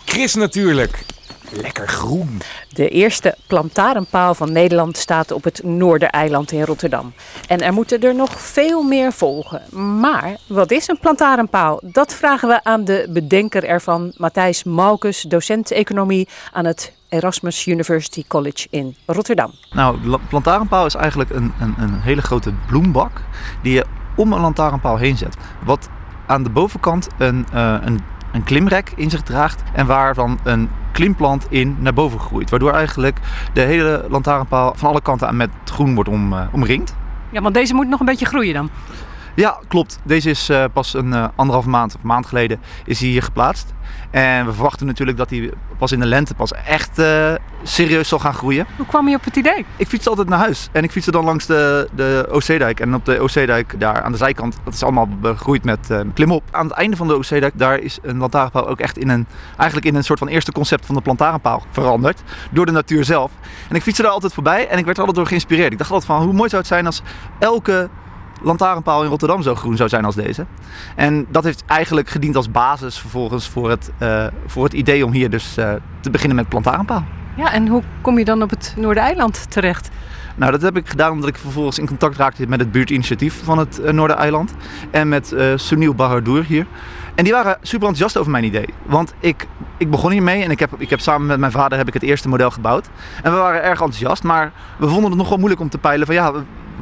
Chris 0.05 0.35
natuurlijk. 0.35 1.05
Lekker 1.53 1.89
groen. 1.89 2.41
De 2.69 2.89
eerste 2.89 3.37
plantarenpaal 3.47 4.35
van 4.35 4.53
Nederland 4.53 4.97
staat 4.97 5.31
op 5.31 5.45
het 5.45 5.63
Noordereiland 5.65 6.53
in 6.53 6.63
Rotterdam. 6.63 7.13
En 7.47 7.61
er 7.61 7.73
moeten 7.73 8.01
er 8.01 8.15
nog 8.15 8.41
veel 8.41 8.83
meer 8.83 9.13
volgen. 9.13 9.63
Maar 10.01 10.37
wat 10.47 10.71
is 10.71 10.89
een 10.89 10.99
plantarenpaal? 10.99 11.81
Dat 11.83 12.15
vragen 12.15 12.49
we 12.49 12.65
aan 12.65 12.85
de 12.85 13.09
bedenker 13.11 13.65
ervan, 13.65 14.13
Matthijs 14.17 14.65
Malkus, 14.65 15.23
docent 15.23 15.71
economie 15.71 16.29
aan 16.53 16.65
het 16.65 16.93
Erasmus 17.09 17.67
University 17.67 18.25
College 18.29 18.67
in 18.71 18.97
Rotterdam. 19.07 19.53
Nou, 19.71 20.19
lantaarnpaal 20.31 20.87
is 20.87 20.95
eigenlijk 20.95 21.31
een, 21.31 21.53
een, 21.61 21.75
een 21.79 22.01
hele 22.01 22.23
grote 22.23 22.53
bloembak 22.67 23.23
die 23.63 23.73
je 23.73 23.85
om 24.17 24.33
een 24.33 24.41
lantaarnpaal 24.41 24.97
heen 24.97 25.17
zet. 25.17 25.37
Wat 25.65 25.89
aan 26.27 26.43
de 26.43 26.51
bovenkant 26.51 27.09
een, 27.19 27.47
eh, 27.53 27.77
een, 27.81 28.01
een 28.33 28.45
klimrek 28.45 28.93
in 28.97 29.11
zich 29.11 29.23
draagt 29.23 29.63
en 29.73 29.87
waar 29.87 30.15
dan 30.15 30.39
een 30.43 30.71
klimplant 30.93 31.47
in 31.49 31.77
naar 31.79 31.95
boven 31.95 32.19
groeit. 32.19 32.51
Waardoor 32.51 32.73
eigenlijk 32.73 33.19
de 33.53 33.61
hele 33.61 34.05
lantaarnpaal 34.09 34.73
van 34.77 34.89
alle 34.89 35.03
kanten 35.03 35.29
aan 35.29 35.37
met 35.37 35.51
groen 35.65 35.95
wordt 35.95 36.11
om, 36.11 36.33
eh, 36.33 36.41
omringd. 36.53 36.95
Ja, 37.31 37.41
want 37.41 37.55
deze 37.55 37.75
moet 37.75 37.89
nog 37.89 38.01
een 38.01 38.07
beetje 38.07 38.27
groeien 38.27 38.55
dan. 38.55 38.71
Ja, 39.35 39.59
klopt. 39.69 39.99
Deze 40.03 40.31
is 40.31 40.49
eh, 40.49 40.65
pas 40.73 40.95
een 40.95 41.13
eh, 41.13 41.29
anderhalf 41.35 41.67
maand 41.67 41.95
of 41.95 42.03
maand 42.03 42.27
geleden 42.27 42.61
is 42.85 43.01
hij 43.01 43.09
hier 43.09 43.23
geplaatst. 43.23 43.73
En 44.11 44.47
we 44.47 44.53
verwachten 44.53 44.87
natuurlijk 44.87 45.19
dat 45.19 45.31
hij 45.31 45.53
pas 45.79 45.93
in 45.93 46.01
de 46.01 46.07
lente 46.07 46.35
pas 46.35 46.53
echt 46.53 46.99
eh, 46.99 47.35
serieus 47.63 48.09
zal 48.09 48.19
gaan 48.19 48.35
groeien. 48.35 48.67
Hoe 48.77 48.87
kwam 48.87 49.09
je 49.09 49.17
op 49.17 49.25
het 49.25 49.37
idee? 49.37 49.67
Ik 49.77 49.87
fiets 49.87 50.09
altijd 50.09 50.29
naar 50.29 50.39
huis 50.39 50.69
en 50.73 50.85
ik 50.85 50.91
fietste 50.91 51.11
dan 51.11 51.25
langs 51.25 51.47
de, 51.47 51.89
de 51.95 52.27
Oostzeedijk. 52.31 52.81
En 52.81 52.95
op 52.95 53.05
de 53.05 53.21
Oostzeedijk, 53.21 53.81
daar 53.81 54.03
aan 54.03 54.13
de 54.13 54.19
zijkant, 54.19 54.59
dat 54.65 54.75
is 54.75 54.83
allemaal 54.83 55.09
begroeid 55.21 55.65
met 55.65 55.89
klimop. 56.15 56.43
Aan 56.51 56.67
het 56.67 56.77
einde 56.77 56.97
van 56.97 57.09
de 57.09 57.15
Oostzeedijk, 57.15 57.59
daar 57.59 57.79
is 57.79 57.99
een 58.03 58.19
lantaarnpaal 58.19 58.69
ook 58.69 58.81
echt 58.81 58.99
in 58.99 59.09
een, 59.09 59.27
eigenlijk 59.57 59.87
in 59.87 59.95
een 59.95 60.05
soort 60.05 60.19
van 60.19 60.29
eerste 60.29 60.53
concept 60.53 60.87
van 60.87 60.95
de 60.95 61.01
plantaarnpaal 61.01 61.63
veranderd. 61.71 62.23
Door 62.51 62.67
de 62.67 62.73
natuur 62.73 63.05
zelf. 63.05 63.31
En 63.69 63.77
ik 63.77 63.83
fietste 63.83 64.03
daar 64.03 64.13
altijd 64.13 64.35
voorbij 64.35 64.69
en 64.69 64.79
ik 64.79 64.85
werd 64.85 64.97
er 64.97 65.05
altijd 65.05 65.17
door 65.17 65.27
geïnspireerd. 65.27 65.73
Ik 65.73 65.79
dacht 65.79 65.91
altijd 65.91 66.11
van, 66.11 66.23
hoe 66.23 66.33
mooi 66.33 66.49
zou 66.49 66.61
het 66.63 66.71
zijn 66.71 66.87
als 66.87 67.03
elke 67.39 67.89
lantaarnpaal 68.43 69.03
in 69.03 69.09
Rotterdam 69.09 69.43
zo 69.43 69.55
groen 69.55 69.77
zou 69.77 69.89
zijn 69.89 70.05
als 70.05 70.15
deze. 70.15 70.47
En 70.97 71.27
dat 71.31 71.45
heeft 71.45 71.65
eigenlijk 71.67 72.09
gediend 72.09 72.37
als 72.37 72.51
basis 72.51 72.99
vervolgens 72.99 73.49
voor 73.49 73.71
het, 73.71 73.91
eh, 73.99 74.27
voor 74.47 74.65
het 74.65 74.73
idee 74.73 75.07
om 75.07 75.13
hier 75.13 75.31
dus 75.31 75.57
eh, 75.57 75.73
te 76.01 76.11
beginnen 76.11 76.37
met 76.37 76.49
plantaarnpaal. 76.49 77.05
Ja, 77.37 77.53
en 77.53 77.69
hoe 77.69 77.83
kom 78.01 78.19
je 78.19 78.25
dan 78.25 78.43
op 78.43 78.51
het 78.51 78.75
Noordereiland 78.77 79.51
terecht? 79.51 79.91
Nou, 80.37 80.53
dat 80.53 80.63
heb 80.63 80.77
ik 80.77 80.89
gedaan 80.89 81.13
omdat 81.13 81.29
ik 81.29 81.37
vervolgens 81.37 81.79
in 81.79 81.87
contact 81.87 82.17
raakte 82.17 82.47
met 82.47 82.61
het 82.61 82.73
buurtinitiatief 82.73 83.45
van 83.45 83.59
het 83.59 83.81
uh, 83.81 83.91
Noordereiland. 83.91 84.55
En 84.91 85.09
met 85.09 85.33
uh, 85.33 85.53
Sunil 85.55 85.95
Bahadur 85.95 86.45
hier. 86.45 86.67
En 87.15 87.25
die 87.25 87.33
waren 87.33 87.57
super 87.63 87.89
enthousiast 87.89 88.17
over 88.17 88.31
mijn 88.31 88.45
idee. 88.45 88.69
Want 88.87 89.15
ik, 89.21 89.47
ik 89.77 89.91
begon 89.91 90.11
hiermee 90.11 90.43
en 90.43 90.51
ik 90.51 90.59
heb, 90.59 90.71
ik 90.79 90.91
heb 90.91 91.01
samen 91.01 91.27
met 91.27 91.39
mijn 91.39 91.53
vader 91.53 91.79
heb 91.79 91.89
ik 91.89 91.95
het 91.95 92.03
eerste 92.03 92.29
model 92.29 92.51
gebouwd. 92.51 92.89
En 93.23 93.33
we 93.33 93.39
waren 93.39 93.63
erg 93.63 93.81
enthousiast, 93.81 94.23
maar 94.23 94.53
we 94.79 94.89
vonden 94.89 95.11
het 95.11 95.19
nogal 95.19 95.37
moeilijk 95.37 95.61
om 95.61 95.69
te 95.69 95.79
peilen 95.79 96.07
van 96.07 96.15
ja, 96.15 96.33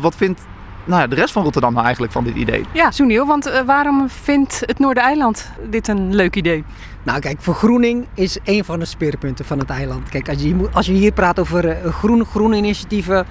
wat 0.01 0.17
vindt 0.17 0.47
nou 0.89 1.01
ja, 1.01 1.07
de 1.07 1.15
rest 1.15 1.33
van 1.33 1.43
Rotterdam 1.43 1.73
nou 1.73 1.85
eigenlijk 1.85 2.13
van 2.13 2.25
dit 2.25 2.35
idee? 2.35 2.65
Ja, 2.73 2.91
Soeniel, 2.91 3.27
want 3.27 3.47
uh, 3.47 3.61
waarom 3.61 4.09
vindt 4.09 4.63
het 4.67 4.79
Noordereiland 4.79 5.51
dit 5.71 5.89
een 5.89 6.15
leuk 6.15 6.37
idee? 6.37 6.65
Nou 7.03 7.21
kijk, 7.21 7.37
vergroening 7.41 8.07
is 8.15 8.39
een 8.45 8.65
van 8.65 8.79
de 8.79 8.85
speerpunten 8.85 9.45
van 9.45 9.59
het 9.59 9.71
eiland. 9.71 10.09
Kijk, 10.09 10.29
als 10.29 10.43
je, 10.43 10.69
als 10.73 10.87
je 10.87 10.93
hier 10.93 11.13
praat 11.13 11.39
over 11.39 11.65
uh, 11.65 11.93
groen, 11.93 12.25
groene 12.25 12.57
initiatieven, 12.57 13.27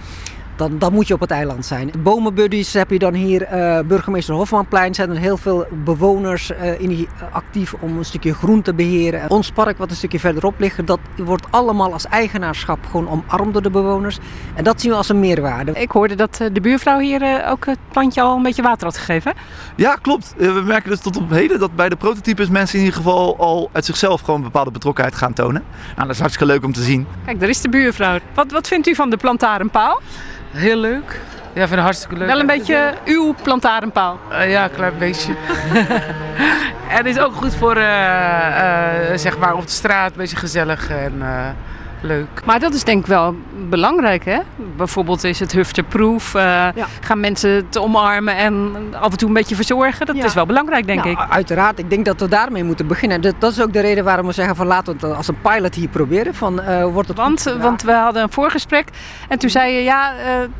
dan, 0.57 0.77
dan 0.77 0.93
moet 0.93 1.07
je 1.07 1.13
op 1.13 1.19
het 1.19 1.31
eiland 1.31 1.65
zijn. 1.65 1.91
Bomenbuddies 1.99 2.73
heb 2.73 2.89
je 2.89 2.99
dan 2.99 3.13
hier, 3.13 3.53
uh, 3.53 3.79
burgemeester 3.79 4.35
Hofmanplein, 4.35 4.95
zijn 4.95 5.09
er 5.09 5.17
heel 5.17 5.37
veel 5.37 5.65
bewoners 5.83 6.51
uh, 6.51 6.79
in 6.79 6.89
die, 6.89 7.07
actief 7.31 7.73
om 7.79 7.97
een 7.97 8.05
stukje 8.05 8.33
groen 8.33 8.61
te 8.61 8.73
beheren. 8.73 9.29
Ons 9.29 9.51
park, 9.51 9.77
wat 9.77 9.89
een 9.89 9.95
stukje 9.95 10.19
verderop 10.19 10.59
ligt, 10.59 10.87
dat 10.87 10.99
wordt 11.15 11.45
allemaal 11.49 11.93
als 11.93 12.05
eigenaarschap 12.05 12.85
gewoon 12.91 13.09
omarmd 13.09 13.53
door 13.53 13.61
de 13.61 13.69
bewoners. 13.69 14.17
En 14.55 14.63
dat 14.63 14.81
zien 14.81 14.91
we 14.91 14.97
als 14.97 15.09
een 15.09 15.19
meerwaarde. 15.19 15.71
Ik 15.71 15.91
hoorde 15.91 16.15
dat 16.15 16.41
de 16.53 16.61
buurvrouw 16.61 16.99
hier 16.99 17.45
ook 17.49 17.65
het 17.65 17.79
plantje 17.91 18.21
al 18.21 18.35
een 18.35 18.43
beetje 18.43 18.61
water 18.61 18.87
had 18.87 18.97
gegeven. 18.97 19.33
Ja, 19.75 19.95
klopt. 19.95 20.33
we 20.37 20.63
merken 20.65 20.89
dus 20.89 20.99
tot 20.99 21.17
op 21.17 21.29
heden 21.29 21.59
dat 21.59 21.75
bij 21.75 21.89
de 21.89 21.95
prototypes 21.95 22.49
mensen 22.49 22.79
in 22.79 22.85
ieder 22.85 22.99
geval 22.99 23.37
al 23.37 23.69
uit 23.71 23.85
zichzelf 23.85 24.21
gewoon 24.21 24.41
bepaalde 24.41 24.71
betrokkenheid 24.71 25.15
gaan 25.15 25.33
tonen. 25.33 25.63
Nou, 25.95 26.07
dat 26.07 26.09
is 26.09 26.19
hartstikke 26.19 26.53
leuk 26.53 26.63
om 26.63 26.73
te 26.73 26.81
zien. 26.81 27.07
Kijk, 27.25 27.39
daar 27.39 27.49
is 27.49 27.61
de 27.61 27.69
buurvrouw. 27.69 28.19
Wat, 28.33 28.51
wat 28.51 28.67
vindt 28.67 28.87
u 28.87 28.95
van 28.95 29.09
de 29.09 29.17
plantarenpaal? 29.17 30.01
Heel 30.51 30.77
leuk. 30.77 31.19
Ja, 31.53 31.63
vind 31.63 31.69
het 31.69 31.79
hartstikke 31.79 32.15
leuk. 32.17 32.27
Wel 32.27 32.39
een 32.39 32.45
beetje 32.45 32.93
uw 33.05 33.35
plantarenpaal. 33.43 34.19
Uh, 34.31 34.51
ja, 34.51 34.63
een 34.63 34.71
klein 34.71 34.97
beetje. 34.97 35.35
en 36.89 36.97
het 36.97 37.05
is 37.05 37.19
ook 37.19 37.35
goed 37.35 37.55
voor, 37.55 37.77
uh, 37.77 37.83
uh, 37.83 39.17
zeg 39.17 39.37
maar, 39.37 39.55
op 39.55 39.65
de 39.65 39.71
straat, 39.71 40.11
een 40.11 40.17
beetje 40.17 40.35
gezellig 40.35 40.89
en 40.89 41.21
leuk. 42.01 42.45
Maar 42.45 42.59
dat 42.59 42.73
is 42.73 42.83
denk 42.83 42.99
ik 42.99 43.05
wel 43.05 43.35
belangrijk, 43.69 44.25
hè? 44.25 44.39
Bijvoorbeeld 44.77 45.23
is 45.23 45.39
het 45.39 45.51
hufterproof. 45.51 46.33
Ja. 46.33 46.73
Gaan 47.01 47.19
mensen 47.19 47.49
het 47.49 47.77
omarmen 47.77 48.35
en 48.35 48.75
af 48.99 49.11
en 49.11 49.17
toe 49.17 49.27
een 49.27 49.33
beetje 49.33 49.55
verzorgen. 49.55 50.05
Dat 50.05 50.15
ja. 50.15 50.25
is 50.25 50.33
wel 50.33 50.45
belangrijk, 50.45 50.87
denk 50.87 51.03
nou, 51.03 51.09
ik. 51.09 51.19
Uiteraard. 51.29 51.79
Ik 51.79 51.89
denk 51.89 52.05
dat 52.05 52.19
we 52.19 52.27
daarmee 52.27 52.63
moeten 52.63 52.87
beginnen. 52.87 53.21
Dat, 53.21 53.35
dat, 53.39 53.51
is 53.51 53.61
ook 53.61 53.73
de 53.73 53.79
reden 53.79 54.03
waarom 54.03 54.25
we 54.25 54.31
zeggen 54.31 54.55
van 54.55 54.67
laten 54.67 54.97
we 54.99 55.07
het 55.07 55.17
als 55.17 55.27
een 55.27 55.41
pilot 55.41 55.75
hier 55.75 55.87
proberen. 55.87 56.35
Van, 56.35 56.61
wordt 56.91 57.07
het 57.07 57.17
want, 57.17 57.43
want 57.43 57.81
we 57.81 57.91
hadden 57.91 58.23
een 58.23 58.31
voorgesprek 58.31 58.87
en 59.29 59.39
toen 59.39 59.49
zei 59.49 59.73
je 59.73 59.83
ja, 59.83 60.13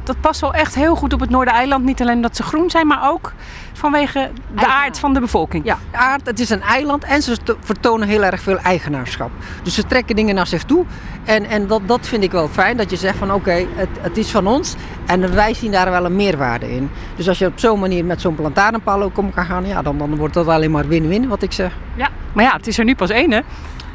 dat 0.04 0.22
past 0.22 0.42
wel 0.42 0.54
echt 0.54 0.76
heel 0.76 0.96
goed 0.96 1.14
op 1.14 1.20
het 1.20 1.30
Noordereiland. 1.30 1.84
Niet 1.84 2.02
alleen 2.02 2.22
dat 2.22 2.36
ze 2.36 2.44
groen 2.44 2.70
zijn, 2.70 2.88
maar 2.88 3.10
ook 3.10 3.34
vanwege 3.78 4.32
de 4.56 4.68
aard 4.68 5.00
van 5.00 5.14
de 5.14 5.20
bevolking. 5.20 5.66
Ja, 5.66 5.78
aard, 5.92 6.26
het 6.26 6.40
is 6.40 6.50
een 6.50 6.62
eiland 6.62 7.04
en 7.04 7.22
ze 7.22 7.38
vertonen 7.60 8.08
heel 8.08 8.24
erg 8.24 8.42
veel 8.42 8.58
eigenaarschap. 8.58 9.32
Dus 9.64 9.74
ze 9.74 9.86
trekken 9.86 10.16
dingen 10.16 10.36
naar 10.36 10.48
zich 10.48 10.64
toe. 10.64 10.86
En, 11.24 11.46
en 11.46 11.68
dat, 11.68 11.82
dat 11.86 12.08
vind 12.08 12.24
ik 12.24 12.32
wel 12.32 12.48
fijn, 12.48 12.78
dat 12.78 12.90
je 12.90 12.96
zegt 12.96 13.18
van 13.18 13.28
oké, 13.28 13.38
okay, 13.38 13.68
het, 13.76 13.90
het 14.02 14.18
is 14.18 14.32
van 14.32 14.48
ons 14.48 14.76
en 15.06 15.36
wij 15.36 15.54
zien 15.54 15.72
daar 15.72 15.92
wel 15.92 16.06
een 16.06 16.16
meerwaarde 16.16 16.72
in. 16.72 16.90
Dus 17.16 17.28
als 17.28 17.38
je 17.38 17.46
op 17.46 17.60
zo'n 17.60 17.80
manier 17.80 18.06
met 18.06 18.22
zo'n 18.22 18.36
plantaarnpaal 18.36 19.02
ook 19.02 19.18
om 19.18 19.34
kan 19.34 19.46
gaan, 19.46 19.66
ja, 19.66 19.82
dan, 19.82 19.98
dan 19.98 20.16
wordt 20.16 20.34
dat 20.34 20.48
alleen 20.48 20.72
maar 20.72 20.88
win-win 20.88 21.28
wat 21.28 21.42
ik 21.42 21.52
zeg. 21.52 21.74
Ja, 21.96 22.10
maar 22.34 22.44
ja, 22.44 22.54
het 22.54 22.68
is 22.68 22.78
er 22.78 22.86
nu 22.86 22.96
pas 22.96 23.10
één 23.10 23.32
hè? 23.32 23.42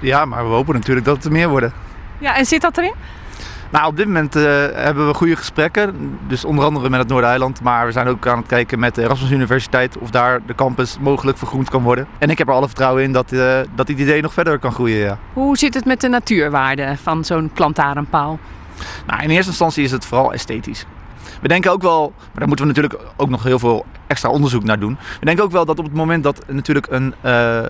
Ja, 0.01 0.25
maar 0.25 0.45
we 0.45 0.51
hopen 0.55 0.75
natuurlijk 0.75 1.07
dat 1.07 1.17
het 1.17 1.25
er 1.25 1.33
meer 1.33 1.49
worden. 1.49 1.73
Ja, 2.19 2.37
en 2.37 2.47
zit 2.47 2.61
dat 2.61 2.79
erin? 2.79 2.95
Nou, 3.73 3.87
op 3.87 3.97
dit 3.97 4.07
moment 4.07 4.37
uh, 4.37 4.43
hebben 4.73 5.07
we 5.07 5.15
goede 5.15 5.37
gesprekken. 5.37 6.19
Dus 6.27 6.45
onder 6.45 6.65
andere 6.65 6.91
met 6.91 6.99
het 6.99 7.09
Noordeiland. 7.09 7.63
Maar 7.63 7.87
we 7.87 7.93
zijn 7.93 8.09
ook 8.09 8.27
aan 8.27 8.39
het 8.39 8.47
kijken 8.47 8.79
met 8.79 8.95
de 8.95 9.03
Erasmus 9.03 9.31
Universiteit 9.31 9.99
of 9.99 10.11
daar 10.11 10.41
de 10.47 10.55
campus 10.55 10.99
mogelijk 11.01 11.39
vergroend 11.39 11.71
kan 11.71 11.83
worden. 11.83 12.07
En 12.19 12.31
ik 12.31 12.39
heb 12.39 12.49
er 12.49 12.55
alle 12.55 12.67
vertrouwen 12.67 13.03
in 13.03 13.13
dat, 13.13 13.33
uh, 13.33 13.59
dat 13.75 13.87
dit 13.87 13.99
idee 13.99 14.23
nog 14.23 14.33
verder 14.33 14.59
kan 14.59 14.73
groeien. 14.73 14.99
Ja. 14.99 15.19
Hoe 15.33 15.59
zit 15.59 15.75
het 15.75 15.85
met 15.85 16.01
de 16.01 16.09
natuurwaarde 16.09 16.97
van 17.03 17.25
zo'n 17.25 17.51
plantarenpaal? 17.55 18.39
Nou, 19.07 19.23
in 19.23 19.31
eerste 19.31 19.51
instantie 19.51 19.85
is 19.85 19.91
het 19.91 20.05
vooral 20.05 20.33
esthetisch. 20.33 20.87
We 21.41 21.49
denken 21.49 21.71
ook 21.71 21.83
wel, 21.83 22.13
maar 22.17 22.39
daar 22.39 22.49
moeten 22.49 22.67
we 22.67 22.73
natuurlijk 22.73 23.13
ook 23.17 23.29
nog 23.29 23.43
heel 23.43 23.59
veel 23.59 23.87
extra 24.07 24.31
onderzoek 24.31 24.65
naar 24.65 24.79
doen. 24.79 24.99
We 25.21 25.27
denken 25.27 25.45
ook 25.45 25.51
wel 25.51 25.65
dat 25.65 25.79
op 25.79 25.85
het 25.85 25.95
moment 25.95 26.23
dat 26.23 26.45
natuurlijk 26.49 26.87
een, 26.91 27.15
uh, 27.25 27.63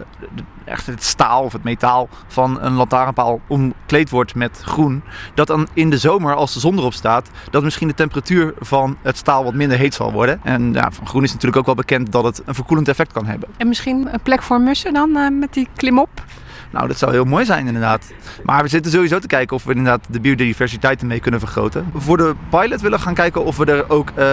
echt 0.64 0.86
het 0.86 1.02
staal 1.02 1.42
of 1.42 1.52
het 1.52 1.64
metaal 1.64 2.08
van 2.26 2.60
een 2.60 2.72
lantaarnpaal 2.72 3.40
omkleed 3.46 4.10
wordt 4.10 4.34
met 4.34 4.60
groen, 4.64 5.02
dat 5.34 5.46
dan 5.46 5.68
in 5.72 5.90
de 5.90 5.98
zomer 5.98 6.34
als 6.34 6.54
de 6.54 6.60
zon 6.60 6.78
erop 6.78 6.92
staat, 6.92 7.30
dat 7.50 7.62
misschien 7.62 7.88
de 7.88 7.94
temperatuur 7.94 8.54
van 8.60 8.96
het 9.02 9.16
staal 9.16 9.44
wat 9.44 9.54
minder 9.54 9.78
heet 9.78 9.94
zal 9.94 10.12
worden. 10.12 10.40
En 10.42 10.72
ja, 10.72 10.90
van 10.90 11.06
groen 11.06 11.22
is 11.22 11.32
natuurlijk 11.32 11.58
ook 11.58 11.66
wel 11.66 11.74
bekend 11.74 12.12
dat 12.12 12.24
het 12.24 12.42
een 12.44 12.54
verkoelend 12.54 12.88
effect 12.88 13.12
kan 13.12 13.26
hebben. 13.26 13.48
En 13.56 13.68
misschien 13.68 14.08
een 14.12 14.20
plek 14.22 14.42
voor 14.42 14.60
mussen 14.60 14.92
dan 14.92 15.16
uh, 15.16 15.28
met 15.30 15.52
die 15.52 15.68
klimop? 15.76 16.24
Nou, 16.72 16.88
dat 16.88 16.98
zou 16.98 17.12
heel 17.12 17.24
mooi 17.24 17.44
zijn 17.44 17.66
inderdaad. 17.66 18.12
Maar 18.42 18.62
we 18.62 18.68
zitten 18.68 18.92
sowieso 18.92 19.18
te 19.18 19.26
kijken 19.26 19.56
of 19.56 19.64
we 19.64 19.70
inderdaad 19.70 20.06
de 20.08 20.20
biodiversiteit 20.20 21.00
ermee 21.00 21.20
kunnen 21.20 21.40
vergroten. 21.40 21.86
Voor 21.94 22.16
de 22.16 22.34
pilot 22.50 22.80
willen 22.80 22.98
we 22.98 23.04
gaan 23.04 23.14
kijken 23.14 23.44
of 23.44 23.56
we 23.56 23.64
er 23.64 23.90
ook 23.90 24.10
uh, 24.18 24.26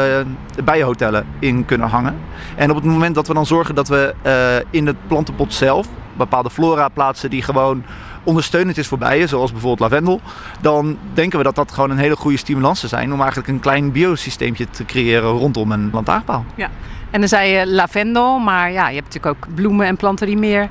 bijenhotellen 0.64 1.26
in 1.40 1.66
kunnen 1.66 1.88
hangen. 1.88 2.16
En 2.56 2.70
op 2.70 2.76
het 2.76 2.86
moment 2.86 3.16
dat 3.16 3.28
we 3.28 3.34
dan 3.34 3.46
zorgen 3.46 3.76
dat 3.76 3.88
we 3.88 4.16
uh, 4.26 4.66
in 4.70 4.88
het 4.88 5.08
plantenpot 5.08 5.54
zelf 5.54 5.88
bepaalde 6.18 6.50
flora 6.50 6.88
plaatsen 6.88 7.30
die 7.30 7.42
gewoon 7.42 7.84
ondersteunend 8.24 8.78
is 8.78 8.88
voor 8.88 8.98
bijen, 8.98 9.28
zoals 9.28 9.52
bijvoorbeeld 9.52 9.92
lavendel, 9.92 10.22
dan 10.62 10.98
denken 11.14 11.38
we 11.38 11.44
dat 11.44 11.56
dat 11.56 11.72
gewoon 11.72 11.90
een 11.90 11.98
hele 11.98 12.16
goede 12.16 12.38
stimulans 12.38 12.80
zou 12.80 12.92
zijn 12.92 13.14
om 13.14 13.20
eigenlijk 13.20 13.50
een 13.50 13.60
klein 13.60 13.92
biosysteempje 13.92 14.70
te 14.70 14.86
creëren 14.86 15.30
rondom 15.30 15.72
een 15.72 15.90
lantaarnpaal. 15.94 16.46
Ja, 16.56 16.70
en 17.12 17.20
dan 17.20 17.30
zei 17.30 17.50
je 17.52 17.68
lavendel, 17.68 18.40
maar 18.40 18.72
ja, 18.72 18.90
je 18.90 18.96
hebt 18.96 19.14
natuurlijk 19.14 19.36
ook 19.36 19.56
bloemen 19.56 19.88
en 19.88 19.96
planten 19.96 20.28
die 20.28 20.38
meer 20.38 20.70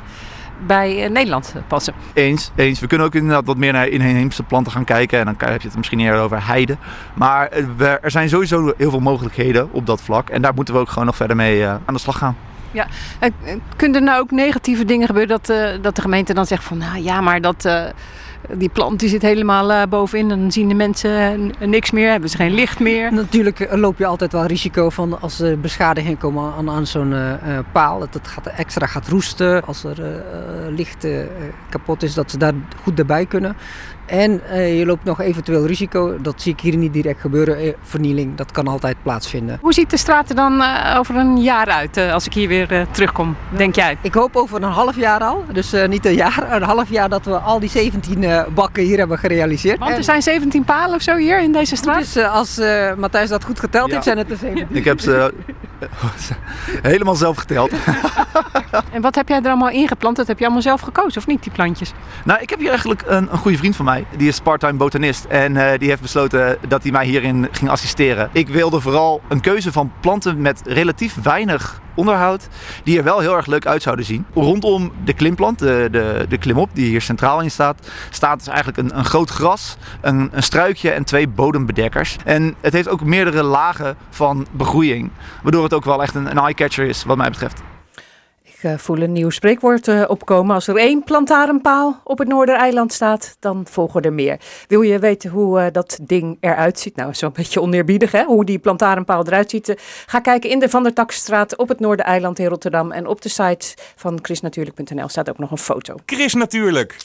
bij 0.67 1.09
Nederland 1.09 1.55
passen. 1.67 1.95
Eens, 2.13 2.51
eens. 2.55 2.81
We 2.81 2.87
kunnen 2.87 3.07
ook 3.07 3.15
inderdaad 3.15 3.47
wat 3.47 3.57
meer 3.57 3.73
naar 3.73 3.89
inheemse 3.89 4.43
planten 4.43 4.73
gaan 4.73 4.85
kijken. 4.85 5.19
En 5.19 5.25
dan 5.25 5.35
heb 5.39 5.61
je 5.61 5.69
het 5.69 5.77
misschien 5.77 6.01
eerder 6.01 6.21
over 6.21 6.47
heide. 6.47 6.77
Maar 7.15 7.51
er 7.79 8.11
zijn 8.11 8.29
sowieso 8.29 8.73
heel 8.77 8.91
veel 8.91 9.01
mogelijkheden 9.01 9.73
op 9.73 9.87
dat 9.87 10.01
vlak. 10.01 10.29
En 10.29 10.43
daar 10.43 10.55
moeten 10.55 10.75
we 10.75 10.81
ook 10.81 10.89
gewoon 10.89 11.07
nog 11.07 11.17
verder 11.17 11.37
mee 11.37 11.67
aan 11.67 11.83
de 11.87 11.99
slag 11.99 12.19
gaan. 12.19 12.37
Ja, 12.71 12.87
kunnen 13.77 14.01
er 14.01 14.07
nou 14.07 14.21
ook 14.21 14.31
negatieve 14.31 14.85
dingen 14.85 15.07
gebeuren 15.07 15.41
dat, 15.43 15.83
dat 15.83 15.97
de 15.97 16.03
gemeente 16.03 16.35
dan 16.35 16.47
zegt 16.47 16.65
van 16.65 16.79
nou 16.79 17.03
ja, 17.03 17.21
maar 17.21 17.41
dat, 17.41 17.69
Die 18.57 18.69
plant 18.69 19.01
die 19.01 19.09
zit 19.09 19.23
helemaal 19.23 19.73
eh, 19.73 19.83
bovenin. 19.89 20.29
Dan 20.29 20.53
zien 20.53 20.69
de 20.69 20.75
mensen 20.75 21.51
eh, 21.61 21.69
niks 21.69 21.91
meer, 21.91 22.11
hebben 22.11 22.31
ze 22.31 22.37
geen 22.37 22.55
licht 22.55 22.81
meer. 22.81 23.13
Natuurlijk 23.13 23.61
eh, 23.61 23.79
loop 23.79 23.99
je 23.99 24.07
altijd 24.07 24.33
wel 24.33 24.47
risico 24.47 24.91
van 24.91 25.21
als 25.21 25.41
er 25.41 25.61
beschadigingen 25.61 26.19
komen 26.19 26.53
aan, 26.59 26.71
aan 26.71 26.87
zo'n 26.87 27.15
paal. 27.73 27.99
Dat 27.99 28.15
het 28.15 28.29
gaat, 28.29 28.47
extra 28.47 28.87
gaat 28.87 29.09
roesten. 29.09 29.65
Als 29.65 29.85
er 29.85 30.25
licht 30.71 31.07
kapot 31.69 32.03
is, 32.03 32.15
dat 32.15 32.31
ze 32.31 32.39
daar 32.39 32.53
goed 32.83 32.99
erbij 32.99 33.27
kunnen. 33.27 33.57
En 34.07 34.41
je 34.77 34.87
loopt 34.87 35.05
nog 35.05 35.21
eventueel 35.21 35.67
risico. 35.67 36.21
Dat 36.21 36.43
zie 36.43 36.53
ik 36.53 36.61
hier 36.61 36.77
niet 36.77 36.93
direct 36.93 37.21
gebeuren. 37.21 37.75
Vernieling, 37.83 38.37
dat 38.37 38.53
kan 38.53 38.69
altijd 38.69 38.97
plaatsvinden. 39.03 39.59
Hoe 39.61 39.73
ziet 39.73 39.91
de 39.91 39.97
straat 39.97 40.29
er 40.29 40.35
dan 40.35 40.63
over 40.99 41.17
een 41.17 41.43
jaar 41.43 41.67
uit 41.67 41.97
als 41.97 42.27
ik 42.27 42.35
hier 42.35 42.49
weer 42.49 42.87
terugkom, 42.91 43.37
denk 43.57 43.75
jij? 43.75 43.97
Ik 44.01 44.15
hoop 44.15 44.37
over 44.37 44.63
een 44.63 44.71
half 44.71 44.97
jaar 44.97 45.21
al. 45.21 45.45
Dus 45.53 45.75
niet 45.89 46.07
een 46.07 46.15
jaar, 46.15 46.53
een 46.53 46.63
half 46.63 46.91
jaar 46.91 47.09
dat 47.09 47.25
we 47.25 47.39
al 47.39 47.61
die 47.61 47.71
17 47.71 48.25
eh, 48.25 48.28
bakken 48.55 48.83
hier 48.83 48.99
hebben 48.99 49.19
gerealiseerd. 49.19 49.79
Want 49.79 49.97
er 49.97 50.05
zijn 50.05 50.23
17 50.23 50.65
palen 50.65 50.95
of 50.95 51.03
zo 51.03 51.17
hier 51.17 51.41
in 51.41 51.53
deze 51.53 51.77
straat? 51.77 51.99
Dus 51.99 52.17
eh, 52.17 52.35
als 52.35 52.59
eh, 52.59 52.95
Matthijs 52.95 53.29
dat 53.29 53.45
goed 53.45 53.61
geteld 53.61 53.91
heeft, 53.91 54.05
zijn 54.05 54.19
het 54.19 54.31
er 54.31 54.37
17. 54.37 54.77
Ik 54.77 54.85
heb 54.85 55.01
ze 55.01 55.33
eh, 55.79 55.89
helemaal 56.83 57.15
zelf 57.15 57.37
geteld. 57.37 57.71
En 58.93 59.01
wat 59.01 59.15
heb 59.15 59.29
jij 59.29 59.39
er 59.39 59.47
allemaal 59.47 59.71
ingeplant? 59.71 60.17
Dat 60.17 60.27
heb 60.27 60.39
je 60.39 60.45
allemaal 60.45 60.63
zelf 60.63 60.81
gekozen, 60.81 61.19
of 61.19 61.27
niet, 61.27 61.43
die 61.43 61.53
plantjes? 61.53 61.93
Nou, 62.25 62.41
ik 62.41 62.51
heb 62.51 62.59
hier 62.59 62.69
eigenlijk 62.69 63.03
een, 63.07 63.29
een 63.33 63.39
goede 63.39 63.57
vriend 63.57 63.77
van 63.77 63.85
mij. 63.85 64.05
Die 64.17 64.29
is 64.29 64.41
part-time 64.41 64.79
botanist. 64.79 65.25
En 65.25 65.57
eh, 65.57 65.79
die 65.79 65.89
heeft 65.89 66.03
besloten 66.03 66.59
dat 66.69 66.83
hij 66.83 66.93
mij 66.93 67.07
hierin 67.07 67.49
ging 67.51 67.71
assisteren. 67.71 68.29
Ik 68.33 68.49
wilde 68.49 68.81
vooral 68.81 69.21
een 69.29 69.41
keuze 69.41 69.73
van 69.73 69.93
planten 70.01 70.41
met 70.41 70.63
relatief 70.65 71.23
weinig 71.23 71.81
onderhoud. 71.99 72.49
Die 72.85 72.99
er 72.99 73.05
wel 73.05 73.19
heel 73.19 73.37
erg 73.37 73.47
leuk 73.47 73.67
uit 73.67 73.83
zouden 73.83 74.05
zien. 74.05 74.27
Rondom 74.35 74.93
de 75.05 75.13
klimplant, 75.13 75.59
de, 75.59 75.89
de, 75.91 76.27
de 76.29 76.39
klimop 76.39 76.71
die 76.73 76.87
hier 76.87 77.01
centraal 77.01 77.41
in 77.41 77.51
staat, 77.51 77.91
staat 78.11 78.39
dus 78.39 78.49
eigenlijk 78.49 78.79
een, 78.79 78.99
een 78.99 79.05
groot 79.05 79.31
gras, 79.31 79.77
een, 80.01 80.29
een 80.33 80.43
struikje 80.43 80.91
en 80.91 81.05
twee 81.05 81.29
bodembedekkers. 81.29 82.17
En 82.25 82.55
het 82.61 82.73
heeft 82.73 82.89
ook 82.89 83.05
meerdere 83.05 83.43
lagen 83.43 83.97
van 84.11 84.47
begroeiing. 84.51 85.11
Waardoor 85.43 85.63
het 85.63 85.75
ook 85.75 85.85
wel 85.85 86.03
echt 86.03 86.15
een, 86.15 86.31
een 86.31 86.39
eye-catcher 86.39 86.87
is 86.87 87.05
wat 87.05 87.17
mij 87.17 87.31
betreft. 87.31 87.63
Ik 88.59 88.65
eh, 88.65 88.79
voel 88.79 88.99
een 88.99 89.13
nieuw 89.13 89.31
spreekwoord 89.31 89.89
eh, 89.89 90.05
opkomen. 90.09 90.55
Als 90.55 90.67
er 90.67 90.77
één 90.77 91.05
plantarenpaal 91.05 92.01
op 92.05 92.19
het 92.19 92.29
Noordereiland 92.29 92.93
staat, 92.93 93.37
dan 93.41 93.67
volgen 93.71 94.03
er 94.03 94.13
meer. 94.13 94.41
Wil 94.69 94.81
je 94.81 94.99
weten 94.99 95.31
hoe 95.31 95.61
eh, 95.61 95.67
dat 95.73 95.99
ding 96.03 96.37
eruit 96.41 96.79
ziet? 96.79 96.97
Nou, 96.97 97.15
zo'n 97.15 97.33
beetje 97.33 97.61
oneerbiedig, 97.61 98.13
hè? 98.13 98.25
Hoe 98.25 98.45
die 98.45 98.59
plantarenpaal 98.59 99.27
eruit 99.27 99.51
ziet. 99.51 99.75
Ga 100.07 100.21
kijken 100.21 100.51
in 100.51 100.59
de 100.59 100.69
Van 100.69 100.83
der 100.83 100.93
Takstraat 100.93 101.57
op 101.57 101.69
het 101.69 101.81
Noordereiland 101.81 102.39
in 102.39 102.47
Rotterdam. 102.47 102.93
En 102.93 103.07
op 103.07 103.23
de 103.23 103.29
site 103.29 103.75
van 103.97 104.19
chrisnatuurlijk.nl 104.23 105.09
staat 105.09 105.31
ook 105.31 105.39
nog 105.39 105.51
een 105.51 105.59
foto. 105.59 105.95
Chris 106.07 106.35
Natuurlijk. 106.35 106.97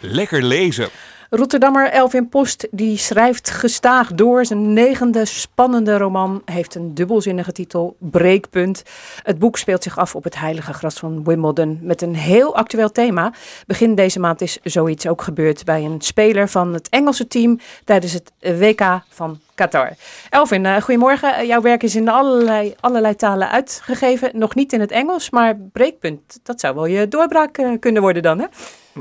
Lekker 0.00 0.42
lezen. 0.42 0.88
Rotterdammer 1.30 1.90
Elvin 1.90 2.28
Post 2.28 2.68
die 2.70 2.96
schrijft 2.96 3.50
gestaag 3.50 4.12
door. 4.12 4.44
Zijn 4.44 4.72
negende 4.72 5.24
spannende 5.24 5.96
roman 5.96 6.42
heeft 6.44 6.74
een 6.74 6.94
dubbelzinnige 6.94 7.52
titel, 7.52 7.96
Breekpunt. 7.98 8.82
Het 9.22 9.38
boek 9.38 9.58
speelt 9.58 9.82
zich 9.82 9.98
af 9.98 10.14
op 10.14 10.24
het 10.24 10.38
heilige 10.38 10.72
gras 10.72 10.98
van 10.98 11.24
Wimbledon 11.24 11.78
met 11.82 12.02
een 12.02 12.14
heel 12.14 12.56
actueel 12.56 12.92
thema. 12.92 13.32
Begin 13.66 13.94
deze 13.94 14.20
maand 14.20 14.40
is 14.40 14.58
zoiets 14.62 15.06
ook 15.06 15.22
gebeurd 15.22 15.64
bij 15.64 15.84
een 15.84 16.00
speler 16.00 16.48
van 16.48 16.72
het 16.72 16.88
Engelse 16.88 17.26
team 17.28 17.58
tijdens 17.84 18.12
het 18.12 18.32
WK 18.40 19.00
van 19.08 19.40
Qatar. 19.54 19.90
Elvin, 20.30 20.66
eh, 20.66 20.76
goedemorgen. 20.82 21.34
Eh, 21.34 21.46
Jouw 21.46 21.60
werk 21.60 21.82
is 21.82 21.96
in 21.96 22.08
allerlei, 22.08 22.74
allerlei 22.80 23.16
talen 23.16 23.50
uitgegeven. 23.50 24.30
Nog 24.32 24.54
niet 24.54 24.72
in 24.72 24.80
het 24.80 24.90
Engels, 24.90 25.30
maar 25.30 25.56
Breekpunt, 25.72 26.38
dat 26.42 26.60
zou 26.60 26.74
wel 26.74 26.86
je 26.86 27.08
doorbraak 27.08 27.58
eh, 27.58 27.70
kunnen 27.80 28.02
worden 28.02 28.22
dan, 28.22 28.38
hè? 28.38 28.46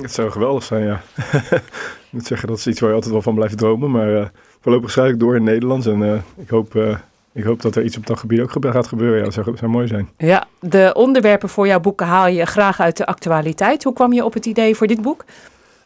Het 0.02 0.14
zou 0.14 0.32
geweldig 0.32 0.64
zijn, 0.64 0.86
ja. 0.86 1.02
ik 2.16 2.22
moet 2.22 2.30
zeggen, 2.30 2.48
dat 2.48 2.58
is 2.58 2.68
iets 2.68 2.80
waar 2.80 2.90
je 2.90 2.96
altijd 2.96 3.14
wel 3.14 3.22
van 3.22 3.36
blijft 3.36 3.58
dromen. 3.58 3.92
Maar 3.92 4.16
eh, 4.16 4.26
voorlopig 4.60 4.92
schrijf 4.92 5.12
ik 5.12 5.20
door 5.20 5.36
in 5.36 5.44
Nederlands. 5.44 5.86
En 5.86 6.04
eh, 6.04 6.14
ik, 6.36 6.50
hoop, 6.50 6.76
eh, 6.76 6.98
ik 7.32 7.44
hoop 7.44 7.62
dat 7.62 7.76
er 7.76 7.84
iets 7.84 7.98
op 7.98 8.08
dat 8.08 8.20
gebied 8.20 8.40
ook 8.40 8.52
gaat 8.60 8.88
gebeuren. 8.88 9.18
Ja, 9.18 9.24
dat 9.24 9.34
zou, 9.34 9.58
zou 9.58 9.72
mooi 9.72 9.88
zijn. 9.88 10.10
Ja, 10.18 10.48
de 10.60 10.92
onderwerpen 10.96 11.50
voor 11.50 11.68
jouw 11.68 11.80
boeken 11.80 12.06
haal 12.06 12.28
je 12.28 12.46
graag 12.46 12.80
uit 12.80 12.98
de 12.98 13.06
actualiteit. 13.06 13.84
Hoe 13.84 13.94
kwam 13.94 14.14
je 14.14 14.26
op 14.26 14.34
het 14.34 14.46
idee 14.46 14.76
voor 14.76 14.88
dit 14.88 15.02
boek? 15.02 15.26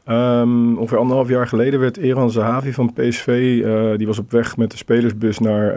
Ehm, 0.03 0.75
ongeveer 0.77 0.97
anderhalf 0.97 1.29
jaar 1.29 1.47
geleden 1.47 1.79
werd 1.79 1.97
Eran 1.97 2.31
Zahavi 2.31 2.73
van 2.73 2.93
PSV... 2.93 3.61
die 3.97 4.07
was 4.07 4.19
op 4.19 4.31
weg 4.31 4.57
met 4.57 4.71
de 4.71 4.77
spelersbus 4.77 5.39
naar 5.39 5.75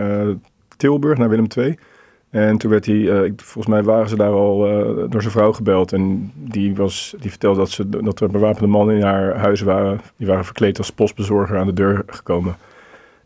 Tilburg, 0.76 1.18
naar 1.18 1.28
Willem 1.28 1.46
II. 1.56 1.78
En 2.32 2.58
toen 2.58 2.70
werd 2.70 2.86
hij, 2.86 3.10
eh, 3.10 3.32
volgens 3.36 3.66
mij 3.66 3.82
waren 3.82 4.08
ze 4.08 4.16
daar 4.16 4.32
al 4.32 4.66
eh, 4.66 5.10
door 5.10 5.20
zijn 5.20 5.32
vrouw 5.32 5.52
gebeld. 5.52 5.92
En 5.92 6.32
die, 6.34 6.74
was, 6.74 7.14
die 7.20 7.30
vertelde 7.30 7.58
dat, 7.58 7.70
ze, 7.70 7.88
dat 7.88 8.20
er 8.20 8.30
bewapende 8.30 8.68
mannen 8.68 8.96
in 8.96 9.02
haar 9.02 9.36
huis 9.36 9.60
waren. 9.60 10.00
Die 10.16 10.26
waren 10.26 10.44
verkleed 10.44 10.78
als 10.78 10.92
postbezorger 10.92 11.58
aan 11.58 11.66
de 11.66 11.72
deur 11.72 12.02
gekomen. 12.06 12.56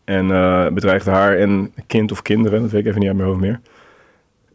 En 0.03 0.31
eh, 0.31 0.67
bedreigde 0.67 1.11
haar 1.11 1.37
en 1.37 1.73
kind 1.87 2.11
of 2.11 2.21
kinderen, 2.21 2.61
dat 2.61 2.71
weet 2.71 2.81
ik 2.81 2.87
even 2.87 2.99
niet 2.99 3.09
uit 3.09 3.17
mijn 3.17 3.29
hoofd 3.29 3.41
meer. 3.41 3.59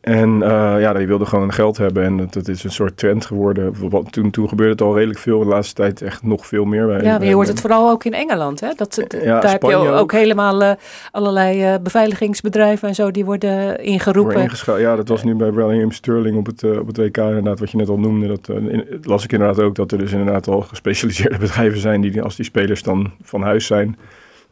En 0.03 0.43
eh, 0.43 0.75
ja, 0.81 0.93
die 0.93 1.07
wilden 1.07 1.27
gewoon 1.27 1.53
geld 1.53 1.77
hebben 1.77 2.05
en 2.05 2.17
dat, 2.17 2.33
dat 2.33 2.49
is 2.49 2.65
een 2.65 2.71
soort 2.73 2.97
trend 2.97 3.25
geworden. 3.27 3.89
Wat- 3.91 4.13
Toen, 4.13 4.31
toen 4.31 4.49
gebeurde 4.49 4.73
het 4.73 4.81
al 4.81 4.95
redelijk 4.97 5.19
veel, 5.19 5.39
de 5.39 5.45
laatste 5.45 5.75
tijd 5.75 6.03
echt 6.03 6.23
nog 6.23 6.47
veel 6.47 6.65
meer. 6.65 6.87
Bij, 6.87 7.03
Ja, 7.03 7.19
maar 7.19 7.27
je 7.27 7.35
hoort 7.35 7.49
het 7.49 7.61
vooral 7.61 7.91
ook 7.91 8.05
in 8.05 8.13
Engeland. 8.15 8.61
Hè? 8.61 8.69
Dat, 8.77 9.07
Ja, 9.23 9.41
daar 9.41 9.51
heb 9.51 9.63
je 9.63 9.75
ook, 9.77 9.89
ook. 10.01 10.13
helemaal 10.13 10.63
eh, 10.63 10.71
allerlei 11.11 11.63
eh, 11.65 11.75
beveiligingsbedrijven 11.83 12.89
en 12.89 12.95
zo 12.95 13.11
die 13.11 13.25
worden 13.25 13.79
ingeroepen. 13.85 14.51
Ja, 14.79 14.97
dat 14.97 15.09
was 15.09 15.25
nu 15.25 15.35
bij 15.35 15.51
Bellingham 15.51 15.93
Sterling 15.93 16.37
op 16.37 16.47
het, 16.47 16.63
eh, 16.63 16.79
op 16.79 16.87
het 16.87 16.97
WK 16.97 17.17
inderdaad, 17.17 17.59
wat 17.61 17.71
je 17.71 17.77
net 17.77 17.89
al 17.89 17.99
noemde. 17.99 18.27
Dat, 18.27 18.49
eh, 18.49 18.57
in- 18.57 18.87
las 19.03 19.25
ik 19.25 19.33
inderdaad 19.33 19.61
ook 19.61 19.75
dat 19.75 19.93
er 19.93 19.99
dus 19.99 20.13
inderdaad 20.13 20.49
al 20.49 20.61
gespecialiseerde 20.61 21.39
bedrijven 21.47 21.79
zijn 21.81 22.01
die 22.01 22.23
als 22.23 22.37
die 22.37 22.45
spelers 22.45 22.83
dan 22.83 23.11
van 23.23 23.43
huis 23.43 23.67
zijn, 23.67 23.97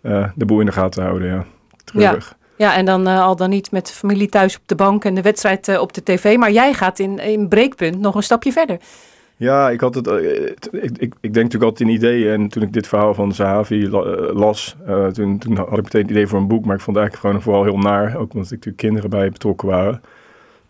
eh, 0.00 0.26
de 0.34 0.44
boel 0.44 0.60
in 0.60 0.66
de 0.66 0.72
gaten 0.72 1.02
houden. 1.02 1.28
Ja, 1.28 1.34
ja. 1.34 1.44
treurig. 1.84 2.34
ja, 2.39 2.39
en 2.68 2.84
dan 2.84 3.06
eh, 3.06 3.22
al 3.22 3.36
dan 3.36 3.50
niet 3.50 3.70
met 3.70 3.92
familie 3.92 4.28
thuis 4.28 4.56
op 4.56 4.62
de 4.66 4.74
bank 4.74 5.04
en 5.04 5.14
de 5.14 5.22
wedstrijd 5.22 5.68
eh, 5.68 5.80
op 5.80 5.92
de 5.92 6.02
tv. 6.02 6.36
Maar 6.36 6.52
jij 6.52 6.72
gaat 6.74 6.98
in, 6.98 7.18
in 7.18 7.48
breekpunt 7.48 7.98
nog 7.98 8.14
een 8.14 8.22
stapje 8.22 8.52
verder. 8.52 8.76
Ja, 9.36 9.70
ik 9.70 9.80
had 9.80 9.94
het. 9.94 10.06
eh, 10.06 10.42
ik, 10.44 10.58
ik, 10.72 11.14
ik 11.20 11.34
denk 11.34 11.34
natuurlijk 11.34 11.62
altijd 11.62 11.88
in 11.88 11.94
ideeën. 11.94 12.32
En 12.32 12.48
toen 12.48 12.62
ik 12.62 12.72
dit 12.72 12.86
verhaal 12.86 13.14
van 13.14 13.32
Zahavi 13.32 13.88
la- 13.88 14.32
las, 14.32 14.76
toen, 15.12 15.38
toen 15.38 15.56
had 15.56 15.78
ik 15.78 15.82
meteen 15.82 16.02
het 16.02 16.10
idee 16.10 16.26
voor 16.26 16.38
een 16.38 16.48
boek. 16.48 16.64
Maar 16.64 16.76
ik 16.76 16.80
vond 16.82 16.96
het 16.96 17.04
eigenlijk 17.06 17.26
gewoon 17.26 17.42
vooral 17.42 17.64
heel 17.64 17.90
naar. 17.90 18.06
Ook 18.16 18.32
omdat 18.32 18.44
ik 18.44 18.50
natuurlijk 18.50 18.76
kinderen 18.76 19.10
bij 19.10 19.30
betrokken 19.30 19.68
waren. 19.68 20.02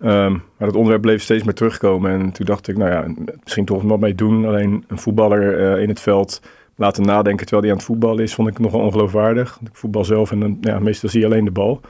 Ehm, 0.00 0.30
maar 0.32 0.68
dat 0.68 0.74
onderwerp 0.74 1.02
bleef 1.02 1.22
steeds 1.22 1.44
meer 1.44 1.54
terugkomen. 1.54 2.10
En 2.10 2.32
toen 2.32 2.46
dacht 2.46 2.68
ik, 2.68 2.76
nou 2.76 2.90
ja, 2.90 3.04
misschien 3.44 3.64
toch 3.64 3.82
wat 3.82 4.00
mee 4.00 4.14
doen. 4.14 4.46
Alleen 4.46 4.84
een 4.88 4.98
voetballer 4.98 5.78
in 5.78 5.88
het 5.88 6.00
veld 6.00 6.40
laten 6.80 7.02
nadenken 7.02 7.46
terwijl 7.46 7.62
hij 7.62 7.70
aan 7.70 7.76
het 7.76 7.86
voetballen 7.86 8.22
is, 8.22 8.34
vond 8.34 8.48
ik 8.48 8.58
nogal 8.58 8.80
ongeloofwaardig. 8.80 9.58
Ik 9.64 9.68
voetbal 9.72 10.04
zelf 10.04 10.30
en 10.30 10.40
dan, 10.40 10.58
ja, 10.60 10.78
meestal 10.78 11.08
zie 11.08 11.20
je 11.20 11.26
alleen 11.26 11.44
de 11.44 11.50
bal. 11.50 11.80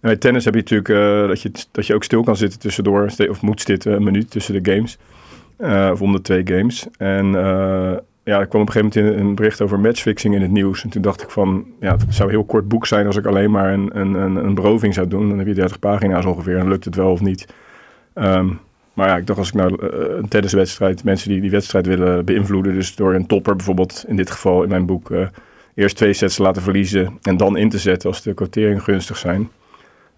En 0.00 0.12
bij 0.12 0.16
tennis 0.16 0.44
heb 0.44 0.54
je 0.54 0.60
natuurlijk 0.60 0.88
eh, 0.88 1.28
dat, 1.28 1.42
je, 1.42 1.50
dat 1.70 1.86
je 1.86 1.94
ook 1.94 2.04
stil 2.04 2.22
kan 2.22 2.36
zitten 2.36 2.58
tussendoor, 2.58 3.10
of 3.30 3.42
moet 3.42 3.60
zitten 3.60 3.92
een 3.92 4.04
minuut 4.04 4.30
tussen 4.30 4.62
de 4.62 4.72
games. 4.72 4.98
Eh, 5.56 5.88
of 5.92 6.02
om 6.02 6.12
de 6.12 6.20
twee 6.20 6.42
games. 6.44 6.86
En 6.98 7.26
eh, 7.34 7.96
ja, 8.24 8.38
er 8.38 8.46
kwam 8.46 8.60
op 8.60 8.66
een 8.66 8.72
gegeven 8.72 9.04
moment 9.04 9.20
een 9.20 9.34
bericht 9.34 9.60
over 9.60 9.80
matchfixing 9.80 10.34
in 10.34 10.42
het 10.42 10.50
nieuws. 10.50 10.82
En 10.82 10.90
toen 10.90 11.02
dacht 11.02 11.22
ik 11.22 11.30
van, 11.30 11.66
ja, 11.80 11.92
het 11.92 12.04
zou 12.08 12.28
een 12.28 12.34
heel 12.34 12.44
kort 12.44 12.68
boek 12.68 12.86
zijn 12.86 13.06
als 13.06 13.16
ik 13.16 13.26
alleen 13.26 13.50
maar 13.50 13.72
een, 13.72 13.90
een, 14.00 14.14
een, 14.14 14.36
een 14.36 14.54
beroving 14.54 14.94
zou 14.94 15.08
doen. 15.08 15.28
Dan 15.28 15.38
heb 15.38 15.46
je 15.46 15.54
30 15.54 15.78
pagina's 15.78 16.24
ongeveer 16.24 16.58
en 16.58 16.68
lukt 16.68 16.84
het 16.84 16.94
wel 16.94 17.10
of 17.10 17.20
niet. 17.20 17.54
Ehm, 18.14 18.48
maar 18.96 19.08
ja, 19.08 19.16
ik 19.16 19.26
dacht 19.26 19.38
als 19.38 19.48
ik 19.48 19.54
nou 19.54 19.76
eh, 19.80 20.16
een 20.16 20.28
tenniswedstrijd, 20.28 21.04
mensen 21.04 21.28
die 21.28 21.40
die 21.40 21.50
wedstrijd 21.50 21.86
willen 21.86 22.24
beïnvloeden, 22.24 22.74
dus 22.74 22.94
door 22.94 23.14
een 23.14 23.26
topper 23.26 23.56
bijvoorbeeld, 23.56 24.04
in 24.06 24.16
dit 24.16 24.30
geval 24.30 24.62
in 24.62 24.68
mijn 24.68 24.86
boek, 24.86 25.10
eh, 25.10 25.26
eerst 25.74 25.96
twee 25.96 26.12
sets 26.12 26.36
te 26.36 26.42
laten 26.42 26.62
verliezen 26.62 27.18
en 27.22 27.36
dan 27.36 27.56
in 27.56 27.68
te 27.68 27.78
zetten 27.78 28.08
als 28.08 28.22
de 28.22 28.34
quoteringen 28.34 28.82
gunstig 28.82 29.16
zijn. 29.16 29.50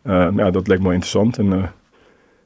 Eh, 0.02 0.28
ja, 0.36 0.50
dat 0.50 0.68
leek 0.68 0.78
me 0.78 0.92
interessant. 0.92 1.38
En, 1.38 1.72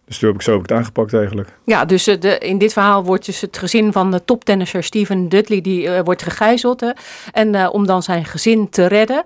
dus 0.05 0.19
toen 0.19 0.29
heb 0.29 0.39
ik 0.39 0.45
zo 0.45 0.53
heb 0.53 0.63
het 0.63 0.73
aangepakt 0.73 1.15
eigenlijk. 1.15 1.49
Ja, 1.65 1.85
dus 1.85 2.05
de, 2.05 2.39
in 2.39 2.59
dit 2.59 2.73
verhaal 2.73 3.05
wordt 3.05 3.27
dus 3.27 3.41
het 3.41 3.59
gezin 3.59 3.93
van 3.93 4.11
de 4.11 4.25
toptennisser 4.25 4.85
Steven 4.85 5.29
Dudley, 5.29 5.61
die 5.61 6.03
wordt 6.03 6.23
gegijzeld. 6.23 6.93
En 7.33 7.69
om 7.69 7.87
dan 7.87 8.03
zijn 8.03 8.25
gezin 8.25 8.69
te 8.69 8.87
redden, 8.87 9.23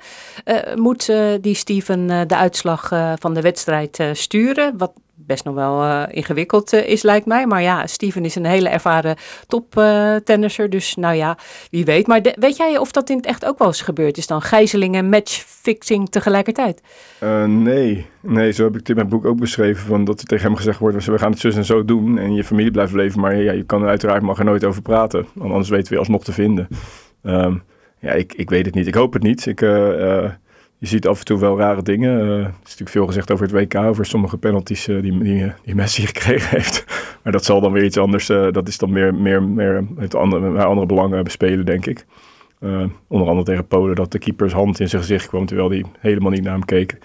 moet 0.75 1.13
die 1.41 1.55
Steven 1.55 2.07
de 2.07 2.37
uitslag 2.37 2.89
van 3.19 3.35
de 3.35 3.41
wedstrijd 3.41 4.05
sturen. 4.13 4.79
Wat 4.79 4.93
best 5.27 5.45
nog 5.45 5.55
wel 5.55 5.83
eh, 5.83 6.03
ingewikkeld 6.11 6.72
eh, 6.72 6.89
is, 6.89 7.03
lijkt 7.03 7.27
mij. 7.27 7.47
Maar 7.47 7.62
ja, 7.62 7.87
Steven 7.87 8.24
is 8.24 8.35
een 8.35 8.45
hele 8.45 8.68
ervaren 8.68 9.16
toptennisser. 9.47 10.70
dus 10.70 10.95
nou 10.95 11.14
ja, 11.14 11.39
wie 11.70 11.85
weet. 11.85 12.07
Maar 12.07 12.20
weet 12.39 12.57
jij 12.57 12.79
of 12.79 12.91
dat 12.93 13.11
in 13.11 13.16
het 13.16 13.27
echt 13.27 13.45
ook 13.45 13.59
wel 13.59 13.68
eens 13.68 13.83
gebeurd 13.83 14.16
is 14.16 14.27
dan? 14.27 14.43
Gijzeling 14.43 14.95
en 14.95 15.09
matchfixing 15.09 16.09
tegelijkertijd? 16.09 16.83
Eh, 17.18 17.45
nee. 17.45 18.07
nee, 18.20 18.53
zo 18.53 18.64
heb 18.64 18.72
ik 18.72 18.79
het 18.79 18.89
in 18.89 18.95
mijn 18.95 19.09
boek 19.09 19.24
ook 19.24 19.39
beschreven. 19.41 19.87
Van 19.87 20.05
dat 20.05 20.20
er 20.20 20.27
tegen 20.27 20.47
hem 20.47 20.57
gezegd 20.57 20.79
wordt, 20.79 21.05
we 21.05 21.18
gaan 21.18 21.31
het 21.31 21.41
zus 21.41 21.57
en 21.57 21.64
zo 21.64 21.85
doen. 21.85 22.18
En 22.18 22.35
je 22.35 22.45
familie 22.45 22.70
blijft 22.70 22.93
leven, 22.93 23.20
maar 23.20 23.37
ja, 23.37 23.53
je 23.53 23.64
kan 23.64 23.83
er 23.83 23.89
uiteraard 23.89 24.22
mag 24.22 24.39
er 24.39 24.45
nooit 24.45 24.64
over 24.64 24.83
praten. 24.83 25.27
Want 25.35 25.51
anders 25.51 25.70
weten 25.70 25.89
we 25.89 25.93
je 25.93 25.99
alsnog 26.01 26.24
te 26.24 26.33
vinden. 26.33 26.68
Ehm, 27.22 27.55
ja, 28.01 28.12
ik, 28.12 28.33
ik 28.35 28.51
weet 28.51 28.66
het 28.66 28.74
niet. 28.74 28.87
Ik 28.87 28.95
hoop 28.95 29.12
het 29.12 29.22
niet. 29.22 29.47
Ik, 29.47 29.61
eh, 29.61 30.24
eh, 30.24 30.31
je 30.79 30.87
ziet 30.87 31.07
af 31.07 31.18
en 31.18 31.24
toe 31.24 31.39
wel 31.39 31.59
rare 31.59 31.83
dingen. 31.83 32.20
Eh, 32.20 32.27
er 32.27 32.41
is 32.41 32.62
natuurlijk 32.62 32.91
veel 32.91 33.07
gezegd 33.07 33.31
over 33.31 33.47
het 33.47 33.55
WK, 33.55 33.74
over 33.74 34.07
sommige 34.07 34.39
penalties 34.39 34.89
eh, 34.89 35.03
die, 35.03 35.18
die, 35.18 35.53
die 35.64 35.74
Messi 35.74 36.07
gekregen 36.12 36.49
heeft. 36.51 36.85
Maar 37.22 37.33
dat 37.33 37.45
zal 37.45 37.61
dan 37.61 37.72
weer 37.72 37.85
iets 37.85 37.99
anders. 37.99 38.29
eh, 38.29 38.53
dat 38.53 38.68
is 38.68 38.79
dan 38.79 38.91
meer, 38.91 39.14
meer, 39.14 39.43
meer 39.43 39.85
met 39.95 40.14
andere, 40.14 40.64
andere 40.64 40.87
belangen 40.87 41.24
bespelen, 41.24 41.66
denk 41.66 41.87
ik. 41.87 42.07
Onder 43.09 43.29
andere 43.29 43.45
tegen 43.45 43.66
Polen, 43.66 43.95
dat 43.95 44.12
de 44.12 44.18
keepers 44.18 44.53
hand 44.53 44.81
in 44.81 44.89
zijn 44.89 45.03
gezicht 45.03 45.29
kwam 45.29 45.47
terwijl 45.47 45.70
hij 45.70 45.85
helemaal 45.99 46.31
niet 46.31 46.43
naar 46.43 46.53
hem 46.53 46.64
keek. 46.64 46.99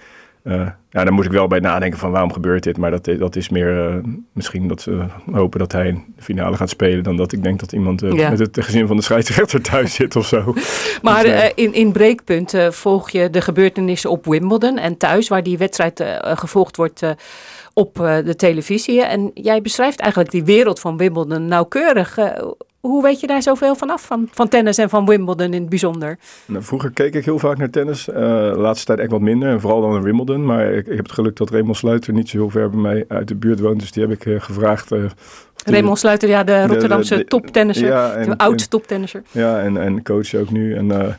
Eh, 0.43 0.53
ja, 0.89 1.03
daar 1.03 1.13
moet 1.13 1.25
ik 1.25 1.31
wel 1.31 1.47
bij 1.47 1.59
nadenken 1.59 1.99
van 1.99 2.11
waarom 2.11 2.33
gebeurt 2.33 2.63
dit. 2.63 2.77
Maar 2.77 2.91
dat, 2.91 3.05
dat 3.19 3.35
is 3.35 3.49
meer 3.49 3.87
eh, 3.89 3.95
misschien 4.33 4.67
dat 4.67 4.81
ze 4.81 5.05
hopen 5.31 5.59
dat 5.59 5.71
hij 5.71 5.87
in 5.87 6.03
de 6.15 6.21
finale 6.23 6.55
gaat 6.57 6.69
spelen... 6.69 7.03
dan 7.03 7.17
dat 7.17 7.31
ik 7.31 7.43
denk 7.43 7.59
dat 7.59 7.71
iemand 7.71 8.03
eh, 8.03 8.11
Ja. 8.11 8.29
met 8.29 8.39
het 8.39 8.57
gezin 8.61 8.87
van 8.87 8.95
de 8.95 9.01
scheidsrechter 9.03 9.61
thuis 9.61 9.93
zit 9.93 10.15
of 10.15 10.25
zo. 10.25 10.43
Maar 11.01 11.23
Dus, 11.23 11.31
eh, 11.31 11.45
eh, 11.45 11.51
in, 11.55 11.73
in 11.73 11.91
Breekpunt 11.91 12.53
eh, 12.53 12.69
volg 12.71 13.09
je 13.09 13.29
de 13.29 13.41
gebeurtenissen 13.41 14.09
op 14.09 14.25
Wimbledon 14.25 14.77
en 14.77 14.97
thuis, 14.97 15.27
waar 15.27 15.43
die 15.43 15.57
wedstrijd 15.57 15.99
eh, 15.99 16.37
gevolgd 16.37 16.75
wordt 16.77 17.01
eh, 17.03 17.09
op 17.73 17.99
eh, 17.99 18.17
de 18.25 18.35
televisie. 18.35 19.03
En 19.03 19.31
jij 19.33 19.61
beschrijft 19.61 19.99
eigenlijk 19.99 20.31
die 20.31 20.43
wereld 20.43 20.79
van 20.79 20.97
Wimbledon 20.97 21.45
nauwkeurig. 21.45 22.17
Hoe 22.81 23.03
weet 23.03 23.19
je 23.19 23.27
daar 23.27 23.41
zoveel 23.41 23.75
van 23.75 23.89
af, 23.89 24.01
van, 24.05 24.27
van 24.31 24.47
tennis 24.47 24.77
en 24.77 24.89
van 24.89 25.05
Wimbledon 25.05 25.53
in 25.53 25.61
het 25.61 25.69
bijzonder? 25.69 26.17
Nou, 26.45 26.63
vroeger 26.63 26.91
keek 26.91 27.13
ik 27.15 27.25
heel 27.25 27.39
vaak 27.39 27.57
naar 27.57 27.69
tennis. 27.69 28.09
Eh, 28.09 28.15
de 28.51 28.57
laatste 28.57 28.85
tijd 28.85 28.99
echt 28.99 29.11
wat 29.11 29.21
minder. 29.21 29.49
En 29.49 29.61
vooral 29.61 29.81
dan 29.81 29.95
in 29.95 30.01
Wimbledon. 30.01 30.45
Maar 30.45 30.71
ik, 30.73 30.87
ik 30.87 30.95
heb 30.95 31.03
het 31.05 31.11
geluk 31.11 31.35
dat 31.35 31.49
Raymond 31.49 31.77
Sluiter 31.77 32.13
niet 32.13 32.29
zo 32.29 32.37
heel 32.37 32.49
ver 32.49 32.69
bij 32.69 32.79
mij 32.79 33.05
uit 33.07 33.27
de 33.27 33.35
buurt 33.35 33.59
woont. 33.59 33.79
Dus 33.79 33.91
die 33.91 34.03
heb 34.03 34.11
ik 34.11 34.25
eh, 34.25 34.41
gevraagd. 34.41 34.89
die- 34.89 35.07
Raymond 35.65 35.99
Sluiter, 35.99 36.29
ja, 36.29 36.43
de 36.43 36.65
Rotterdamse 36.67 37.25
toptennisser, 37.25 37.87
ja, 37.87 38.23
de 38.23 38.37
oud 38.37 38.61
en- 38.61 38.69
toptennisser. 38.69 39.21
Ja, 39.31 39.59
en, 39.61 39.77
en 39.77 40.03
coach 40.03 40.33
ook 40.35 40.49
nu. 40.51 40.75
En 40.75 40.91
eh, 40.91 41.13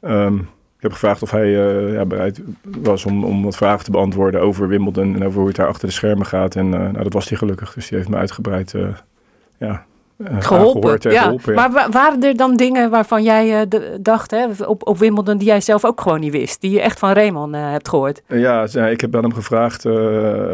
ehm, 0.00 0.34
ik 0.76 0.82
heb 0.82 0.92
gevraagd 0.92 1.22
of 1.22 1.30
hij 1.30 1.50
ja, 1.92 2.04
bereid 2.04 2.40
was 2.62 3.04
om, 3.04 3.24
om 3.24 3.42
wat 3.42 3.56
vragen 3.56 3.84
te 3.84 3.90
beantwoorden 3.90 4.40
over 4.40 4.68
Wimbledon. 4.68 5.14
En 5.14 5.24
over 5.24 5.38
hoe 5.38 5.46
het 5.48 5.56
daar 5.56 5.66
achter 5.68 5.88
de 5.88 5.94
schermen 5.94 6.26
gaat. 6.26 6.54
En 6.56 6.68
nou, 6.68 7.02
dat 7.02 7.12
was 7.12 7.28
hij 7.28 7.38
gelukkig. 7.38 7.74
Dus 7.74 7.88
die 7.88 7.98
heeft 7.98 8.10
me 8.10 8.16
uitgebreid 8.16 8.74
ja, 9.58 9.84
Geholpen, 10.24 10.76
aangehoord 10.76 11.04
en 11.06 11.12
ja. 11.12 11.22
geholpen. 11.22 11.54
ja. 11.54 11.60
Maar 11.60 11.70
wa- 11.72 11.88
waren 11.90 12.22
er 12.22 12.36
dan 12.36 12.56
dingen 12.56 12.90
waarvan 12.90 13.22
jij 13.22 13.60
eh, 13.60 13.80
dacht, 14.00 14.30
hè, 14.30 14.46
op, 14.66 14.86
op 14.88 14.98
Wimbledon, 14.98 15.38
die 15.38 15.46
jij 15.46 15.60
zelf 15.60 15.84
ook 15.84 16.00
gewoon 16.00 16.20
niet 16.20 16.32
wist? 16.32 16.60
Die 16.60 16.70
je 16.70 16.80
echt 16.80 16.98
van 16.98 17.12
Raymond 17.12 17.54
eh, 17.54 17.70
hebt 17.70 17.88
gehoord? 17.88 18.22
Ja, 18.28 18.66
ik 18.88 19.00
heb 19.00 19.16
aan 19.16 19.22
hem 19.22 19.32
gevraagd 19.34 19.84
eh, 19.84 19.92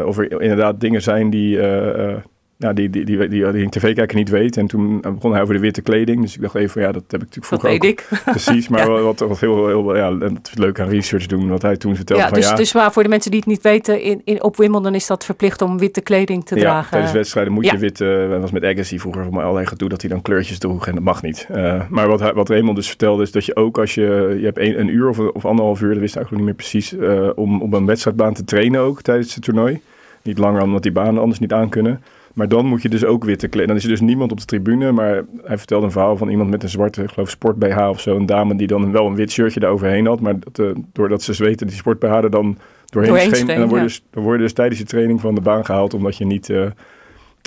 of 0.05 0.17
er 0.17 0.41
inderdaad 0.41 0.79
dingen 0.79 1.01
zijn 1.01 1.29
die, 1.29 1.59
eh, 1.61 2.15
nou, 2.63 2.75
die, 2.75 2.89
die, 2.89 3.05
die, 3.05 3.27
die, 3.27 3.51
die 3.51 3.69
tv-kijker 3.69 4.17
niet 4.17 4.29
weet. 4.29 4.57
En 4.57 4.67
toen 4.67 5.01
begon 5.01 5.31
hij 5.31 5.41
over 5.41 5.53
de 5.53 5.59
witte 5.59 5.81
kleding. 5.81 6.21
Dus 6.21 6.35
ik 6.35 6.41
dacht 6.41 6.55
even, 6.55 6.81
ja, 6.81 6.91
dat 6.91 7.03
heb 7.07 7.21
ik 7.21 7.27
natuurlijk 7.27 7.49
Dat 7.49 7.59
vroeger 7.59 7.69
weet 7.69 7.83
ook. 7.83 7.89
ik. 8.11 8.21
Precies, 8.31 8.67
maar 8.67 8.79
Ja. 8.93 9.01
wat, 9.01 9.19
wat, 9.19 9.39
heel, 9.39 9.67
heel, 9.67 9.95
ja, 9.95 10.07
en 10.07 10.19
dat 10.19 10.51
leuk 10.53 10.79
aan 10.79 10.87
research 10.89 11.25
doen, 11.25 11.47
wat 11.49 11.61
hij 11.61 11.77
toen 11.77 11.95
vertelde 11.95 12.21
Ja, 12.23 12.29
van 12.29 12.37
dus, 12.39 12.49
ja... 12.49 12.55
dus 12.55 12.71
waar 12.71 12.91
voor 12.91 13.03
de 13.03 13.09
mensen 13.09 13.31
die 13.31 13.39
het 13.39 13.49
niet 13.49 13.61
weten, 13.61 14.01
in, 14.01 14.21
in, 14.25 14.43
op 14.43 14.57
Wimbledon 14.57 14.95
is 14.95 15.07
dat 15.07 15.25
verplicht 15.25 15.61
om 15.61 15.77
witte 15.77 16.01
kleding 16.01 16.45
te 16.45 16.55
ja, 16.55 16.61
dragen. 16.61 16.91
tijdens 16.91 17.11
wedstrijden 17.13 17.53
moet 17.53 17.65
Ja. 17.65 17.71
je 17.71 17.77
wit. 17.77 18.01
eh 18.01 18.29
dat 18.29 18.41
was 18.41 18.51
met 18.51 18.63
Agassi 18.63 18.99
vroeger 18.99 19.27
maar 19.31 19.41
allerlei 19.43 19.65
gedoe 19.67 19.89
dat 19.89 20.01
hij 20.01 20.09
dan 20.09 20.21
kleurtjes 20.21 20.59
droeg 20.59 20.87
en 20.87 20.93
dat 20.93 21.03
mag 21.03 21.21
niet. 21.21 21.47
Eh, 21.51 21.81
maar 21.89 22.07
wat, 22.07 22.19
hij, 22.19 22.33
wat 22.33 22.49
Raymond 22.49 22.75
dus 22.75 22.87
vertelde 22.87 23.23
is 23.23 23.31
dat 23.31 23.45
je 23.45 23.55
ook 23.55 23.77
als 23.77 23.93
je, 23.95 24.35
je 24.39 24.45
hebt 24.45 24.57
een, 24.57 24.79
een 24.79 24.87
uur 24.87 25.09
of, 25.09 25.19
of 25.19 25.45
anderhalf 25.45 25.81
uur, 25.81 25.89
dat 25.89 25.97
wist 25.99 26.15
ik 26.15 26.21
eigenlijk 26.21 26.45
niet 26.45 26.55
meer 26.57 26.69
precies, 26.69 26.97
eh, 26.97 27.29
om 27.35 27.61
op 27.61 27.73
een 27.73 27.85
wedstrijdbaan 27.85 28.33
te 28.33 28.43
trainen 28.43 28.81
ook 28.81 29.01
tijdens 29.01 29.35
het 29.35 29.43
toernooi. 29.43 29.79
Niet 30.21 30.37
langer 30.37 30.61
omdat 30.61 30.83
die 30.83 30.91
banen 30.91 31.21
anders 31.21 31.39
niet 31.39 31.53
aankunnen. 31.53 32.03
Maar 32.33 32.47
dan 32.47 32.65
moet 32.65 32.81
je 32.81 32.89
dus 32.89 33.05
ook 33.05 33.23
witte 33.23 33.47
kleding. 33.47 33.67
Dan 33.67 33.77
is 33.77 33.83
er 33.83 33.89
dus 33.89 34.01
niemand 34.01 34.31
op 34.31 34.39
de 34.39 34.45
tribune, 34.45 34.91
maar 34.91 35.23
hij 35.43 35.57
vertelde 35.57 35.85
een 35.85 35.91
verhaal 35.91 36.17
van 36.17 36.29
iemand 36.29 36.49
met 36.49 36.63
een 36.63 36.69
zwarte, 36.69 37.03
ik 37.03 37.09
geloof 37.09 37.29
sport 37.29 37.59
BH 37.59 37.77
of 37.89 37.99
zo, 37.99 38.15
een 38.15 38.25
dame 38.25 38.55
die 38.55 38.67
dan 38.67 38.91
wel 38.91 39.07
een 39.07 39.15
wit 39.15 39.31
shirtje 39.31 39.59
daaroverheen 39.59 40.05
had, 40.05 40.19
maar 40.19 40.39
dat, 40.39 40.59
eh, 40.59 40.75
doordat 40.93 41.21
ze 41.21 41.33
zweten 41.33 41.67
die 41.67 41.75
sport 41.75 41.99
BH 41.99 42.05
er 42.05 42.29
dan 42.29 42.57
doorheen, 42.85 43.11
Doorheen 43.11 43.19
scheen. 43.19 43.35
scheen, 43.35 43.49
en 43.49 43.59
dan 43.59 43.69
word, 43.69 43.71
je 43.71 43.77
ja. 43.77 43.83
dus, 43.83 44.03
dan 44.09 44.23
word 44.23 44.35
je 44.37 44.43
dus 44.43 44.53
tijdens 44.53 44.79
je 44.79 44.85
training 44.85 45.21
van 45.21 45.35
de 45.35 45.41
baan 45.41 45.65
gehaald 45.65 45.93
omdat 45.93 46.17
je 46.17 46.25
niet... 46.25 46.49
eh, 46.49 46.65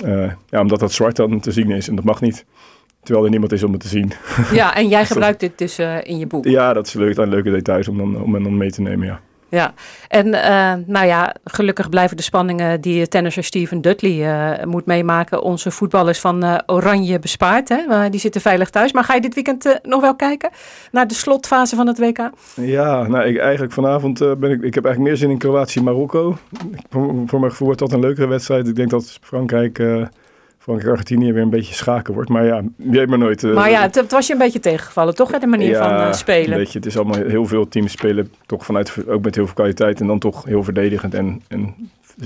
eh, 0.05 0.31
ja, 0.49 0.61
omdat 0.61 0.79
dat 0.79 0.91
zwart 0.91 1.15
dan 1.15 1.39
te 1.39 1.51
zien 1.51 1.71
is 1.71 1.87
en 1.89 1.95
dat 1.95 2.05
mag 2.05 2.21
niet. 2.21 2.45
Terwijl 3.03 3.25
er 3.25 3.31
niemand 3.31 3.51
is 3.51 3.63
om 3.63 3.71
het 3.71 3.81
te 3.81 3.87
zien. 3.87 4.11
Ja, 4.53 4.75
en 4.75 4.87
jij 4.87 5.05
gebruikt 5.11 5.39
dit 5.39 5.57
dus 5.57 5.79
in 6.03 6.17
je 6.17 6.27
boek. 6.27 6.45
Ja, 6.45 6.73
dat 6.73 6.87
is 6.87 6.93
leuk. 6.93 7.07
Dat 7.07 7.15
zijn 7.15 7.29
leuke 7.29 7.51
details 7.51 7.87
om 7.87 7.97
dan, 7.97 8.21
om 8.21 8.43
dan 8.43 8.57
mee 8.57 8.71
te 8.71 8.81
nemen, 8.81 9.07
ja. 9.07 9.21
Ja, 9.49 9.73
en 10.07 10.33
eh, 10.33 10.73
nou 10.85 11.05
ja, 11.05 11.35
gelukkig 11.43 11.89
blijven 11.89 12.17
de 12.17 12.23
spanningen 12.23 12.81
die 12.81 13.07
tennisser 13.07 13.43
Steven 13.43 13.81
Dudley 13.81 14.25
eh, 14.57 14.65
moet 14.65 14.85
meemaken. 14.85 15.41
Onze 15.41 15.71
voetballers 15.71 16.19
van 16.19 16.43
eh, 16.43 16.57
Oranje 16.65 17.19
bespaard, 17.19 17.69
hè? 17.69 17.75
Eh, 17.89 18.03
die 18.09 18.19
zitten 18.19 18.41
veilig 18.41 18.69
thuis. 18.69 18.93
Maar 18.93 19.03
ga 19.03 19.13
je 19.13 19.21
dit 19.21 19.33
weekend 19.33 19.65
eh, 19.65 19.75
nog 19.83 20.01
wel 20.01 20.15
kijken 20.15 20.49
naar 20.91 21.07
de 21.07 21.13
slotfase 21.13 21.75
van 21.75 21.87
het 21.87 21.99
WK? 21.99 22.29
Ja, 22.53 23.07
nou, 23.07 23.27
ik, 23.27 23.37
eigenlijk 23.37 23.73
vanavond 23.73 24.21
eh, 24.21 24.31
ben 24.37 24.51
ik... 24.51 24.61
Ik 24.61 24.73
heb 24.73 24.85
eigenlijk 24.85 25.13
meer 25.13 25.17
zin 25.17 25.29
in 25.29 25.37
Kroatië-Marokko. 25.37 26.37
Voor, 26.89 27.13
voor 27.25 27.39
mijn 27.39 27.51
gevoel 27.51 27.67
wordt 27.67 27.81
dat 27.81 27.91
een 27.91 27.99
leukere 27.99 28.27
wedstrijd. 28.27 28.67
Ik 28.67 28.75
denk 28.75 28.89
dat 28.89 29.19
Frankrijk... 29.21 29.81
Frankrijk-Argentinië 30.67 31.33
weer 31.33 31.41
een 31.41 31.49
beetje 31.49 31.73
schaken 31.73 32.13
wordt. 32.13 32.29
Maar 32.29 32.45
ja, 32.45 32.61
je 32.75 32.89
weet 32.89 33.09
maar 33.09 33.17
nooit. 33.17 33.43
eh, 33.43 33.53
maar 33.53 33.69
ja, 33.69 33.81
het, 33.81 33.95
het 33.95 34.11
was 34.11 34.27
je 34.27 34.33
een 34.33 34.39
beetje 34.39 34.59
tegengevallen, 34.59 35.15
toch? 35.15 35.31
Hè? 35.31 35.39
De 35.39 35.47
manier 35.47 35.77
van 35.77 35.91
eh, 35.91 36.13
spelen. 36.13 36.57
Beetje, 36.57 36.77
het 36.77 36.87
is 36.87 36.97
allemaal 36.97 37.25
heel 37.25 37.45
veel 37.45 37.67
teams 37.67 37.91
spelen 37.91 38.31
toch 38.45 38.65
vanuit 38.65 38.93
ook 39.07 39.23
met 39.23 39.35
heel 39.35 39.45
veel 39.45 39.55
kwaliteit 39.55 39.99
en 39.99 40.07
dan 40.07 40.19
toch 40.19 40.45
heel 40.45 40.63
verdedigend 40.63 41.13
en, 41.13 41.41
en 41.47 41.75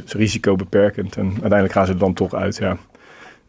risico 0.06 0.56
beperkend. 0.56 1.16
En 1.16 1.30
uiteindelijk 1.32 1.72
gaan 1.72 1.86
ze 1.86 1.92
er 1.92 1.98
dan 1.98 2.14
toch 2.14 2.34
uit. 2.34 2.58
Ja. 2.58 2.78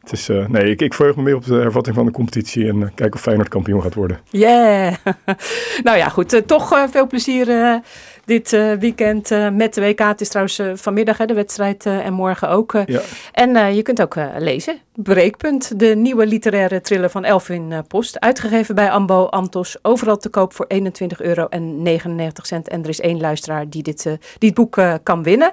Het 0.03 0.13
is, 0.13 0.29
eh, 0.29 0.47
nee, 0.47 0.71
ik, 0.71 0.83
ik 0.83 0.95
verheug 0.95 1.17
me 1.17 1.23
meer 1.23 1.35
op 1.35 1.45
de 1.45 1.55
hervatting 1.55 1.97
van 1.97 2.07
de 2.07 2.13
competitie 2.13 2.69
en 2.69 2.77
uh, 2.77 2.83
kijken 2.95 3.15
of 3.15 3.21
Feyenoord 3.21 3.49
kampioen 3.49 3.83
gaat 3.83 3.95
worden. 3.95 4.21
Yeah! 4.31 4.95
nou 5.85 5.97
ja, 5.97 6.09
goed. 6.09 6.35
Uh, 6.35 6.41
toch 6.41 6.87
veel 6.91 7.07
plezier 7.07 7.81
dit 8.25 8.51
weekend 8.79 9.31
met 9.53 9.75
de 9.75 9.81
WK. 9.81 9.99
Het 9.99 10.21
is 10.21 10.29
trouwens 10.29 10.61
vanmiddag 10.75 11.19
hè, 11.19 11.27
de 11.27 11.35
wedstrijd 11.35 11.87
en 11.87 12.13
morgen 12.13 12.49
ook. 12.49 12.73
Ja. 12.87 13.01
En 13.33 13.75
je 13.75 13.83
kunt 13.83 14.03
ook 14.03 14.15
lezen. 14.39 14.77
Breekpunt, 14.95 15.79
de 15.79 15.87
nieuwe 15.87 16.27
literaire 16.27 16.81
thriller 16.81 17.11
van 17.11 17.25
Elvin 17.25 17.85
Post. 17.89 18.21
Uitgegeven 18.21 18.75
bij 18.75 18.91
Ambo 18.91 19.25
Antos. 19.25 19.77
Overal 19.83 20.17
te 20.17 20.29
koop 20.29 20.53
voor 20.55 20.67
21 20.69 21.21
euro 21.21 21.47
en 21.47 21.83
99 21.83 22.47
cent. 22.47 22.69
En 22.69 22.83
er 22.83 22.89
is 22.89 23.01
één 23.01 23.21
luisteraar 23.21 23.69
die 23.69 23.83
dit, 23.83 24.03
die 24.39 24.49
het 24.49 24.55
boek 24.55 24.81
kan 25.03 25.23
winnen. 25.23 25.51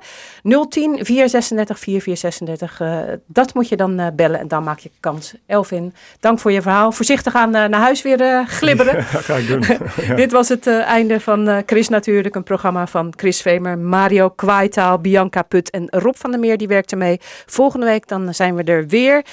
010 0.69 1.05
436 1.05 1.79
4436. 1.79 2.79
Uh, 2.81 2.99
dat 3.25 3.53
moet 3.53 3.69
je 3.69 3.75
dan 3.75 3.99
uh, 3.99 4.07
en 4.39 4.47
dan 4.47 4.63
maak 4.63 4.79
je 4.79 4.91
kans. 4.99 5.33
Elvin, 5.45 5.93
dank 6.19 6.39
voor 6.39 6.51
je 6.51 6.61
verhaal. 6.61 6.91
Voorzichtig 6.91 7.35
aan 7.35 7.55
uh, 7.55 7.65
naar 7.65 7.79
huis 7.79 8.01
weer 8.01 8.21
uh, 8.21 8.47
glibberen. 8.47 8.97
Ja, 9.09 9.19
ga 9.19 9.35
ik 9.35 9.47
doen. 9.47 9.63
ja. 10.07 10.15
Dit 10.15 10.31
was 10.31 10.49
het 10.49 10.67
uh, 10.67 10.81
einde 10.81 11.19
van 11.19 11.63
Chris 11.65 11.89
natuurlijk. 11.89 12.35
Een 12.35 12.43
programma 12.43 12.87
van 12.87 13.13
Chris 13.15 13.41
Vemer, 13.41 13.77
Mario 13.77 14.29
Kwaaitaal, 14.29 14.99
Bianca 14.99 15.41
Put 15.41 15.69
en 15.69 15.87
Rob 15.89 16.15
van 16.15 16.31
der 16.31 16.39
Meer. 16.39 16.57
Die 16.57 16.67
werkte 16.67 16.95
mee. 16.95 17.17
Volgende 17.45 17.85
week 17.85 18.07
dan 18.07 18.33
zijn 18.33 18.55
we 18.55 18.63
er 18.63 18.87
weer. 18.87 19.25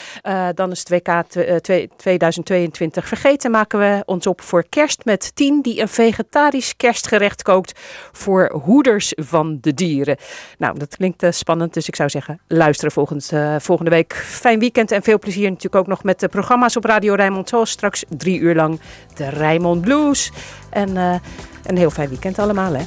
Dan 0.55 0.71
is 0.71 0.79
het 0.79 0.89
WK 0.89 1.23
2022 1.97 3.09
vergeten. 3.09 3.51
Maken 3.51 3.79
we 3.79 4.03
ons 4.05 4.27
op 4.27 4.41
voor 4.41 4.65
kerst 4.69 5.05
met 5.05 5.35
Tien. 5.35 5.63
Die 5.63 5.81
een 5.81 5.89
vegetarisch 5.89 6.77
kerstgerecht 6.77 7.43
kookt 7.43 7.81
voor 8.13 8.51
hoeders 8.65 9.13
van 9.17 9.59
de 9.61 9.75
dieren. 9.75 10.17
Nou, 10.59 10.79
dat 10.79 10.97
klinkt 10.97 11.27
spannend. 11.31 11.75
Dus 11.75 11.89
ik 11.89 11.97
zou 11.97 12.11
zeggen, 12.11 12.41
luisteren 12.47 12.93
volgend, 12.93 13.31
uh, 13.33 13.57
volgende 13.59 13.91
week. 13.91 14.15
Fijn 14.15 14.59
weekend 14.59 14.91
en 14.97 15.03
veel 15.03 15.19
plezier 15.19 15.49
natuurlijk 15.49 15.75
ook 15.77 15.87
nog 15.87 16.03
met 16.03 16.21
de 16.21 16.29
programma's 16.29 16.77
op 16.77 16.85
Radio 16.85 17.15
Rijnmond. 17.15 17.49
Zoals 17.49 17.71
straks 17.71 18.05
drie 18.09 18.41
uur 18.41 18.55
lang 18.55 18.81
de 19.15 19.29
Rijnmond 19.29 19.81
Blues. 19.81 20.33
En 20.71 20.89
uh, 20.97 21.15
een 21.65 21.77
heel 21.77 21.91
fijn 21.91 22.09
weekend 22.09 22.39
allemaal, 22.39 22.75
hè. 22.75 22.85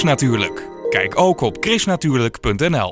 Chris 0.00 0.12
natuurlijk. 0.12 0.68
Kijk 0.90 1.20
ook 1.20 1.40
op 1.40 1.56
chrisnatuurlijk.nl 1.60 2.88